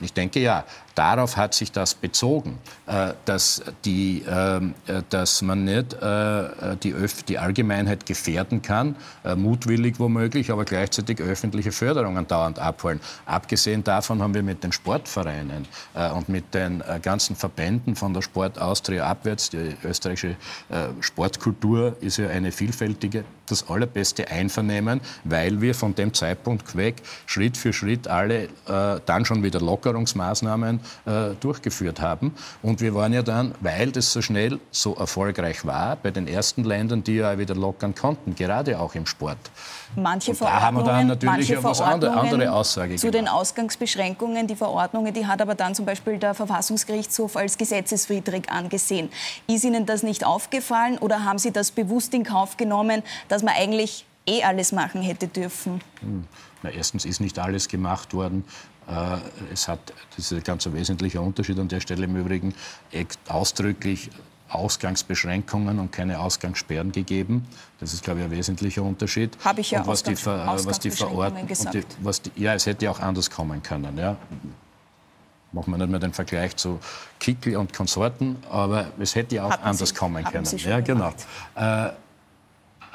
Ich 0.00 0.12
denke 0.12 0.40
ja. 0.40 0.64
Darauf 0.96 1.36
hat 1.36 1.52
sich 1.52 1.72
das 1.72 1.94
bezogen, 1.94 2.58
äh, 2.86 3.12
dass, 3.26 3.62
die, 3.84 4.24
ähm, 4.26 4.74
äh, 4.86 5.02
dass 5.10 5.42
man 5.42 5.64
nicht 5.64 5.92
äh, 5.92 6.76
die, 6.82 6.94
die 7.28 7.38
Allgemeinheit 7.38 8.06
gefährden 8.06 8.62
kann, 8.62 8.96
mutwillig 9.36 10.00
womöglich, 10.00 10.50
aber 10.50 10.64
gleichzeitig 10.64 11.20
öffentliche 11.20 11.70
Förderungen 11.70 12.26
dauernd 12.26 12.58
abholen. 12.58 13.00
Abgesehen 13.26 13.84
davon 13.84 14.22
haben 14.22 14.32
wir 14.32 14.42
mit 14.42 14.64
den 14.64 14.72
Sportvereinen 14.72 15.66
und 16.14 16.28
mit 16.28 16.54
den 16.54 16.82
ganzen 17.02 17.36
Verbänden 17.36 17.94
von 17.96 18.14
der 18.14 18.22
Sport 18.22 18.58
Austria 18.58 19.06
abwärts, 19.06 19.50
die 19.50 19.76
österreichische 19.84 20.36
Sportkultur 21.00 21.96
ist 22.00 22.16
ja 22.16 22.28
eine 22.28 22.52
vielfältige, 22.52 23.24
das 23.46 23.68
allerbeste 23.68 24.28
Einvernehmen, 24.28 25.00
weil 25.24 25.60
wir 25.60 25.74
von 25.74 25.94
dem 25.94 26.14
Zeitpunkt 26.14 26.76
weg 26.76 26.96
Schritt 27.26 27.56
für 27.56 27.72
Schritt 27.72 28.08
alle 28.08 28.48
dann 28.66 29.24
schon 29.24 29.42
wieder 29.42 29.60
Lockerungsmaßnahmen 29.60 30.80
äh, 31.04 31.34
durchgeführt 31.40 32.00
haben. 32.00 32.34
Und 32.62 32.80
wir 32.80 32.94
waren 32.94 33.12
ja 33.12 33.22
dann, 33.22 33.54
weil 33.60 33.92
das 33.92 34.12
so 34.12 34.22
schnell 34.22 34.60
so 34.70 34.94
erfolgreich 34.94 35.64
war, 35.64 35.96
bei 35.96 36.10
den 36.10 36.26
ersten 36.28 36.64
Ländern, 36.64 37.02
die 37.02 37.16
ja 37.16 37.38
wieder 37.38 37.54
lockern 37.54 37.94
konnten, 37.94 38.34
gerade 38.34 38.78
auch 38.78 38.94
im 38.94 39.06
Sport. 39.06 39.38
Manche 39.94 40.32
und 40.32 40.40
da 40.40 40.60
haben 40.60 40.76
wir 40.76 40.84
dann 40.84 41.06
natürlich 41.06 41.50
etwas 41.50 41.80
andere, 41.80 42.12
andere 42.16 42.52
Aussage 42.52 42.96
Zu 42.96 43.10
gemacht. 43.10 43.14
den 43.14 43.28
Ausgangsbeschränkungen, 43.28 44.46
die 44.46 44.56
Verordnungen, 44.56 45.14
die 45.14 45.26
hat 45.26 45.40
aber 45.40 45.54
dann 45.54 45.74
zum 45.74 45.86
Beispiel 45.86 46.18
der 46.18 46.34
Verfassungsgerichtshof 46.34 47.36
als 47.36 47.56
gesetzeswidrig 47.56 48.50
angesehen. 48.50 49.10
Ist 49.46 49.64
Ihnen 49.64 49.86
das 49.86 50.02
nicht 50.02 50.24
aufgefallen 50.24 50.98
oder 50.98 51.24
haben 51.24 51.38
Sie 51.38 51.52
das 51.52 51.70
bewusst 51.70 52.14
in 52.14 52.24
Kauf 52.24 52.56
genommen, 52.56 53.02
dass 53.28 53.42
man 53.42 53.54
eigentlich 53.54 54.04
eh 54.26 54.42
alles 54.42 54.72
machen 54.72 55.02
hätte 55.02 55.28
dürfen? 55.28 55.80
Hm. 56.00 56.24
Na, 56.62 56.70
erstens 56.70 57.04
ist 57.04 57.20
nicht 57.20 57.38
alles 57.38 57.68
gemacht 57.68 58.14
worden. 58.14 58.44
Äh, 58.88 59.18
es 59.52 59.68
hat, 59.68 59.80
das 60.16 60.30
ist 60.30 60.32
ein 60.32 60.42
ganz 60.42 60.66
wesentlicher 60.72 61.20
Unterschied 61.22 61.58
an 61.58 61.68
der 61.68 61.80
Stelle 61.80 62.04
im 62.04 62.16
Übrigen, 62.16 62.54
ausdrücklich 63.28 64.10
Ausgangsbeschränkungen 64.48 65.78
und 65.78 65.90
keine 65.90 66.20
Ausgangssperren 66.20 66.92
gegeben. 66.92 67.46
Das 67.80 67.92
ist, 67.92 68.04
glaube 68.04 68.20
ich, 68.20 68.26
ein 68.26 68.30
wesentlicher 68.30 68.82
Unterschied. 68.82 69.36
Habe 69.44 69.60
ich 69.60 69.72
ja 69.72 69.80
und 69.80 69.88
was 69.88 70.02
die, 70.02 70.16
was 70.24 70.78
die 70.78 70.90
Verordnung 70.90 71.46
gesagt. 71.46 71.74
Die, 71.74 71.82
was 72.00 72.22
die, 72.22 72.30
ja, 72.36 72.54
es 72.54 72.66
hätte 72.66 72.84
ja 72.84 72.90
auch 72.92 73.00
anders 73.00 73.30
kommen 73.30 73.62
können. 73.62 73.98
Ja. 73.98 74.16
Machen 75.52 75.72
wir 75.72 75.78
nicht 75.78 75.90
mehr 75.90 76.00
den 76.00 76.12
Vergleich 76.12 76.54
zu 76.56 76.78
Kickel 77.18 77.56
und 77.56 77.72
Konsorten, 77.72 78.36
aber 78.50 78.86
es 78.98 79.14
hätte 79.14 79.36
ja 79.36 79.46
auch 79.46 79.50
Hatten 79.50 79.64
anders 79.64 79.88
Sie, 79.88 79.94
kommen 79.94 80.22
können. 80.24 80.46
ja, 80.58 80.80
genau. 80.80 81.12
Äh, 81.54 81.90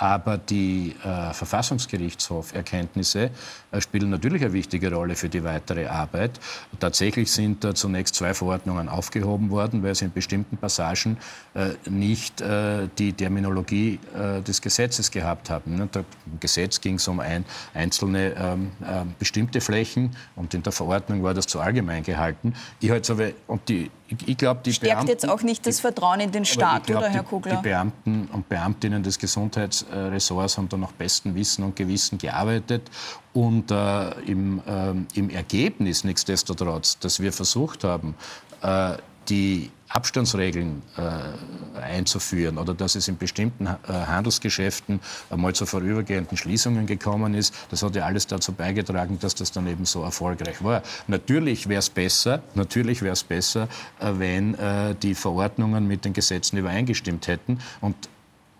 aber 0.01 0.39
die 0.39 0.95
äh, 1.03 1.31
Verfassungsgerichtshof-Erkenntnisse 1.31 3.29
äh, 3.71 3.81
spielen 3.81 4.09
natürlich 4.09 4.41
eine 4.41 4.51
wichtige 4.51 4.91
Rolle 4.91 5.15
für 5.15 5.29
die 5.29 5.43
weitere 5.43 5.85
Arbeit. 5.85 6.39
Tatsächlich 6.79 7.31
sind 7.31 7.63
äh, 7.63 7.75
zunächst 7.75 8.15
zwei 8.15 8.33
Verordnungen 8.33 8.89
aufgehoben 8.89 9.51
worden, 9.51 9.83
weil 9.83 9.93
sie 9.93 10.05
in 10.05 10.11
bestimmten 10.11 10.57
Passagen 10.57 11.17
äh, 11.53 11.73
nicht 11.87 12.41
äh, 12.41 12.87
die 12.97 13.13
Terminologie 13.13 13.99
äh, 14.17 14.41
des 14.41 14.63
Gesetzes 14.63 15.11
gehabt 15.11 15.51
haben. 15.51 15.75
Ne? 15.75 15.87
Im 15.93 16.39
Gesetz 16.39 16.81
ging 16.81 16.95
es 16.95 17.07
um 17.07 17.19
ein, 17.19 17.45
einzelne 17.75 18.33
ähm, 18.35 18.71
bestimmte 19.19 19.61
Flächen 19.61 20.15
und 20.35 20.55
in 20.55 20.63
der 20.63 20.71
Verordnung 20.71 21.21
war 21.21 21.35
das 21.35 21.45
zu 21.45 21.59
allgemein 21.59 22.01
gehalten. 22.01 22.55
Ich 22.79 22.89
halt 22.89 23.05
so, 23.05 23.15
und 23.45 23.69
die 23.69 23.91
ich, 24.11 24.27
ich 24.27 24.37
glaub, 24.37 24.63
die 24.63 24.73
Stärkt 24.73 24.93
Beamten, 24.93 25.11
jetzt 25.11 25.29
auch 25.29 25.41
nicht 25.41 25.65
das 25.65 25.79
Vertrauen 25.79 26.19
in 26.19 26.31
den 26.31 26.43
Staat, 26.43 26.85
glaub, 26.85 26.99
oder 26.99 27.09
Herr 27.09 27.23
Kugler? 27.23 27.55
Die 27.55 27.61
Beamten 27.61 28.27
und 28.33 28.49
Beamtinnen 28.49 29.03
des 29.03 29.17
Gesundheitsressorts 29.17 30.57
haben 30.57 30.67
da 30.67 30.77
nach 30.77 30.91
bestem 30.91 31.33
Wissen 31.35 31.63
und 31.63 31.75
Gewissen 31.75 32.17
gearbeitet. 32.17 32.89
Und 33.33 33.71
äh, 33.71 34.11
im, 34.21 34.61
äh, 34.67 35.17
im 35.17 35.29
Ergebnis, 35.29 36.03
nichtsdestotrotz, 36.03 36.99
dass 36.99 37.21
wir 37.21 37.31
versucht 37.31 37.85
haben, 37.85 38.15
äh, 38.61 38.97
die 39.29 39.71
Abstandsregeln 39.93 40.81
äh, 40.97 41.79
einzuführen 41.79 42.57
oder 42.57 42.73
dass 42.73 42.95
es 42.95 43.07
in 43.07 43.17
bestimmten 43.17 43.67
äh, 43.67 43.73
Handelsgeschäften 43.87 44.99
einmal 45.29 45.53
zu 45.53 45.65
vorübergehenden 45.65 46.37
Schließungen 46.37 46.85
gekommen 46.85 47.33
ist, 47.33 47.53
das 47.69 47.83
hat 47.83 47.95
ja 47.95 48.05
alles 48.05 48.27
dazu 48.27 48.53
beigetragen, 48.53 49.19
dass 49.19 49.35
das 49.35 49.51
dann 49.51 49.67
eben 49.67 49.85
so 49.85 50.03
erfolgreich 50.03 50.63
war. 50.63 50.81
Natürlich 51.07 51.67
wäre 51.67 51.79
es 51.79 51.89
besser, 51.89 52.41
natürlich 52.55 53.01
wäre 53.01 53.13
es 53.13 53.23
besser, 53.23 53.67
äh, 53.99 54.11
wenn 54.17 54.55
äh, 54.55 54.95
die 54.95 55.15
Verordnungen 55.15 55.87
mit 55.87 56.05
den 56.05 56.13
Gesetzen 56.13 56.57
übereingestimmt 56.57 57.27
hätten 57.27 57.59
und 57.81 57.95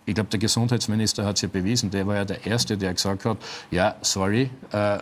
ich 0.04 0.14
glaube, 0.14 0.30
der 0.30 0.40
Gesundheitsminister 0.40 1.24
hat 1.24 1.36
es 1.36 1.42
ja 1.42 1.48
bewiesen. 1.48 1.90
Der 1.90 2.06
war 2.06 2.16
ja 2.16 2.24
der 2.24 2.44
Erste, 2.44 2.76
der 2.76 2.92
gesagt 2.92 3.24
hat, 3.24 3.38
ja, 3.70 3.94
sorry, 4.02 4.50
äh, 4.72 4.98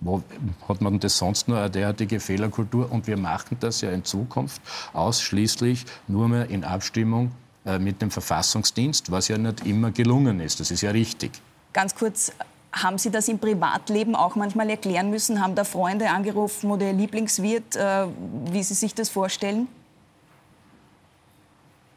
wo 0.00 0.22
hat 0.68 0.80
man 0.80 0.98
das 0.98 1.18
sonst 1.18 1.48
nur 1.48 1.58
eine 1.58 1.70
derartige 1.70 2.20
Fehlerkultur? 2.20 2.90
Und 2.90 3.06
wir 3.06 3.16
machen 3.16 3.56
das 3.60 3.80
ja 3.80 3.90
in 3.90 4.04
Zukunft 4.04 4.60
ausschließlich 4.92 5.84
nur 6.08 6.28
mehr 6.28 6.48
in 6.48 6.64
Abstimmung 6.64 7.32
äh, 7.64 7.78
mit 7.78 8.00
dem 8.00 8.10
Verfassungsdienst, 8.10 9.10
was 9.10 9.28
ja 9.28 9.38
nicht 9.38 9.66
immer 9.66 9.90
gelungen 9.90 10.40
ist. 10.40 10.60
Das 10.60 10.70
ist 10.70 10.80
ja 10.80 10.90
richtig. 10.90 11.32
Ganz 11.72 11.94
kurz, 11.94 12.32
haben 12.72 12.98
Sie 12.98 13.10
das 13.10 13.28
im 13.28 13.38
Privatleben 13.38 14.14
auch 14.14 14.36
manchmal 14.36 14.70
erklären 14.70 15.10
müssen? 15.10 15.42
Haben 15.42 15.54
da 15.54 15.64
Freunde 15.64 16.08
angerufen 16.10 16.70
oder 16.70 16.86
Ihr 16.86 16.92
Lieblingswirt, 16.92 17.76
äh, 17.76 18.06
wie 18.50 18.62
Sie 18.62 18.74
sich 18.74 18.94
das 18.94 19.08
vorstellen? 19.08 19.68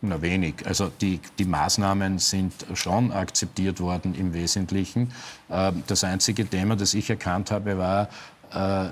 Na 0.05 0.21
wenig. 0.21 0.55
Also 0.65 0.91
die, 0.99 1.21
die 1.39 1.45
Maßnahmen 1.45 2.19
sind 2.19 2.53
schon 2.73 3.13
akzeptiert 3.13 3.79
worden 3.79 4.13
im 4.15 4.33
Wesentlichen. 4.33 5.13
Ähm, 5.49 5.81
das 5.87 6.03
einzige 6.03 6.45
Thema, 6.45 6.75
das 6.75 6.93
ich 6.93 7.09
erkannt 7.09 7.51
habe, 7.51 7.77
war, 7.77 8.09
äh, 8.53 8.87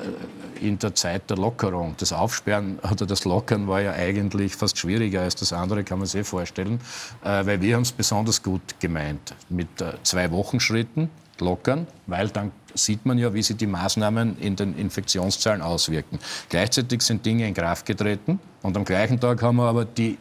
in 0.66 0.80
der 0.80 0.96
Zeit 0.96 1.30
der 1.30 1.36
Lockerung. 1.36 1.96
Das 1.98 2.14
Aufsperren 2.14 2.80
oder 2.90 3.06
das 3.06 3.26
Lockern 3.26 3.68
war 3.68 3.82
ja 3.82 3.92
eigentlich 3.92 4.56
fast 4.56 4.78
schwieriger 4.78 5.24
als 5.24 5.36
das 5.36 5.52
andere, 5.52 5.84
kann 5.84 6.00
man 6.00 6.08
sich 6.08 6.22
eh 6.22 6.24
vorstellen, 6.24 6.80
äh, 7.26 7.46
weil 7.46 7.62
wir 7.62 7.76
haben 7.76 7.82
es 7.82 7.92
besonders 7.92 8.42
gut 8.42 8.80
gemeint. 8.80 9.36
Mit 9.50 9.82
äh, 9.82 9.92
zwei 10.04 10.32
Wochenschritten 10.32 11.10
lockern, 11.42 11.88
weil 12.08 12.30
dann 12.30 12.54
sieht 12.74 13.06
man 13.06 13.18
ja, 13.18 13.34
wie 13.34 13.44
sich 13.44 13.58
die 13.58 13.68
Maßnahmen 13.68 14.40
in 14.40 14.56
den 14.56 14.78
Infektionszahlen 14.78 15.62
auswirken. 15.62 16.20
Gleichzeitig 16.48 17.02
sind 17.02 17.26
Dinge 17.26 17.46
in 17.50 17.54
Kraft 17.54 17.86
getreten 17.86 18.40
und 18.62 18.78
am 18.78 18.86
gleichen 18.86 19.20
Tag 19.20 19.42
haben 19.42 19.58
wir 19.58 19.68
aber 19.68 19.84
die 19.84 20.18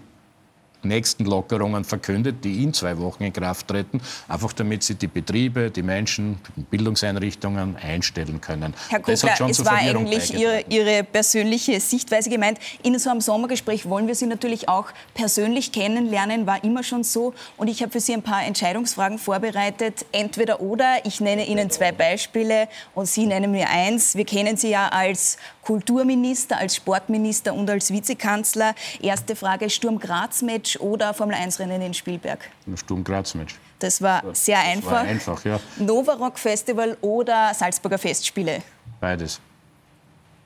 nächsten 0.84 1.24
Lockerungen 1.24 1.84
verkündet, 1.84 2.44
die 2.44 2.62
in 2.62 2.72
zwei 2.72 2.98
Wochen 2.98 3.24
in 3.24 3.32
Kraft 3.32 3.68
treten, 3.68 4.00
einfach 4.28 4.52
damit 4.52 4.82
sie 4.82 4.94
die 4.94 5.06
Betriebe, 5.06 5.70
die 5.70 5.82
Menschen, 5.82 6.38
Bildungseinrichtungen 6.70 7.76
einstellen 7.76 8.40
können. 8.40 8.74
Herr 8.88 9.00
Kogler, 9.00 9.48
es 9.48 9.64
war 9.64 9.74
eigentlich 9.74 10.34
Ihre, 10.34 10.64
Ihre, 10.68 11.04
persönliche 11.04 11.80
Sichtweise 11.80 12.30
gemeint. 12.30 12.58
In 12.82 12.98
so 12.98 13.10
einem 13.10 13.20
Sommergespräch 13.20 13.88
wollen 13.88 14.06
wir 14.06 14.14
Sie 14.14 14.26
natürlich 14.26 14.68
auch 14.68 14.86
persönlich 15.14 15.72
kennenlernen, 15.72 16.46
war 16.46 16.62
immer 16.64 16.82
schon 16.82 17.04
so. 17.04 17.34
Und 17.56 17.68
ich 17.68 17.82
habe 17.82 17.92
für 17.92 18.00
Sie 18.00 18.12
ein 18.12 18.22
paar 18.22 18.44
Entscheidungsfragen 18.44 19.18
vorbereitet, 19.18 20.06
entweder 20.12 20.60
oder. 20.60 21.04
Ich 21.04 21.20
nenne 21.20 21.46
Ihnen 21.46 21.70
zwei 21.70 21.92
Beispiele 21.92 22.68
und 22.94 23.06
Sie 23.06 23.26
nennen 23.26 23.50
mir 23.50 23.68
eins. 23.68 24.14
Wir 24.14 24.24
kennen 24.24 24.56
Sie 24.56 24.70
ja 24.70 24.88
als 24.88 25.36
Kulturminister, 25.62 26.58
als 26.58 26.76
Sportminister 26.76 27.54
und 27.54 27.68
als 27.70 27.92
Vizekanzler. 27.92 28.74
Erste 29.00 29.36
Frage, 29.36 29.70
Sturm 29.70 29.98
Graz-Match 29.98 30.69
oder 30.78 31.14
Formel 31.14 31.34
1-Rennen 31.34 31.82
in 31.82 31.94
Spielberg? 31.94 32.50
Sturm 32.76 33.02
Graz-Match. 33.02 33.56
Das 33.78 34.00
war 34.02 34.22
sehr 34.34 34.58
das 34.58 34.66
einfach. 34.66 34.90
War 34.92 35.00
einfach 35.00 35.44
ja. 35.44 35.58
Novarock 35.78 36.38
Festival 36.38 36.96
oder 37.00 37.52
Salzburger 37.54 37.98
Festspiele? 37.98 38.62
Beides. 39.00 39.40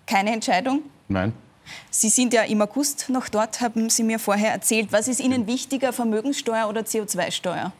Keine 0.06 0.32
Entscheidung? 0.32 0.82
Nein. 1.08 1.32
Sie 1.90 2.08
sind 2.08 2.32
ja 2.32 2.42
im 2.42 2.60
August 2.62 3.08
noch 3.08 3.28
dort, 3.28 3.60
haben 3.60 3.90
Sie 3.90 4.02
mir 4.02 4.18
vorher 4.18 4.52
erzählt. 4.52 4.92
Was 4.92 5.08
ist 5.08 5.20
Ihnen 5.20 5.46
wichtiger, 5.46 5.92
Vermögenssteuer 5.92 6.68
oder 6.68 6.82
CO2-Steuer? 6.82 7.72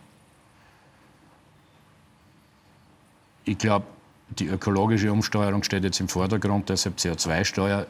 Ich 3.45 3.59
glaube, 3.59 3.87
die 4.31 4.47
ökologische 4.47 5.13
Umsteuerung 5.13 5.63
steht 5.63 5.85
jetzt 5.85 6.01
im 6.01 6.09
Vordergrund, 6.09 6.69
deshalb 6.71 6.97
CO2-Steuer. 6.97 7.87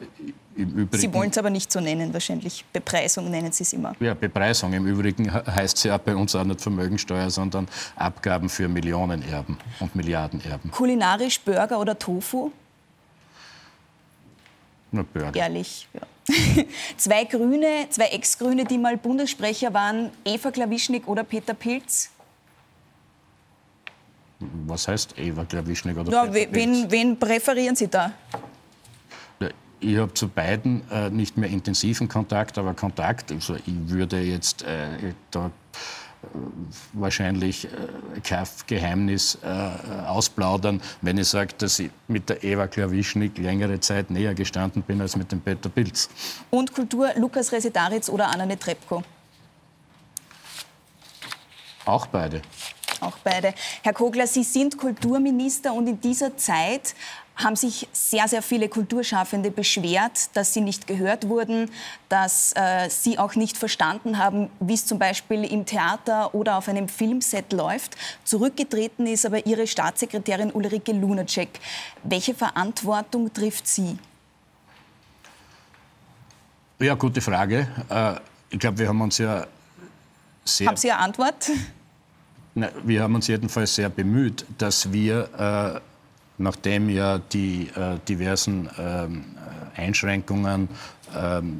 Sie 0.91 1.13
wollen 1.13 1.31
es 1.31 1.37
aber 1.37 1.49
nicht 1.49 1.69
so 1.69 1.81
nennen, 1.81 2.13
wahrscheinlich. 2.13 2.63
Bepreisung 2.71 3.29
nennen 3.29 3.51
Sie 3.51 3.63
es 3.63 3.73
immer. 3.73 3.93
Ja, 3.99 4.13
Bepreisung. 4.13 4.71
Im 4.71 4.87
Übrigen 4.87 5.31
heißt 5.33 5.77
sie 5.77 5.89
ja 5.89 5.97
bei 5.97 6.15
uns 6.15 6.33
auch 6.33 6.45
nicht 6.45 6.61
Vermögensteuer, 6.61 7.29
sondern 7.29 7.67
Abgaben 7.97 8.47
für 8.47 8.69
Millionenerben 8.69 9.57
und 9.81 9.95
Milliardenerben. 9.95 10.71
Kulinarisch 10.71 11.41
Burger 11.41 11.79
oder 11.79 11.99
Tofu? 11.99 12.51
Nur 14.91 15.03
Burger. 15.03 15.35
Ehrlich, 15.35 15.89
ja. 15.93 16.01
zwei 16.97 17.25
Grüne, 17.25 17.87
zwei 17.89 18.05
Ex-Grüne, 18.05 18.63
die 18.63 18.77
mal 18.77 18.95
Bundessprecher 18.95 19.73
waren, 19.73 20.09
Eva 20.23 20.51
Klawischnik 20.51 21.05
oder 21.07 21.25
Peter 21.25 21.53
Pilz? 21.53 22.11
Was 24.39 24.87
heißt 24.87 25.17
Eva 25.17 25.43
Klawischnik 25.43 25.97
oder 25.97 26.11
ja, 26.11 26.25
Peter 26.25 26.53
wen, 26.53 26.71
Pilz? 26.71 26.91
wen 26.91 27.19
präferieren 27.19 27.75
Sie 27.75 27.89
da? 27.89 28.13
Ich 29.79 29.97
habe 29.97 30.13
zu 30.13 30.27
beiden 30.27 30.89
äh, 30.89 31.09
nicht 31.09 31.37
mehr 31.37 31.49
intensiven 31.49 32.07
Kontakt, 32.07 32.57
aber 32.57 32.73
Kontakt. 32.73 33.31
Also 33.31 33.55
ich 33.55 33.89
würde 33.89 34.19
jetzt 34.21 34.63
äh, 34.63 35.13
da 35.31 35.47
äh, 35.47 35.49
wahrscheinlich 36.93 37.65
äh, 37.65 37.69
kein 38.23 38.47
Geheimnis 38.67 39.37
äh, 39.43 40.07
ausplaudern, 40.07 40.81
wenn 41.01 41.17
ich 41.17 41.27
sage, 41.27 41.53
dass 41.57 41.79
ich 41.79 41.91
mit 42.07 42.29
der 42.29 42.43
Eva 42.43 42.67
Klawischnik 42.67 43.37
längere 43.37 43.79
Zeit 43.79 44.09
näher 44.09 44.33
gestanden 44.33 44.81
bin 44.81 45.01
als 45.01 45.15
mit 45.15 45.31
dem 45.31 45.41
Peter 45.41 45.69
Pilz. 45.69 46.09
Und 46.49 46.73
Kultur 46.73 47.09
Lukas 47.17 47.51
Resetaritz 47.51 48.09
oder 48.09 48.29
Anna 48.29 48.45
Netrebko? 48.45 49.03
Auch 51.85 52.07
beide. 52.07 52.41
Auch 53.01 53.17
beide. 53.23 53.53
Herr 53.83 53.93
Kogler, 53.93 54.25
Sie 54.25 54.43
sind 54.43 54.77
Kulturminister 54.77 55.73
und 55.73 55.87
in 55.87 55.99
dieser 55.99 56.35
Zeit 56.37 56.95
haben 57.35 57.55
sich 57.55 57.87
sehr, 57.91 58.27
sehr 58.27 58.41
viele 58.41 58.69
Kulturschaffende 58.69 59.51
beschwert, 59.51 60.29
dass 60.33 60.53
sie 60.53 60.61
nicht 60.61 60.87
gehört 60.87 61.27
wurden, 61.27 61.69
dass 62.07 62.53
äh, 62.55 62.89
sie 62.89 63.19
auch 63.19 63.35
nicht 63.35 63.57
verstanden 63.57 64.17
haben, 64.17 64.49
wie 64.59 64.73
es 64.73 64.85
zum 64.85 64.99
Beispiel 64.99 65.43
im 65.43 65.65
Theater 65.65 66.33
oder 66.33 66.57
auf 66.57 66.69
einem 66.69 66.87
Filmset 66.87 67.51
läuft. 67.51 67.95
Zurückgetreten 68.23 69.05
ist 69.05 69.25
aber 69.25 69.45
ihre 69.45 69.67
Staatssekretärin 69.67 70.51
Ulrike 70.51 70.93
Lunacek. 70.93 71.49
Welche 72.03 72.33
Verantwortung 72.33 73.33
trifft 73.33 73.67
sie? 73.67 73.97
Ja, 76.79 76.95
gute 76.95 77.21
Frage. 77.21 77.67
Äh, 77.89 78.15
ich 78.49 78.59
glaube, 78.59 78.77
wir 78.77 78.87
haben 78.87 79.01
uns 79.01 79.17
ja 79.17 79.45
sehr... 80.45 80.67
Haben 80.67 80.77
Sie 80.77 80.91
eine 80.91 81.01
Antwort? 81.01 81.49
Na, 82.53 82.69
wir 82.83 83.01
haben 83.03 83.15
uns 83.15 83.27
jedenfalls 83.27 83.75
sehr 83.75 83.89
bemüht, 83.89 84.45
dass 84.57 84.91
wir... 84.93 85.81
Äh, 85.81 85.94
nachdem 86.37 86.89
ja 86.89 87.19
die 87.19 87.69
äh, 87.75 87.97
diversen 88.07 88.69
ähm, 88.77 89.25
Einschränkungen 89.75 90.69
ähm, 91.15 91.59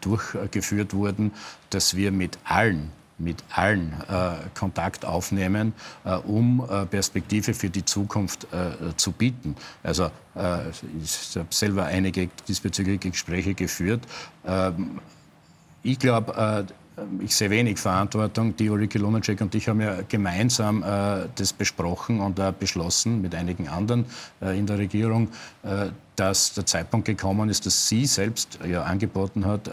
durchgeführt 0.00 0.94
wurden, 0.94 1.32
dass 1.70 1.96
wir 1.96 2.12
mit 2.12 2.38
allen 2.44 2.90
mit 3.18 3.42
allen 3.50 3.94
äh, 4.10 4.34
Kontakt 4.54 5.06
aufnehmen, 5.06 5.72
äh, 6.04 6.16
um 6.16 6.62
äh, 6.68 6.84
Perspektive 6.84 7.54
für 7.54 7.70
die 7.70 7.84
Zukunft 7.84 8.46
äh, 8.52 8.94
zu 8.96 9.10
bieten. 9.12 9.56
Also 9.82 10.10
äh, 10.34 10.68
ich 11.02 11.34
habe 11.34 11.48
selber 11.50 11.86
einige 11.86 12.28
diesbezügliche 12.46 13.10
Gespräche 13.10 13.54
geführt. 13.54 14.02
Ähm, 14.46 15.00
ich 15.82 15.98
glaube, 15.98 16.66
ich 17.20 17.34
sehe 17.34 17.50
wenig 17.50 17.78
Verantwortung. 17.78 18.56
Die 18.56 18.70
Ulrike 18.70 18.98
Lunacek 18.98 19.40
und 19.40 19.54
ich 19.54 19.68
haben 19.68 19.80
ja 19.80 19.98
gemeinsam 20.08 20.82
äh, 20.82 21.26
das 21.34 21.52
besprochen 21.52 22.20
und 22.20 22.38
äh, 22.38 22.52
beschlossen 22.58 23.20
mit 23.20 23.34
einigen 23.34 23.68
anderen 23.68 24.06
äh, 24.40 24.58
in 24.58 24.66
der 24.66 24.78
Regierung, 24.78 25.28
äh, 25.62 25.88
dass 26.16 26.54
der 26.54 26.64
Zeitpunkt 26.64 27.06
gekommen 27.06 27.50
ist, 27.50 27.66
dass 27.66 27.88
sie 27.88 28.06
selbst 28.06 28.58
ja 28.66 28.82
angeboten 28.82 29.44
hat, 29.44 29.68
äh, 29.68 29.72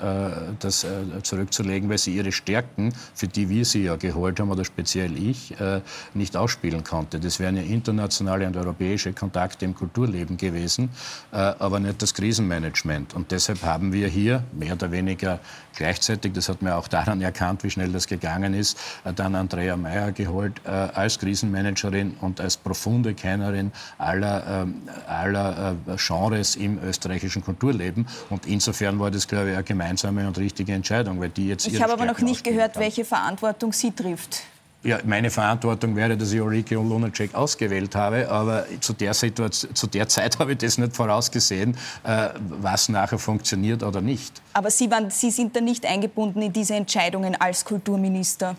das 0.59 0.83
äh, 0.83 1.23
zurückzulegen, 1.23 1.89
weil 1.89 1.97
sie 1.97 2.15
ihre 2.15 2.31
Stärken, 2.31 2.93
für 3.15 3.27
die 3.27 3.49
wir 3.49 3.63
sie 3.63 3.83
ja 3.83 3.95
geholt 3.95 4.39
haben, 4.39 4.51
oder 4.51 4.65
speziell 4.65 5.17
ich, 5.17 5.59
äh, 5.59 5.81
nicht 6.13 6.35
ausspielen 6.35 6.83
konnte. 6.83 7.19
Das 7.19 7.39
wären 7.39 7.55
ja 7.55 7.63
internationale 7.63 8.45
und 8.45 8.57
europäische 8.57 9.13
Kontakte 9.13 9.63
im 9.65 9.73
Kulturleben 9.73 10.37
gewesen, 10.37 10.89
aber 11.31 11.79
nicht 11.79 12.01
das 12.01 12.13
Krisenmanagement. 12.13 13.13
Und 13.13 13.31
deshalb 13.31 13.63
haben 13.63 13.93
wir 13.93 14.07
hier 14.07 14.43
mehr 14.51 14.73
oder 14.73 14.91
weniger 14.91 15.39
gleichzeitig, 15.75 16.33
das 16.33 16.49
hat 16.49 16.61
man 16.61 16.73
auch 16.73 16.87
daran 16.87 17.21
erkannt, 17.21 17.63
wie 17.63 17.69
schnell 17.69 17.91
das 17.91 18.07
gegangen 18.07 18.53
ist, 18.53 18.77
dann 19.15 19.35
Andrea 19.35 19.77
Meyer 19.77 20.11
geholt 20.11 20.65
als 20.65 21.19
Krisenmanagerin 21.19 22.15
und 22.21 22.41
als 22.41 22.57
profunde 22.57 23.13
Kennerin 23.13 23.71
aller, 23.97 24.63
ähm, 24.63 24.81
aller 25.07 25.75
Genres 25.95 26.32
Genres 26.33 26.55
im 26.55 26.79
österreichischen 26.83 27.43
Kulturleben. 27.43 28.07
Und 28.29 28.45
insofern 28.45 28.99
war 28.99 29.11
das, 29.11 29.27
glaube 29.27 29.49
ich, 29.49 29.55
eine 29.55 29.63
gemeinsame 29.63 30.27
und 30.27 30.37
richtige 30.37 30.73
Entscheidung, 30.73 31.19
weil 31.19 31.29
die 31.29 31.49
jetzt. 31.49 31.67
Ich 31.67 31.81
habe 31.81 31.93
aber 31.93 32.05
noch 32.05 32.19
nicht 32.19 32.43
gehört, 32.43 32.75
haben. 32.75 32.81
welche 32.81 33.05
Verantwortung 33.05 33.73
sie 33.73 33.91
trifft. 33.91 34.43
Ja, 34.85 34.99
meine 35.05 35.29
Verantwortung 35.29 35.95
wäre, 35.95 36.17
dass 36.17 36.33
ich 36.33 36.41
Ulrike 36.41 36.77
und 36.77 36.89
Lunacek 36.89 37.33
ausgewählt 37.33 37.95
habe, 37.95 38.29
aber 38.29 38.65
zu 38.81 38.91
der, 38.91 39.13
Situation, 39.13 39.73
zu 39.73 39.87
der 39.87 40.09
Zeit 40.09 40.37
habe 40.39 40.51
ich 40.51 40.57
das 40.57 40.77
nicht 40.77 40.93
vorausgesehen, 40.93 41.77
äh, 42.03 42.29
was 42.59 42.89
nachher 42.89 43.17
funktioniert 43.17 43.81
oder 43.81 44.01
nicht. 44.01 44.41
Aber 44.51 44.69
Sie, 44.69 44.91
waren, 44.91 45.09
Sie 45.09 45.31
sind 45.31 45.55
dann 45.55 45.63
nicht 45.63 45.85
eingebunden 45.85 46.41
in 46.41 46.51
diese 46.51 46.75
Entscheidungen 46.75 47.39
als 47.39 47.63
Kulturminister? 47.63 48.57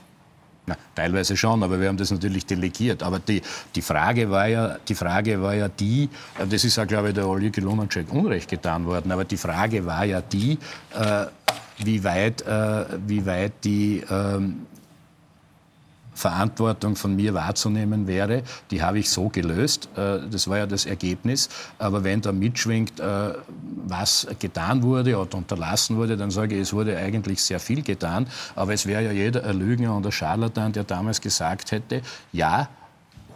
Na, 0.66 0.76
teilweise 0.94 1.36
schon, 1.36 1.62
aber 1.62 1.78
wir 1.78 1.88
haben 1.88 1.98
das 1.98 2.10
natürlich 2.10 2.46
delegiert. 2.46 3.02
Aber 3.02 3.18
die, 3.18 3.42
die, 3.74 3.82
Frage, 3.82 4.30
war 4.30 4.46
ja, 4.46 4.78
die 4.88 4.94
Frage 4.94 5.42
war 5.42 5.54
ja 5.54 5.68
die, 5.68 6.08
äh, 6.38 6.46
das 6.46 6.64
ist 6.64 6.76
ja, 6.76 6.84
glaube 6.84 7.08
ich, 7.08 7.14
der 7.14 7.28
Ulrike 7.28 7.60
Lunacek 7.60 8.10
unrecht 8.12 8.48
getan 8.48 8.86
worden, 8.86 9.12
aber 9.12 9.24
die 9.24 9.36
Frage 9.36 9.84
war 9.84 10.04
ja 10.04 10.22
die, 10.22 10.58
äh, 10.94 11.26
wie, 11.78 12.02
weit, 12.02 12.42
äh, 12.42 12.84
wie 13.06 13.26
weit 13.26 13.52
die 13.62 14.02
ähm, 14.10 14.66
Verantwortung 16.14 16.96
von 16.96 17.16
mir 17.16 17.34
wahrzunehmen 17.34 18.06
wäre, 18.06 18.42
die 18.70 18.82
habe 18.82 18.98
ich 18.98 19.10
so 19.10 19.28
gelöst. 19.28 19.88
Äh, 19.96 20.20
das 20.30 20.48
war 20.48 20.58
ja 20.58 20.66
das 20.66 20.86
Ergebnis. 20.86 21.48
Aber 21.78 22.04
wenn 22.04 22.20
da 22.20 22.32
mitschwingt, 22.32 23.00
äh, 23.00 23.32
was 23.86 24.26
getan 24.38 24.82
wurde 24.82 25.18
oder 25.18 25.36
unterlassen 25.36 25.96
wurde, 25.96 26.16
dann 26.16 26.30
sage 26.30 26.54
ich, 26.54 26.62
es 26.62 26.72
wurde 26.72 26.96
eigentlich 26.96 27.42
sehr 27.42 27.60
viel 27.60 27.82
getan. 27.82 28.26
Aber 28.54 28.72
es 28.72 28.86
wäre 28.86 29.04
ja 29.04 29.12
jeder 29.12 29.44
ein 29.44 29.58
Lügner 29.58 29.94
und 29.94 30.06
ein 30.06 30.12
Scharlatan, 30.12 30.72
der 30.72 30.84
damals 30.84 31.20
gesagt 31.20 31.72
hätte, 31.72 32.02
ja, 32.32 32.68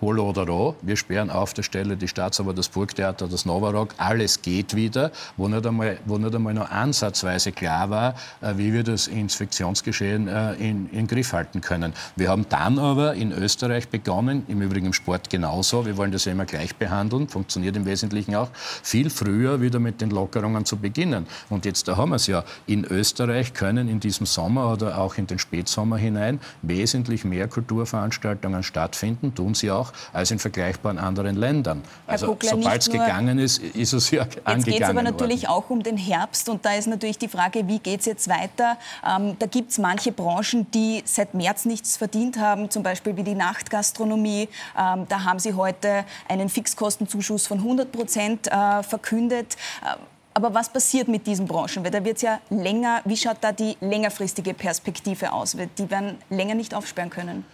Holo 0.00 0.30
oder 0.30 0.46
Roh. 0.46 0.76
Wir 0.82 0.96
sperren 0.96 1.30
auf 1.30 1.54
der 1.54 1.62
Stelle 1.62 1.96
die 1.96 2.06
Staatsoper, 2.06 2.54
das 2.54 2.68
Burgtheater, 2.68 3.26
das 3.26 3.44
Novarock. 3.44 3.94
Alles 3.96 4.42
geht 4.42 4.76
wieder, 4.76 5.10
wo 5.36 5.48
nicht 5.48 5.66
einmal, 5.66 5.98
wo 6.04 6.18
nicht 6.18 6.34
einmal 6.34 6.54
noch 6.54 6.70
ansatzweise 6.70 7.52
klar 7.52 7.90
war, 7.90 8.14
äh, 8.40 8.54
wie 8.56 8.72
wir 8.72 8.84
das 8.84 9.08
Infektionsgeschehen 9.08 10.28
äh, 10.28 10.54
in, 10.54 10.88
in 10.90 11.06
Griff 11.06 11.32
halten 11.32 11.60
können. 11.60 11.92
Wir 12.16 12.28
haben 12.28 12.46
dann 12.48 12.78
aber 12.78 13.14
in 13.14 13.32
Österreich 13.32 13.88
begonnen, 13.88 14.44
im 14.48 14.62
Übrigen 14.62 14.86
im 14.86 14.92
Sport 14.92 15.30
genauso, 15.30 15.84
wir 15.84 15.96
wollen 15.96 16.12
das 16.12 16.24
ja 16.26 16.32
immer 16.32 16.46
gleich 16.46 16.76
behandeln, 16.76 17.28
funktioniert 17.28 17.76
im 17.76 17.84
Wesentlichen 17.84 18.34
auch, 18.36 18.50
viel 18.82 19.10
früher 19.10 19.60
wieder 19.60 19.80
mit 19.80 20.00
den 20.00 20.10
Lockerungen 20.10 20.64
zu 20.64 20.76
beginnen. 20.76 21.26
Und 21.48 21.64
jetzt, 21.64 21.88
da 21.88 21.96
haben 21.96 22.10
wir 22.10 22.16
es 22.16 22.26
ja, 22.26 22.44
in 22.66 22.84
Österreich 22.84 23.52
können 23.52 23.88
in 23.88 24.00
diesem 24.00 24.26
Sommer 24.26 24.72
oder 24.72 24.98
auch 24.98 25.16
in 25.16 25.26
den 25.26 25.38
Spätsommer 25.38 25.96
hinein 25.96 26.40
wesentlich 26.62 27.24
mehr 27.24 27.48
Kulturveranstaltungen 27.48 28.62
stattfinden, 28.62 29.34
tun 29.34 29.54
sie 29.54 29.70
auch 29.70 29.87
auch 29.88 30.14
als 30.14 30.30
in 30.30 30.38
vergleichbaren 30.38 30.98
anderen 30.98 31.36
Ländern. 31.36 31.82
Also 32.06 32.36
sobald 32.40 32.82
es 32.82 32.90
gegangen 32.90 33.38
ist, 33.38 33.58
ist 33.58 33.92
es 33.92 34.10
ja 34.10 34.22
jetzt 34.24 34.38
angegangen 34.46 34.58
Jetzt 34.58 34.66
geht 34.66 34.82
es 34.82 34.88
aber 34.88 35.02
natürlich 35.02 35.42
worden. 35.42 35.52
auch 35.52 35.70
um 35.70 35.82
den 35.82 35.96
Herbst 35.96 36.48
und 36.48 36.64
da 36.64 36.74
ist 36.74 36.86
natürlich 36.86 37.18
die 37.18 37.28
Frage, 37.28 37.66
wie 37.68 37.78
geht 37.78 38.00
es 38.00 38.06
jetzt 38.06 38.28
weiter? 38.28 38.76
Ähm, 39.06 39.36
da 39.38 39.46
gibt 39.46 39.70
es 39.70 39.78
manche 39.78 40.12
Branchen, 40.12 40.70
die 40.72 41.02
seit 41.04 41.34
März 41.34 41.64
nichts 41.64 41.96
verdient 41.96 42.38
haben, 42.38 42.70
zum 42.70 42.82
Beispiel 42.82 43.16
wie 43.16 43.22
die 43.22 43.34
Nachtgastronomie. 43.34 44.48
Ähm, 44.78 45.06
da 45.08 45.24
haben 45.24 45.38
sie 45.38 45.54
heute 45.54 46.04
einen 46.28 46.48
Fixkostenzuschuss 46.48 47.46
von 47.46 47.58
100 47.58 47.90
Prozent 47.92 48.46
äh, 48.48 48.82
verkündet. 48.82 49.56
Äh, 49.82 49.96
aber 50.34 50.54
was 50.54 50.68
passiert 50.68 51.08
mit 51.08 51.26
diesen 51.26 51.46
Branchen? 51.46 51.82
Weil 51.82 51.90
da 51.90 52.04
wird 52.04 52.16
es 52.16 52.22
ja 52.22 52.38
länger, 52.48 53.00
wie 53.04 53.16
schaut 53.16 53.38
da 53.40 53.50
die 53.50 53.76
längerfristige 53.80 54.54
Perspektive 54.54 55.32
aus? 55.32 55.56
Die 55.78 55.90
werden 55.90 56.16
länger 56.30 56.54
nicht 56.54 56.74
aufsperren 56.74 57.10
können. 57.10 57.44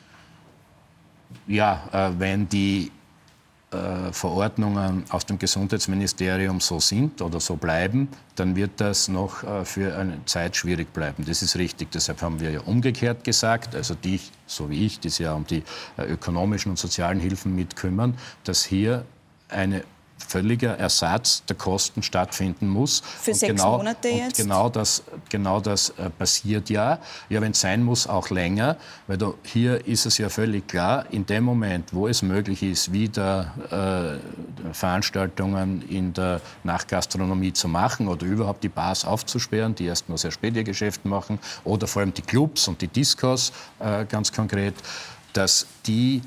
Ja, 1.46 1.88
äh, 1.92 2.18
wenn 2.18 2.48
die 2.48 2.90
äh, 3.70 4.12
Verordnungen 4.12 5.04
aus 5.08 5.26
dem 5.26 5.38
Gesundheitsministerium 5.38 6.60
so 6.60 6.80
sind 6.80 7.20
oder 7.20 7.40
so 7.40 7.56
bleiben, 7.56 8.08
dann 8.36 8.54
wird 8.56 8.72
das 8.76 9.08
noch 9.08 9.42
äh, 9.42 9.64
für 9.64 9.96
eine 9.96 10.24
Zeit 10.26 10.56
schwierig 10.56 10.92
bleiben. 10.92 11.24
Das 11.24 11.42
ist 11.42 11.56
richtig. 11.56 11.90
Deshalb 11.90 12.22
haben 12.22 12.40
wir 12.40 12.50
ja 12.50 12.60
umgekehrt 12.60 13.24
gesagt, 13.24 13.74
also 13.74 13.94
die, 13.94 14.20
so 14.46 14.70
wie 14.70 14.86
ich, 14.86 15.00
die 15.00 15.08
sich 15.08 15.24
ja 15.24 15.34
um 15.34 15.46
die 15.46 15.62
ökonomischen 15.98 16.70
und 16.70 16.78
sozialen 16.78 17.20
Hilfen 17.20 17.54
mitkümmern, 17.54 18.16
dass 18.44 18.64
hier 18.64 19.04
eine 19.48 19.82
völliger 20.26 20.76
Ersatz 20.78 21.44
der 21.46 21.56
Kosten 21.56 22.02
stattfinden 22.02 22.68
muss. 22.68 23.02
Für 23.20 23.30
und 23.30 23.36
sechs 23.36 23.52
genau, 23.52 23.78
Monate 23.78 24.08
jetzt? 24.08 24.36
Genau 24.36 24.68
das, 24.68 25.02
genau 25.28 25.60
das 25.60 25.90
äh, 25.90 26.10
passiert 26.10 26.70
ja. 26.70 26.98
Ja, 27.28 27.40
wenn 27.40 27.52
es 27.52 27.60
sein 27.60 27.82
muss, 27.82 28.06
auch 28.06 28.30
länger. 28.30 28.76
Weil 29.06 29.18
da, 29.18 29.34
hier 29.42 29.86
ist 29.86 30.06
es 30.06 30.18
ja 30.18 30.28
völlig 30.28 30.68
klar, 30.68 31.06
in 31.10 31.26
dem 31.26 31.44
Moment, 31.44 31.92
wo 31.92 32.08
es 32.08 32.22
möglich 32.22 32.62
ist, 32.62 32.92
wieder 32.92 34.20
äh, 34.62 34.72
Veranstaltungen 34.74 35.82
in 35.88 36.12
der 36.12 36.40
Nachgastronomie 36.62 37.52
zu 37.52 37.68
machen 37.68 38.08
oder 38.08 38.26
überhaupt 38.26 38.64
die 38.64 38.68
Bars 38.68 39.04
aufzusperren, 39.04 39.74
die 39.74 39.86
erst 39.86 40.08
nur 40.08 40.18
sehr 40.18 40.30
spät 40.30 40.56
ihr 40.56 40.64
Geschäft 40.64 41.04
machen, 41.04 41.38
oder 41.64 41.86
vor 41.86 42.00
allem 42.00 42.14
die 42.14 42.22
Clubs 42.22 42.68
und 42.68 42.80
die 42.80 42.88
Discos 42.88 43.52
äh, 43.80 44.04
ganz 44.04 44.32
konkret, 44.32 44.74
dass 45.32 45.66
die 45.86 46.22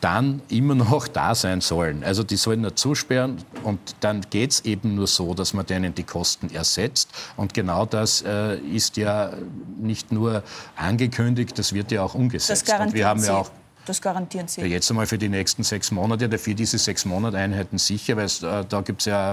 dann 0.00 0.40
immer 0.48 0.74
noch 0.74 1.08
da 1.08 1.34
sein 1.34 1.60
sollen. 1.60 2.04
Also 2.04 2.22
die 2.22 2.36
sollen 2.36 2.62
nur 2.62 2.76
zusperren 2.76 3.38
und 3.64 3.78
dann 4.00 4.22
geht 4.30 4.52
es 4.52 4.64
eben 4.64 4.94
nur 4.94 5.06
so, 5.06 5.34
dass 5.34 5.52
man 5.54 5.66
denen 5.66 5.94
die 5.94 6.04
Kosten 6.04 6.50
ersetzt. 6.50 7.10
Und 7.36 7.54
genau 7.54 7.86
das 7.86 8.22
äh, 8.22 8.56
ist 8.56 8.96
ja 8.96 9.32
nicht 9.78 10.12
nur 10.12 10.42
angekündigt, 10.76 11.58
das 11.58 11.72
wird 11.72 11.92
ja 11.92 12.02
auch 12.02 12.14
umgesetzt. 12.14 12.68
Das 12.68 12.80
und 12.80 12.94
wir 12.94 13.06
haben 13.06 13.22
ja 13.22 13.36
auch 13.36 13.50
das 13.90 14.00
garantieren 14.00 14.48
Sie? 14.48 14.62
Ja, 14.62 14.66
jetzt 14.66 14.90
einmal 14.90 15.06
für 15.06 15.18
die 15.18 15.28
nächsten 15.28 15.62
sechs 15.62 15.90
Monate, 15.90 16.38
für 16.38 16.54
diese 16.54 16.78
sechs 16.78 17.04
Monate-Einheiten 17.04 17.78
sicher, 17.78 18.16
weil 18.16 18.24
es, 18.24 18.42
äh, 18.42 18.64
da 18.66 18.80
gibt 18.80 19.00
es 19.00 19.06
ja 19.06 19.32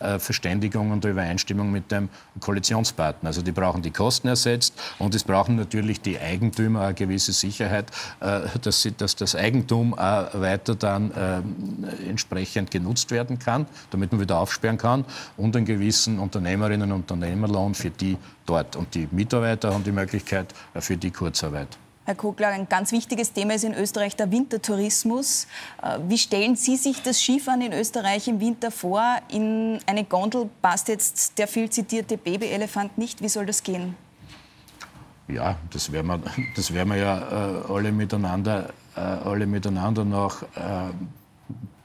äh, 0.00 0.18
Verständigung 0.18 0.90
und 0.90 1.04
Übereinstimmung 1.04 1.70
mit 1.70 1.90
dem 1.92 2.08
Koalitionspartner. 2.40 3.28
Also 3.28 3.42
die 3.42 3.52
brauchen 3.52 3.82
die 3.82 3.90
Kosten 3.90 4.28
ersetzt 4.28 4.74
und 4.98 5.14
es 5.14 5.22
brauchen 5.22 5.56
natürlich 5.56 6.00
die 6.00 6.18
Eigentümer 6.18 6.82
eine 6.82 6.94
gewisse 6.94 7.32
Sicherheit, 7.32 7.90
äh, 8.20 8.40
dass, 8.62 8.82
sie, 8.82 8.92
dass 8.92 9.14
das 9.16 9.36
Eigentum 9.36 9.94
auch 9.94 10.34
weiter 10.34 10.74
dann 10.74 11.12
äh, 11.12 12.08
entsprechend 12.08 12.70
genutzt 12.70 13.10
werden 13.10 13.38
kann, 13.38 13.66
damit 13.90 14.12
man 14.12 14.20
wieder 14.20 14.38
aufsperren 14.38 14.78
kann 14.78 15.04
und 15.36 15.54
einen 15.56 15.66
gewissen 15.66 16.18
Unternehmerinnen- 16.18 16.92
und 16.92 17.10
Unternehmerlohn 17.10 17.74
für 17.74 17.90
die 17.90 18.16
dort. 18.46 18.76
Und 18.76 18.94
die 18.94 19.08
Mitarbeiter 19.10 19.72
haben 19.74 19.84
die 19.84 19.92
Möglichkeit 19.92 20.54
äh, 20.74 20.80
für 20.80 20.96
die 20.96 21.10
Kurzarbeit. 21.10 21.78
Herr 22.10 22.16
Kogler, 22.16 22.48
ein 22.48 22.68
ganz 22.68 22.90
wichtiges 22.90 23.32
Thema 23.32 23.54
ist 23.54 23.62
in 23.62 23.72
Österreich 23.72 24.16
der 24.16 24.32
Wintertourismus. 24.32 25.46
Äh, 25.80 26.00
wie 26.08 26.18
stellen 26.18 26.56
Sie 26.56 26.74
sich 26.74 27.00
das 27.02 27.20
Skifahren 27.20 27.60
in 27.60 27.72
Österreich 27.72 28.26
im 28.26 28.40
Winter 28.40 28.72
vor? 28.72 29.18
In 29.28 29.78
eine 29.86 30.02
Gondel 30.02 30.50
passt 30.60 30.88
jetzt 30.88 31.38
der 31.38 31.46
viel 31.46 31.70
zitierte 31.70 32.18
Babyelefant 32.18 32.98
nicht. 32.98 33.22
Wie 33.22 33.28
soll 33.28 33.46
das 33.46 33.62
gehen? 33.62 33.94
Ja, 35.28 35.54
das 35.72 35.92
werden 35.92 36.08
wir, 36.08 36.20
das 36.56 36.74
werden 36.74 36.88
wir 36.88 36.96
ja 36.96 37.18
äh, 37.18 37.72
alle, 37.72 37.92
miteinander, 37.92 38.70
äh, 38.96 39.00
alle 39.00 39.46
miteinander 39.46 40.04
noch 40.04 40.42
äh, 40.42 40.46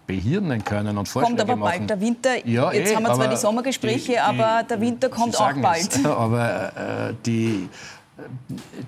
behirnen 0.07 0.63
können 0.63 0.97
und 0.97 1.07
Vorschläge 1.07 1.37
Kommt 1.37 1.51
aber 1.51 1.55
machen. 1.55 1.77
bald 1.77 1.89
der 1.91 2.01
Winter. 2.01 2.47
Ja, 2.47 2.71
Jetzt 2.71 2.91
eh, 2.91 2.95
haben 2.95 3.03
wir 3.03 3.13
zwar 3.13 3.27
die 3.27 3.37
Sommergespräche, 3.37 4.13
die, 4.13 4.19
aber 4.19 4.63
der 4.67 4.81
Winter 4.81 5.07
kommt 5.09 5.39
auch 5.39 5.53
bald. 5.53 5.95
Es, 5.95 6.03
aber 6.05 7.09
äh, 7.09 7.13
die 7.23 7.69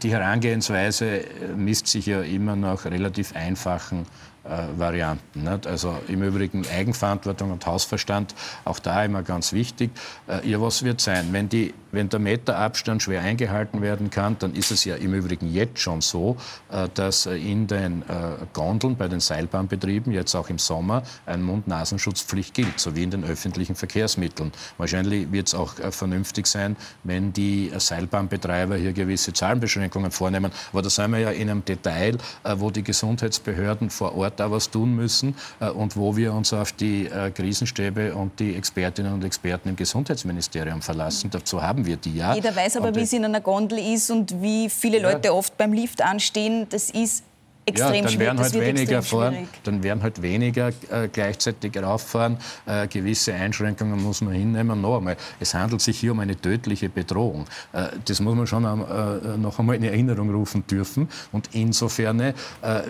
die 0.04 0.12
Herangehensweise 0.12 1.22
misst 1.56 1.88
sich 1.88 2.06
ja 2.06 2.22
immer 2.22 2.56
nach 2.56 2.86
relativ 2.86 3.36
einfachen 3.36 4.06
äh, 4.48 4.80
Varianten. 4.80 5.44
Nicht? 5.44 5.68
Also 5.68 5.96
im 6.08 6.24
Übrigen 6.24 6.66
Eigenverantwortung 6.68 7.52
und 7.52 7.66
Hausverstand, 7.66 8.34
auch 8.66 8.80
da 8.80 9.04
immer 9.04 9.24
ganz 9.24 9.54
wichtig. 9.54 9.92
Äh, 10.28 10.50
ja, 10.50 10.62
was 10.62 10.84
wird 10.84 11.02
sein? 11.02 11.28
Wenn, 11.32 11.50
die, 11.50 11.74
wenn 11.92 12.10
der 12.10 12.20
Meterabstand 12.20 13.04
schwer 13.04 13.22
eingehalten 13.22 13.82
werden 13.82 14.10
kann, 14.10 14.38
dann 14.40 14.54
ist 14.54 14.72
es 14.72 14.86
ja 14.86 14.96
im 14.96 15.14
Übrigen 15.14 15.52
jetzt 15.52 15.80
schon 15.80 16.02
so, 16.02 16.38
äh, 16.72 16.88
dass 16.94 17.26
in 17.26 17.68
den 17.68 18.04
äh, 18.04 18.46
Gondeln 18.54 18.96
bei 18.96 19.08
den 19.08 19.20
Seilbahnbetrieben 19.20 20.14
jetzt 20.14 20.36
auch 20.36 20.50
im 20.50 20.58
Sommer 20.58 21.04
ein 21.26 21.44
Mund-Nasenschutzpflicht 21.44 22.54
gilt, 22.54 22.80
so 22.80 22.96
wie 22.96 23.04
in 23.04 23.12
den 23.12 23.24
öffentlichen 23.24 23.76
Verkehrsmitteln. 23.76 24.52
Wahrscheinlich 24.78 25.32
wird 25.32 25.48
es 25.48 25.56
auch 25.56 25.78
äh, 25.80 25.92
vernünftig 25.92 26.48
sein, 26.48 26.76
wenn 27.04 27.34
die 27.34 27.72
Seilbahnbetreiber 27.78 28.78
hier 28.78 28.94
gewisse 28.94 29.34
Zahlenbeschränkungen 29.34 30.12
vornehmen. 30.12 30.52
Aber 30.72 30.82
da 30.82 30.90
sind 30.90 31.12
wir 31.12 31.20
ja 31.20 31.32
in 31.32 31.50
einem 31.50 31.66
Detail, 31.66 32.18
äh, 32.44 32.56
wo 32.58 32.72
die 32.72 32.84
Gesundheitsbehörden 32.84 33.90
vor 33.90 34.16
Ort 34.16 34.37
da 34.40 34.52
was 34.52 34.70
tun 34.70 34.96
müssen 34.96 35.36
äh, 35.60 35.70
und 35.70 35.96
wo 35.96 36.16
wir 36.16 36.34
uns 36.34 36.54
auf 36.54 36.72
die 36.72 37.08
äh, 37.08 37.32
Krisenstäbe 37.32 38.16
und 38.16 38.40
die 38.40 38.56
Expertinnen 38.56 39.14
und 39.14 39.24
Experten 39.24 39.70
im 39.70 39.76
Gesundheitsministerium 39.76 40.82
verlassen. 40.82 41.30
Dazu 41.30 41.62
haben 41.62 41.86
wir 41.86 41.98
die 41.98 42.16
ja. 42.16 42.34
Jeder 42.36 42.56
weiß 42.56 42.78
aber, 42.78 42.96
wie 42.96 43.02
es 43.02 43.14
in 43.14 43.26
einer 43.26 43.42
Gondel 43.42 43.80
ist 43.80 44.10
und 44.10 44.42
wie 44.42 44.70
viele 44.70 45.02
ja. 45.02 45.12
Leute 45.12 45.34
oft 45.34 45.58
beim 45.58 45.74
Lift 45.74 46.02
anstehen. 46.02 46.68
Das 46.70 46.90
ist 46.90 47.24
extrem 47.68 47.94
ja, 47.96 48.02
dann 48.02 48.20
werden 48.20 48.40
halt 48.40 48.54
weniger 48.54 49.02
fahren, 49.02 49.48
dann 49.64 49.84
werden 49.84 50.02
halt 50.02 50.22
weniger 50.22 50.70
äh, 50.90 51.10
gleichzeitig 51.12 51.78
rauffahren. 51.78 52.38
Äh, 52.66 52.88
gewisse 52.88 53.34
Einschränkungen 53.34 54.02
muss 54.02 54.22
man 54.22 54.34
hinnehmen. 54.34 54.82
Noch 54.82 54.98
einmal, 54.98 55.18
es 55.40 55.54
handelt 55.54 55.82
sich 55.82 56.00
hier 56.00 56.14
um 56.14 56.20
eine 56.20 56.40
tödliche 56.40 56.88
Bedrohung. 56.90 57.46
Äh, 57.74 57.88
das 58.06 58.22
muss 58.22 58.36
man 58.36 58.48
schon 58.48 58.64
äh, 58.64 59.38
noch 59.38 59.60
einmal 59.60 59.76
in 59.76 59.84
Erinnerung 59.84 60.30
rufen 60.34 60.66
dürfen. 60.66 61.10
Und 61.32 61.50
insofern 61.54 62.20
äh, 62.22 62.34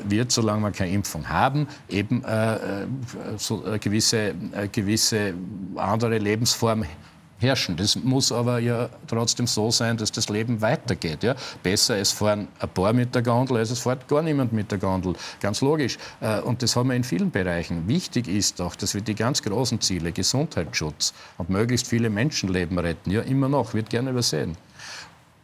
wird, 0.08 0.32
solange 0.32 0.62
wir 0.62 0.72
keine 0.72 0.92
Impfung 0.92 1.28
haben, 1.28 1.68
eben 1.90 2.24
äh, 2.24 2.58
so, 3.38 3.64
gewisse, 3.82 4.36
gewisse 4.72 5.34
andere 5.76 6.20
Lebensformen 6.20 6.88
herrschen. 7.40 7.76
Das 7.76 7.96
muss 7.96 8.32
aber 8.32 8.60
ja 8.60 8.90
trotzdem 9.08 9.48
so 9.48 9.72
sein, 9.72 9.98
dass 9.98 10.12
das 10.12 10.30
Leben 10.30 10.62
weitergeht. 10.62 11.24
Ja? 11.24 11.36
Besser, 11.64 11.98
es 11.98 12.12
fahren 12.12 12.48
ein 12.60 12.70
paar 12.70 12.94
mit 12.94 13.14
der 13.14 13.22
Gondel, 13.22 13.58
als 13.58 13.72
es 13.72 13.80
fährt 13.80 14.08
gar 14.08 14.22
niemand 14.22 14.54
mit 14.54 14.72
der 14.72 14.78
Gondel. 14.78 15.14
Ganz 15.40 15.62
logisch. 15.62 15.98
Äh, 16.22 16.42
und 16.42 16.62
das 16.64 16.76
haben 16.76 16.90
wir 16.90 16.96
in 16.96 17.04
vielen 17.04 17.32
Bereichen. 17.32 17.88
Wichtig 17.88 18.28
ist 18.28 18.62
auch, 18.62 18.76
dass 18.76 18.94
wir 18.94 19.02
die 19.02 19.16
ganz 19.16 19.42
großen 19.42 19.82
Ziele, 19.82 20.12
Gesundheitsschutz 20.12 21.14
und 21.38 21.50
möglichst 21.50 21.88
viele 21.88 22.10
Menschenleben 22.10 22.78
retten, 22.80 23.12
ja 23.12 23.22
immer 23.22 23.50
noch, 23.50 23.74
wird 23.74 23.90
gerne 23.90 24.12
übersehen 24.12 24.58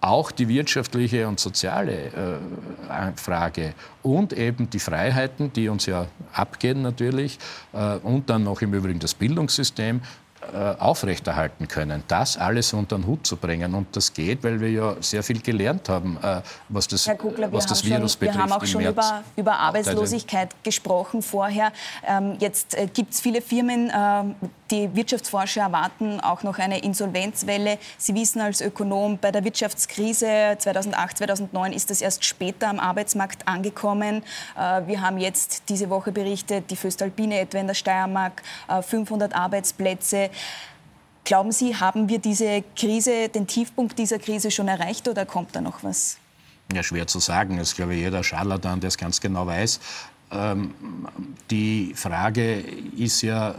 auch 0.03 0.31
die 0.31 0.49
wirtschaftliche 0.49 1.29
und 1.29 1.39
soziale 1.39 2.07
äh, 2.07 3.11
Frage 3.15 3.73
und 4.01 4.33
eben 4.33 4.69
die 4.69 4.79
Freiheiten, 4.79 5.53
die 5.53 5.69
uns 5.69 5.85
ja 5.85 6.07
abgehen 6.33 6.81
natürlich, 6.81 7.39
äh, 7.71 7.95
und 7.99 8.29
dann 8.29 8.43
noch 8.43 8.61
im 8.61 8.73
Übrigen 8.73 8.99
das 8.99 9.13
Bildungssystem, 9.13 10.01
aufrechterhalten 10.79 11.67
können, 11.67 12.03
das 12.07 12.37
alles 12.37 12.73
unter 12.73 12.97
den 12.97 13.07
Hut 13.07 13.25
zu 13.25 13.37
bringen. 13.37 13.73
Und 13.73 13.95
das 13.95 14.13
geht, 14.13 14.43
weil 14.43 14.59
wir 14.59 14.69
ja 14.69 14.95
sehr 14.99 15.23
viel 15.23 15.41
gelernt 15.41 15.89
haben, 15.89 16.17
äh, 16.21 16.41
was 16.69 16.87
das, 16.87 17.09
Kugler, 17.17 17.51
was 17.51 17.65
das 17.65 17.83
Virus 17.83 18.13
schon, 18.13 18.19
betrifft. 18.19 18.37
Wir 18.37 18.43
haben 18.43 18.51
auch 18.51 18.65
schon 18.65 18.85
über, 18.85 19.23
über 19.35 19.53
Arbeitslosigkeit 19.59 20.55
gesprochen 20.63 21.21
vorher. 21.21 21.71
Ähm, 22.07 22.35
jetzt 22.39 22.75
äh, 22.75 22.87
gibt 22.87 23.13
es 23.13 23.21
viele 23.21 23.41
Firmen, 23.41 23.91
ähm, 23.95 24.35
die 24.71 24.95
Wirtschaftsforscher 24.95 25.61
erwarten 25.61 26.19
auch 26.19 26.41
noch 26.41 26.57
eine 26.57 26.79
Insolvenzwelle. 26.79 27.77
Sie 27.97 28.15
wissen 28.15 28.41
als 28.41 28.59
Ökonom, 28.59 29.19
bei 29.19 29.31
der 29.31 29.43
Wirtschaftskrise 29.43 30.55
2008, 30.57 31.17
2009 31.19 31.73
ist 31.73 31.91
das 31.91 32.01
erst 32.01 32.25
später 32.25 32.69
am 32.69 32.79
Arbeitsmarkt 32.79 33.47
angekommen. 33.47 34.23
Wir 34.55 35.01
haben 35.01 35.19
jetzt 35.19 35.69
diese 35.69 35.91
Woche 35.91 36.11
berichtet, 36.11 36.71
die 36.71 36.75
Föstalpine 36.75 37.39
etwa 37.39 37.59
in 37.59 37.67
der 37.67 37.75
Steiermark, 37.75 38.41
500 38.81 39.35
Arbeitsplätze. 39.35 40.31
Glauben 41.25 41.51
Sie, 41.51 41.75
haben 41.75 42.09
wir 42.09 42.19
diese 42.19 42.63
Krise, 42.75 43.29
den 43.29 43.47
Tiefpunkt 43.47 43.97
dieser 43.97 44.19
Krise 44.19 44.51
schon 44.51 44.67
erreicht 44.67 45.07
oder 45.07 45.25
kommt 45.25 45.55
da 45.55 45.61
noch 45.61 45.83
was? 45.83 46.17
Ja, 46.73 46.83
schwer 46.83 47.07
zu 47.07 47.19
sagen. 47.19 47.57
Das 47.57 47.69
ist, 47.69 47.75
glaube 47.75 47.95
ich, 47.95 48.01
jeder 48.01 48.23
Scharlatan, 48.23 48.79
der 48.79 48.89
es 48.89 48.97
ganz 48.97 49.21
genau 49.21 49.47
weiß. 49.47 49.79
Ähm, 50.31 50.73
die 51.49 51.93
Frage 51.95 52.63
ist 52.97 53.21
ja, 53.21 53.55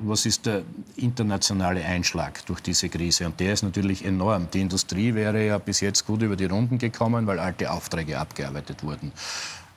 was 0.00 0.26
ist 0.26 0.46
der 0.46 0.62
internationale 0.96 1.84
Einschlag 1.84 2.44
durch 2.46 2.60
diese 2.60 2.88
Krise? 2.88 3.26
Und 3.26 3.40
der 3.40 3.52
ist 3.52 3.62
natürlich 3.62 4.04
enorm. 4.04 4.48
Die 4.52 4.60
Industrie 4.60 5.14
wäre 5.14 5.44
ja 5.44 5.58
bis 5.58 5.80
jetzt 5.80 6.06
gut 6.06 6.22
über 6.22 6.36
die 6.36 6.44
Runden 6.44 6.78
gekommen, 6.78 7.26
weil 7.26 7.38
alte 7.38 7.70
Aufträge 7.70 8.18
abgearbeitet 8.18 8.82
wurden. 8.82 9.12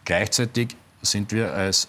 Gleichzeitig 0.06 0.76
sind 1.02 1.32
wir 1.32 1.54
als 1.54 1.88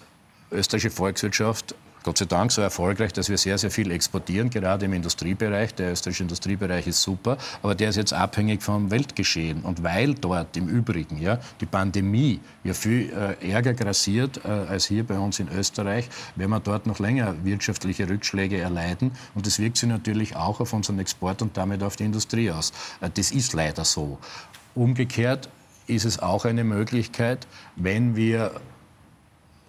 österreichische 0.51 0.91
Volkswirtschaft 0.91 1.75
Gott 2.03 2.17
sei 2.17 2.25
Dank 2.25 2.51
so 2.51 2.61
erfolgreich, 2.61 3.13
dass 3.13 3.29
wir 3.29 3.37
sehr, 3.37 3.57
sehr 3.57 3.71
viel 3.71 3.89
exportieren, 3.89 4.49
gerade 4.49 4.85
im 4.85 4.93
Industriebereich. 4.93 5.73
Der 5.75 5.93
österreichische 5.93 6.23
Industriebereich 6.23 6.85
ist 6.85 7.01
super, 7.01 7.37
aber 7.61 7.75
der 7.75 7.89
ist 7.89 7.95
jetzt 7.95 8.11
abhängig 8.11 8.61
vom 8.61 8.91
Weltgeschehen. 8.91 9.61
Und 9.61 9.83
weil 9.83 10.13
dort 10.13 10.57
im 10.57 10.67
Übrigen 10.67 11.21
ja, 11.21 11.39
die 11.61 11.65
Pandemie 11.65 12.41
ja 12.65 12.73
viel 12.73 13.11
äh, 13.13 13.51
ärger 13.51 13.73
grassiert 13.73 14.41
äh, 14.43 14.49
als 14.49 14.85
hier 14.85 15.05
bei 15.05 15.17
uns 15.17 15.39
in 15.39 15.47
Österreich, 15.47 16.09
werden 16.35 16.51
wir 16.51 16.59
dort 16.59 16.87
noch 16.87 16.99
länger 16.99 17.35
wirtschaftliche 17.43 18.09
Rückschläge 18.09 18.57
erleiden. 18.57 19.11
Und 19.33 19.47
das 19.47 19.59
wirkt 19.59 19.77
sich 19.77 19.87
natürlich 19.87 20.35
auch 20.35 20.59
auf 20.59 20.73
unseren 20.73 20.99
Export 20.99 21.41
und 21.41 21.55
damit 21.55 21.83
auf 21.83 21.95
die 21.95 22.03
Industrie 22.03 22.51
aus. 22.51 22.73
Äh, 22.99 23.09
das 23.13 23.31
ist 23.31 23.53
leider 23.53 23.85
so. 23.85 24.19
Umgekehrt 24.75 25.49
ist 25.87 26.05
es 26.05 26.19
auch 26.19 26.45
eine 26.45 26.63
Möglichkeit, 26.63 27.47
wenn 27.75 28.15
wir 28.15 28.51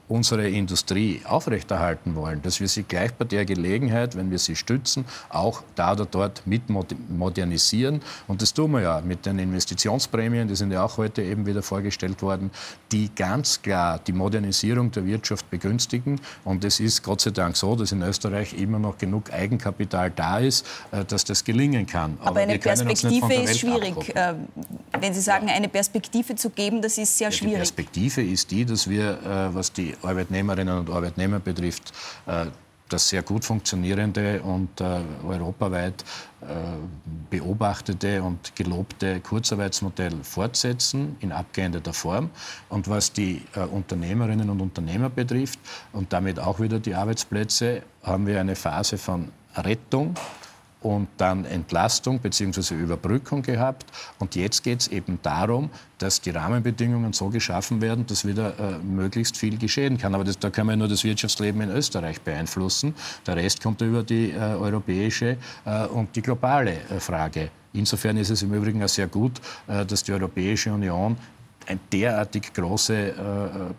unsere 0.08 0.48
Industrie 0.48 1.22
aufrechterhalten 1.24 2.14
wollen, 2.14 2.42
dass 2.42 2.60
wir 2.60 2.68
sie 2.68 2.82
gleich 2.82 3.14
bei 3.14 3.24
der 3.24 3.44
Gelegenheit, 3.44 4.16
wenn 4.16 4.30
wir 4.30 4.38
sie 4.38 4.56
stützen, 4.56 5.04
auch 5.30 5.62
da 5.74 5.92
oder 5.92 6.06
dort 6.06 6.46
mit 6.46 6.62
modernisieren. 7.08 8.00
Und 8.28 8.42
das 8.42 8.52
tun 8.52 8.72
wir 8.72 8.82
ja 8.82 9.00
mit 9.00 9.24
den 9.24 9.38
Investitionsprämien, 9.38 10.48
die 10.48 10.56
sind 10.56 10.72
ja 10.72 10.84
auch 10.84 10.98
heute 10.98 11.22
eben 11.22 11.46
wieder 11.46 11.62
vorgestellt 11.62 12.20
worden, 12.22 12.50
die 12.92 13.10
ganz 13.14 13.62
klar 13.62 13.98
die 14.06 14.12
Modernisierung 14.12 14.90
der 14.90 15.06
Wirtschaft 15.06 15.48
begünstigen. 15.50 16.20
Und 16.44 16.64
es 16.64 16.80
ist 16.80 17.02
Gott 17.02 17.20
sei 17.22 17.30
Dank 17.30 17.56
so, 17.56 17.74
dass 17.74 17.92
in 17.92 18.02
Österreich 18.02 18.54
immer 18.54 18.78
noch 18.78 18.98
genug 18.98 19.32
Eigenkapital 19.32 20.10
da 20.10 20.38
ist, 20.38 20.66
äh, 20.92 21.04
dass 21.04 21.24
das 21.24 21.44
gelingen 21.44 21.86
kann. 21.86 22.18
Aber, 22.20 22.30
Aber 22.30 22.40
eine 22.40 22.58
Perspektive 22.58 23.34
ist 23.34 23.58
schwierig. 23.58 24.16
Abgucken. 24.16 24.48
Wenn 25.00 25.14
Sie 25.14 25.20
sagen, 25.20 25.48
eine 25.48 25.68
Perspektive 25.68 26.34
zu 26.36 26.50
geben, 26.50 26.80
das 26.80 26.98
ist 26.98 27.18
sehr 27.18 27.28
ja, 27.28 27.32
schwierig. 27.32 27.54
Die 27.54 27.58
Perspektive 27.58 28.22
ist 28.22 28.50
die, 28.50 28.64
dass 28.64 28.88
wir, 28.88 29.18
äh, 29.22 29.54
was 29.54 29.72
die 29.72 29.94
Arbeitnehmerinnen 30.02 30.78
und 30.78 30.90
Arbeitnehmer 30.90 31.40
betrifft, 31.40 31.92
äh, 32.26 32.46
das 32.88 33.08
sehr 33.08 33.22
gut 33.22 33.44
funktionierende 33.44 34.42
und 34.42 34.80
äh, 34.80 35.00
europaweit 35.26 36.04
äh, 36.42 36.44
beobachtete 37.30 38.22
und 38.22 38.54
gelobte 38.54 39.20
Kurzarbeitsmodell 39.20 40.22
fortsetzen 40.22 41.16
in 41.20 41.32
abgeänderter 41.32 41.92
Form. 41.92 42.30
Und 42.68 42.88
was 42.88 43.12
die 43.12 43.42
äh, 43.54 43.60
Unternehmerinnen 43.60 44.50
und 44.50 44.60
Unternehmer 44.60 45.08
betrifft 45.08 45.58
und 45.92 46.12
damit 46.12 46.38
auch 46.38 46.60
wieder 46.60 46.78
die 46.78 46.94
Arbeitsplätze, 46.94 47.82
haben 48.02 48.26
wir 48.26 48.38
eine 48.38 48.54
Phase 48.54 48.98
von 48.98 49.32
Rettung 49.56 50.14
und 50.84 51.08
dann 51.16 51.44
Entlastung 51.46 52.18
bzw. 52.20 52.74
Überbrückung 52.74 53.42
gehabt. 53.42 53.86
Und 54.18 54.36
jetzt 54.36 54.62
geht 54.62 54.80
es 54.80 54.88
eben 54.88 55.18
darum, 55.22 55.70
dass 55.98 56.20
die 56.20 56.30
Rahmenbedingungen 56.30 57.14
so 57.14 57.30
geschaffen 57.30 57.80
werden, 57.80 58.06
dass 58.06 58.26
wieder 58.26 58.58
äh, 58.58 58.78
möglichst 58.78 59.36
viel 59.36 59.56
geschehen 59.56 59.96
kann. 59.96 60.14
Aber 60.14 60.24
das, 60.24 60.38
da 60.38 60.50
kann 60.50 60.66
man 60.66 60.78
nur 60.78 60.88
das 60.88 61.02
Wirtschaftsleben 61.02 61.62
in 61.62 61.70
Österreich 61.70 62.20
beeinflussen. 62.20 62.94
Der 63.26 63.36
Rest 63.36 63.62
kommt 63.62 63.80
über 63.80 64.02
die 64.02 64.30
äh, 64.30 64.38
europäische 64.38 65.38
äh, 65.64 65.86
und 65.86 66.14
die 66.14 66.22
globale 66.22 66.72
äh, 66.90 67.00
Frage. 67.00 67.50
Insofern 67.72 68.16
ist 68.18 68.30
es 68.30 68.42
im 68.42 68.54
Übrigen 68.54 68.82
auch 68.84 68.88
sehr 68.88 69.08
gut, 69.08 69.40
äh, 69.66 69.84
dass 69.84 70.04
die 70.04 70.12
Europäische 70.12 70.72
Union 70.72 71.16
derartig 71.92 72.52
große 72.52 72.94
äh, 72.94 73.14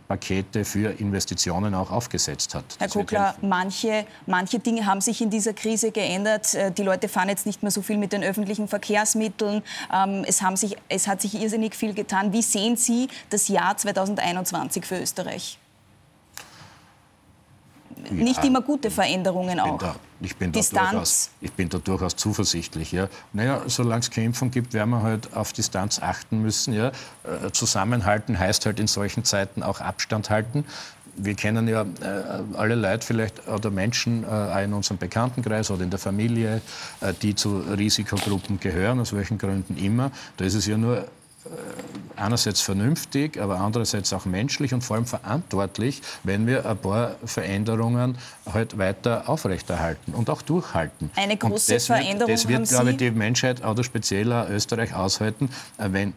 Pakete 0.07 0.65
für 0.65 0.99
Investitionen 0.99 1.73
auch 1.73 1.91
aufgesetzt 1.91 2.55
hat. 2.55 2.65
Herr 2.79 2.89
Kokler, 2.89 3.35
manche, 3.41 4.05
manche 4.25 4.59
Dinge 4.59 4.85
haben 4.85 5.01
sich 5.01 5.21
in 5.21 5.29
dieser 5.29 5.53
Krise 5.53 5.91
geändert. 5.91 6.53
Äh, 6.53 6.71
die 6.71 6.83
Leute 6.83 7.07
fahren 7.07 7.29
jetzt 7.29 7.45
nicht 7.45 7.61
mehr 7.63 7.71
so 7.71 7.81
viel 7.81 7.97
mit 7.97 8.13
den 8.13 8.23
öffentlichen 8.23 8.67
Verkehrsmitteln. 8.67 9.63
Ähm, 9.93 10.23
es, 10.27 10.41
haben 10.41 10.55
sich, 10.55 10.77
es 10.89 11.07
hat 11.07 11.21
sich 11.21 11.39
irrsinnig 11.39 11.75
viel 11.75 11.93
getan. 11.93 12.33
Wie 12.33 12.41
sehen 12.41 12.77
Sie 12.77 13.07
das 13.29 13.47
Jahr 13.47 13.77
2021 13.77 14.85
für 14.85 14.99
Österreich? 14.99 15.59
Nicht 18.11 18.43
immer 18.43 18.61
gute 18.61 18.91
Veränderungen 18.91 19.59
auch. 19.59 19.77
Da, 19.77 19.95
ich, 20.21 20.35
bin 20.35 20.51
Distanz. 20.51 20.91
Durchaus, 20.91 21.29
ich 21.41 21.51
bin 21.51 21.69
da 21.69 21.77
durchaus 21.77 22.15
zuversichtlich. 22.15 22.91
Ja. 22.91 23.07
Naja, 23.33 23.61
solange 23.67 24.01
es 24.01 24.17
Impfung 24.17 24.51
gibt, 24.51 24.73
werden 24.73 24.89
wir 24.91 25.03
halt 25.03 25.35
auf 25.35 25.53
Distanz 25.53 25.99
achten 26.01 26.41
müssen. 26.41 26.73
Ja. 26.73 26.89
Äh, 26.89 27.51
zusammenhalten 27.51 28.37
heißt 28.37 28.65
halt 28.65 28.79
in 28.79 28.87
solchen 28.87 29.23
Zeiten 29.23 29.63
auch 29.63 29.81
Abstand 29.81 30.29
halten. 30.29 30.65
Wir 31.17 31.35
kennen 31.35 31.67
ja 31.67 31.83
äh, 31.83 32.57
alle 32.57 32.75
Leute 32.75 33.05
vielleicht 33.05 33.47
oder 33.47 33.71
Menschen 33.71 34.25
äh, 34.29 34.63
in 34.65 34.73
unserem 34.73 34.97
Bekanntenkreis 34.97 35.71
oder 35.71 35.83
in 35.83 35.89
der 35.89 35.99
Familie, 35.99 36.61
äh, 36.99 37.13
die 37.21 37.35
zu 37.35 37.59
Risikogruppen 37.59 38.59
gehören, 38.59 38.99
aus 38.99 39.13
welchen 39.13 39.37
Gründen 39.37 39.77
immer. 39.77 40.11
Da 40.37 40.45
ist 40.45 40.55
es 40.55 40.65
ja 40.65 40.77
nur 40.77 41.07
einerseits 42.15 42.61
vernünftig, 42.61 43.39
aber 43.39 43.59
andererseits 43.59 44.13
auch 44.13 44.25
menschlich 44.25 44.73
und 44.73 44.81
vor 44.81 44.95
allem 44.95 45.05
verantwortlich, 45.05 46.01
wenn 46.23 46.47
wir 46.47 46.65
ein 46.65 46.77
paar 46.77 47.15
Veränderungen 47.25 48.17
halt 48.51 48.77
weiter 48.77 49.27
aufrechterhalten 49.27 50.13
und 50.13 50.29
auch 50.29 50.41
durchhalten. 50.41 51.11
Eine 51.15 51.37
große 51.37 51.73
das 51.73 51.87
Veränderung 51.87 52.27
wird, 52.27 52.39
Das 52.39 52.47
wird, 52.47 52.69
glaube 52.69 52.91
ich, 52.91 52.97
die 52.97 53.11
Menschheit 53.11 53.63
oder 53.65 53.83
speziell 53.83 54.31
Österreich 54.49 54.93
aushalten, 54.95 55.49
äh, 55.77 55.89
wenn 55.91 56.13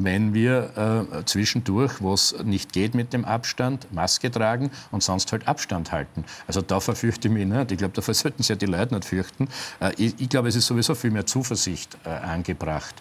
wenn 0.00 0.32
wir 0.32 1.08
äh, 1.10 1.24
zwischendurch, 1.24 2.00
wo 2.00 2.14
es 2.14 2.32
nicht 2.44 2.72
geht 2.72 2.94
mit 2.94 3.12
dem 3.12 3.24
Abstand, 3.24 3.92
Maske 3.92 4.30
tragen 4.30 4.70
und 4.92 5.02
sonst 5.02 5.32
halt 5.32 5.48
Abstand 5.48 5.90
halten. 5.90 6.24
Also 6.46 6.60
da 6.60 6.78
verfürchte 6.78 7.26
ich 7.26 7.34
mich 7.34 7.46
nicht. 7.46 7.72
Ich 7.72 7.78
glaube, 7.78 8.00
da 8.00 8.02
sollten 8.14 8.42
sich 8.42 8.48
ja 8.48 8.54
die 8.54 8.66
Leute 8.66 8.94
nicht 8.94 9.06
fürchten. 9.06 9.48
Äh, 9.80 9.92
ich, 9.96 10.14
ich 10.18 10.28
glaube, 10.28 10.48
es 10.48 10.54
ist 10.54 10.66
sowieso 10.66 10.94
viel 10.94 11.10
mehr 11.10 11.26
Zuversicht 11.26 11.96
äh, 12.04 12.10
angebracht 12.10 12.94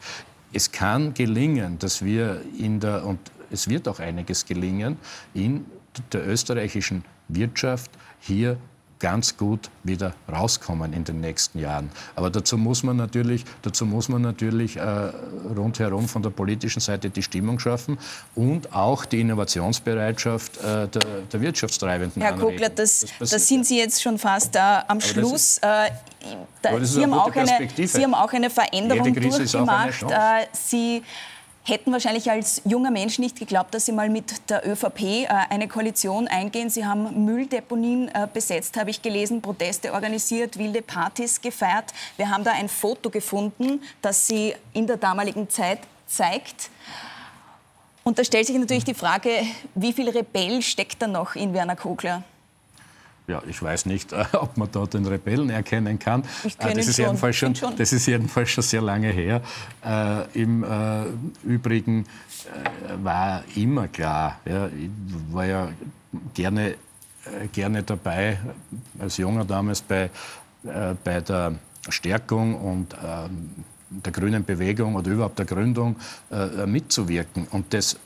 es 0.54 0.72
kann 0.72 1.14
gelingen, 1.14 1.78
dass 1.80 2.04
wir 2.04 2.41
in 2.58 2.80
der, 2.80 3.06
und 3.06 3.20
es 3.52 3.68
wird 3.68 3.88
auch 3.88 4.00
einiges 4.00 4.45
gelingen, 4.45 4.98
in 5.34 5.66
der 6.12 6.28
österreichischen 6.28 7.04
Wirtschaft 7.28 7.91
hier 8.20 8.58
ganz 9.00 9.38
gut 9.38 9.70
wieder 9.84 10.14
rauskommen 10.32 10.93
in 10.93 11.04
den 11.04 11.22
nächsten 11.22 11.60
Jahren. 11.60 11.89
Aber 12.16 12.30
dazu 12.30 12.58
muss 12.58 12.84
man 12.84 12.98
natürlich, 12.98 13.45
dazu 13.62 13.86
muss 13.86 14.10
man 14.10 14.22
natürlich 14.22 14.78
äh, 14.78 14.82
rundherum 15.56 16.08
von 16.08 16.24
der 16.24 16.30
politischen 16.32 16.80
Seite 16.80 17.10
die 17.10 17.24
Stimmung 17.24 17.60
schaffen 17.60 17.98
und 18.36 18.74
auch 18.74 19.06
die 19.06 19.22
Innovationsbereitschaft 19.22 20.58
äh, 20.58 20.88
der, 20.88 21.02
der 21.32 21.41
Wirtschaftstreibenden 21.41 22.22
Herr. 22.22 22.34
Kogler, 22.34 22.70
das, 22.70 23.06
das, 23.20 23.30
das, 23.30 23.48
sind 23.48 23.66
Sie 23.66 23.78
jetzt 23.78 24.02
schon 24.02 24.18
fast 24.18 24.56
äh, 24.56 24.60
am 24.88 25.00
Schluss. 25.00 25.58
Äh, 25.60 25.91
da, 26.62 26.84
Sie, 26.84 27.04
haben 27.04 27.14
auch 27.14 27.36
eine, 27.36 27.70
Sie 27.88 28.04
haben 28.04 28.16
auch 28.16 28.34
eine 28.34 28.50
Veränderung 28.50 29.14
durchgemacht. 29.14 30.04
Äh, 30.04 30.48
Sie 30.52 31.04
hätten 31.68 31.91
wahrscheinlich 31.91 32.32
als 32.32 32.61
junger 32.65 32.91
Mensch 32.91 33.20
nicht 33.20 33.38
geglaubt, 33.38 33.74
dass 33.74 33.86
Sie 33.86 33.91
mal 33.91 34.09
mit 34.09 34.49
der 34.49 34.68
ÖVP 34.68 35.01
äh, 35.01 35.28
eine 35.49 35.68
Koalition 35.68 36.28
eingehen. 36.28 36.70
Sie 36.70 36.86
haben 36.86 37.26
Mülldeponien 37.26 38.07
äh, 38.07 38.28
besetzt, 38.32 38.78
habe 38.78 38.89
ich 38.89 39.01
gelesen, 39.01 39.41
Proteste 39.41 39.93
organisiert, 39.93 40.57
wilde 40.57 40.82
Partys 40.82 41.41
gefeiert. 41.41 41.93
Wir 42.15 42.30
haben 42.30 42.43
da 42.43 42.51
ein 42.51 42.70
Foto 42.70 43.09
gefunden, 43.09 43.82
das 44.01 44.28
Sie 44.28 44.55
in 44.74 44.88
der 44.88 44.97
damaligen 44.97 45.49
Zeit 45.49 45.80
zeigt. 46.07 46.70
Und 48.03 48.18
da 48.18 48.24
stellt 48.24 48.47
sich 48.47 48.57
natürlich 48.57 48.86
die 48.86 48.93
Frage, 48.93 49.30
wie 49.76 49.91
viel 49.91 50.09
Rebell 50.09 50.61
steckt 50.61 51.01
da 51.01 51.07
noch 51.07 51.36
in 51.36 51.53
Werner 51.53 51.76
Kogler? 51.76 52.24
Ja, 53.28 53.41
ich 53.47 53.61
weiß 53.61 53.86
nicht, 53.88 54.13
ob 54.34 54.57
man 54.57 54.69
dort 54.71 54.93
den 54.93 55.05
Rebellen 55.05 55.49
erkennen 55.49 55.99
kann. 55.99 56.23
Ich 56.43 56.57
äh, 56.59 56.73
das, 56.73 56.88
ist 56.88 56.95
schon. 56.95 57.05
Jedenfalls 57.05 57.36
schon, 57.36 57.55
schon. 57.55 57.75
das 57.75 57.93
ist 57.93 58.05
jedenfalls 58.05 58.49
schon 58.49 58.63
sehr 58.63 58.82
lange 58.82 59.09
her. 59.09 59.41
Äh, 59.86 60.41
Im 60.41 60.63
äh, 60.63 61.03
Übrigen 61.43 62.05
äh, 62.05 63.03
war 63.03 63.43
immer 63.55 63.89
klar, 63.89 64.39
ja, 64.45 64.67
ich 64.67 64.89
war 65.32 65.45
ja 65.45 65.69
gerne, 66.34 66.71
äh, 66.71 66.75
gerne 67.51 67.84
dabei, 67.84 68.39
als 68.97 69.17
Junger 69.17 69.43
damals 69.43 69.82
bei, 69.82 70.09
äh, 70.63 70.95
bei 71.03 71.19
der 71.19 71.55
Stärkung 71.89 72.55
und 72.55 72.95
ähm, 73.03 73.49
der 73.89 74.11
grünen 74.11 74.43
Bewegung 74.43 74.95
oder 74.95 75.11
überhaupt 75.11 75.39
der 75.39 75.45
Gründung 75.45 75.95
mitzuwirken. 76.65 77.47
Und 77.51 77.73
das 77.73 77.97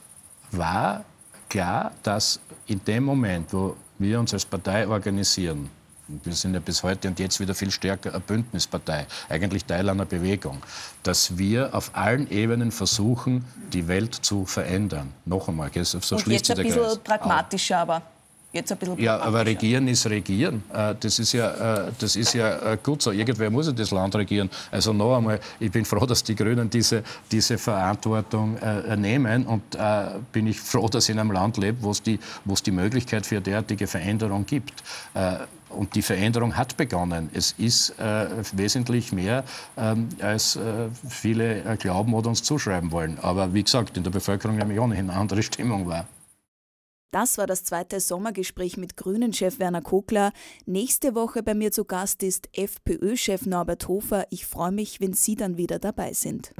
war 0.52 1.04
klar, 1.48 1.90
dass 2.04 2.38
in 2.68 2.84
dem 2.84 3.02
Moment, 3.02 3.52
wo 3.52 3.76
wir 4.02 4.20
uns 4.20 4.32
als 4.34 4.44
Partei 4.44 4.86
organisieren, 4.86 5.70
wir 6.08 6.32
sind 6.34 6.54
ja 6.54 6.60
bis 6.60 6.82
heute 6.82 7.08
und 7.08 7.18
jetzt 7.18 7.40
wieder 7.40 7.54
viel 7.54 7.70
stärker 7.70 8.10
eine 8.10 8.20
Bündnispartei, 8.20 9.06
eigentlich 9.28 9.64
Teil 9.64 9.88
einer 9.88 10.04
Bewegung, 10.04 10.58
dass 11.02 11.38
wir 11.38 11.74
auf 11.74 11.90
allen 11.94 12.30
Ebenen 12.30 12.72
versuchen, 12.72 13.44
die 13.72 13.88
Welt 13.88 14.14
zu 14.14 14.44
verändern. 14.44 15.12
Noch 15.24 15.48
einmal, 15.48 15.70
so 15.72 15.96
und 15.96 16.20
schließt 16.20 16.48
jetzt 16.48 16.58
ein 16.58 16.66
bisschen 16.66 17.02
pragmatischer, 17.02 17.78
aber 17.78 18.02
jetzt 18.52 18.72
ein 18.72 18.78
bisschen 18.78 18.98
Ja, 18.98 19.18
aber 19.18 19.44
regieren 19.46 19.88
ist 19.88 20.06
regieren. 20.06 20.62
Äh, 20.72 20.94
das 20.98 21.18
ist 21.18 21.32
ja, 21.32 21.86
äh, 21.86 21.92
das 21.98 22.16
ist 22.16 22.34
ja 22.34 22.72
äh, 22.72 22.78
gut 22.82 23.02
so. 23.02 23.10
Irgendwer 23.10 23.50
muss 23.50 23.66
ja 23.66 23.72
das 23.72 23.90
Land 23.90 24.14
regieren. 24.14 24.50
Also 24.70 24.92
noch 24.92 25.16
einmal, 25.16 25.40
ich 25.58 25.70
bin 25.70 25.84
froh, 25.84 26.06
dass 26.06 26.22
die 26.22 26.34
Grünen 26.34 26.68
diese, 26.70 27.02
diese 27.30 27.58
Verantwortung 27.58 28.58
nehmen 28.96 29.46
und 29.46 29.62
bin 30.32 30.46
ich 30.46 30.60
froh, 30.60 30.88
dass 30.88 31.04
ich 31.04 31.14
in 31.14 31.18
einem 31.18 31.32
Land 31.32 31.56
lebe, 31.56 31.78
wo 31.82 31.90
es 31.90 32.02
die, 32.02 32.18
wo 32.44 32.54
es 32.54 32.62
die 32.62 32.70
Möglichkeit 32.70 33.26
für 33.26 33.40
derartige 33.40 33.86
Veränderung 33.86 34.46
gibt. 34.46 34.82
Und 35.68 35.94
die 35.94 36.02
Veränderung 36.02 36.56
hat 36.56 36.76
begonnen. 36.76 37.30
Es 37.32 37.52
ist 37.52 37.98
äh, 37.98 38.26
wesentlich 38.52 39.12
mehr, 39.12 39.44
ähm, 39.76 40.08
als 40.20 40.56
äh, 40.56 40.60
viele 41.08 41.76
glauben 41.78 42.14
oder 42.14 42.28
uns 42.28 42.42
zuschreiben 42.42 42.92
wollen. 42.92 43.18
Aber 43.22 43.54
wie 43.54 43.62
gesagt, 43.62 43.96
in 43.96 44.02
der 44.02 44.10
Bevölkerung 44.10 44.56
nämlich 44.56 44.78
ohnehin 44.78 45.10
eine 45.10 45.18
andere 45.18 45.42
Stimmung 45.42 45.86
war. 45.86 46.06
Das 47.12 47.36
war 47.36 47.46
das 47.46 47.62
zweite 47.62 48.00
Sommergespräch 48.00 48.78
mit 48.78 48.96
Grünen-Chef 48.96 49.58
Werner 49.58 49.82
Kogler. 49.82 50.32
Nächste 50.64 51.14
Woche 51.14 51.42
bei 51.42 51.52
mir 51.52 51.70
zu 51.70 51.84
Gast 51.84 52.22
ist 52.22 52.48
FPÖ-Chef 52.54 53.44
Norbert 53.44 53.86
Hofer. 53.86 54.24
Ich 54.30 54.46
freue 54.46 54.72
mich, 54.72 54.98
wenn 55.02 55.12
Sie 55.12 55.34
dann 55.34 55.58
wieder 55.58 55.78
dabei 55.78 56.14
sind. 56.14 56.54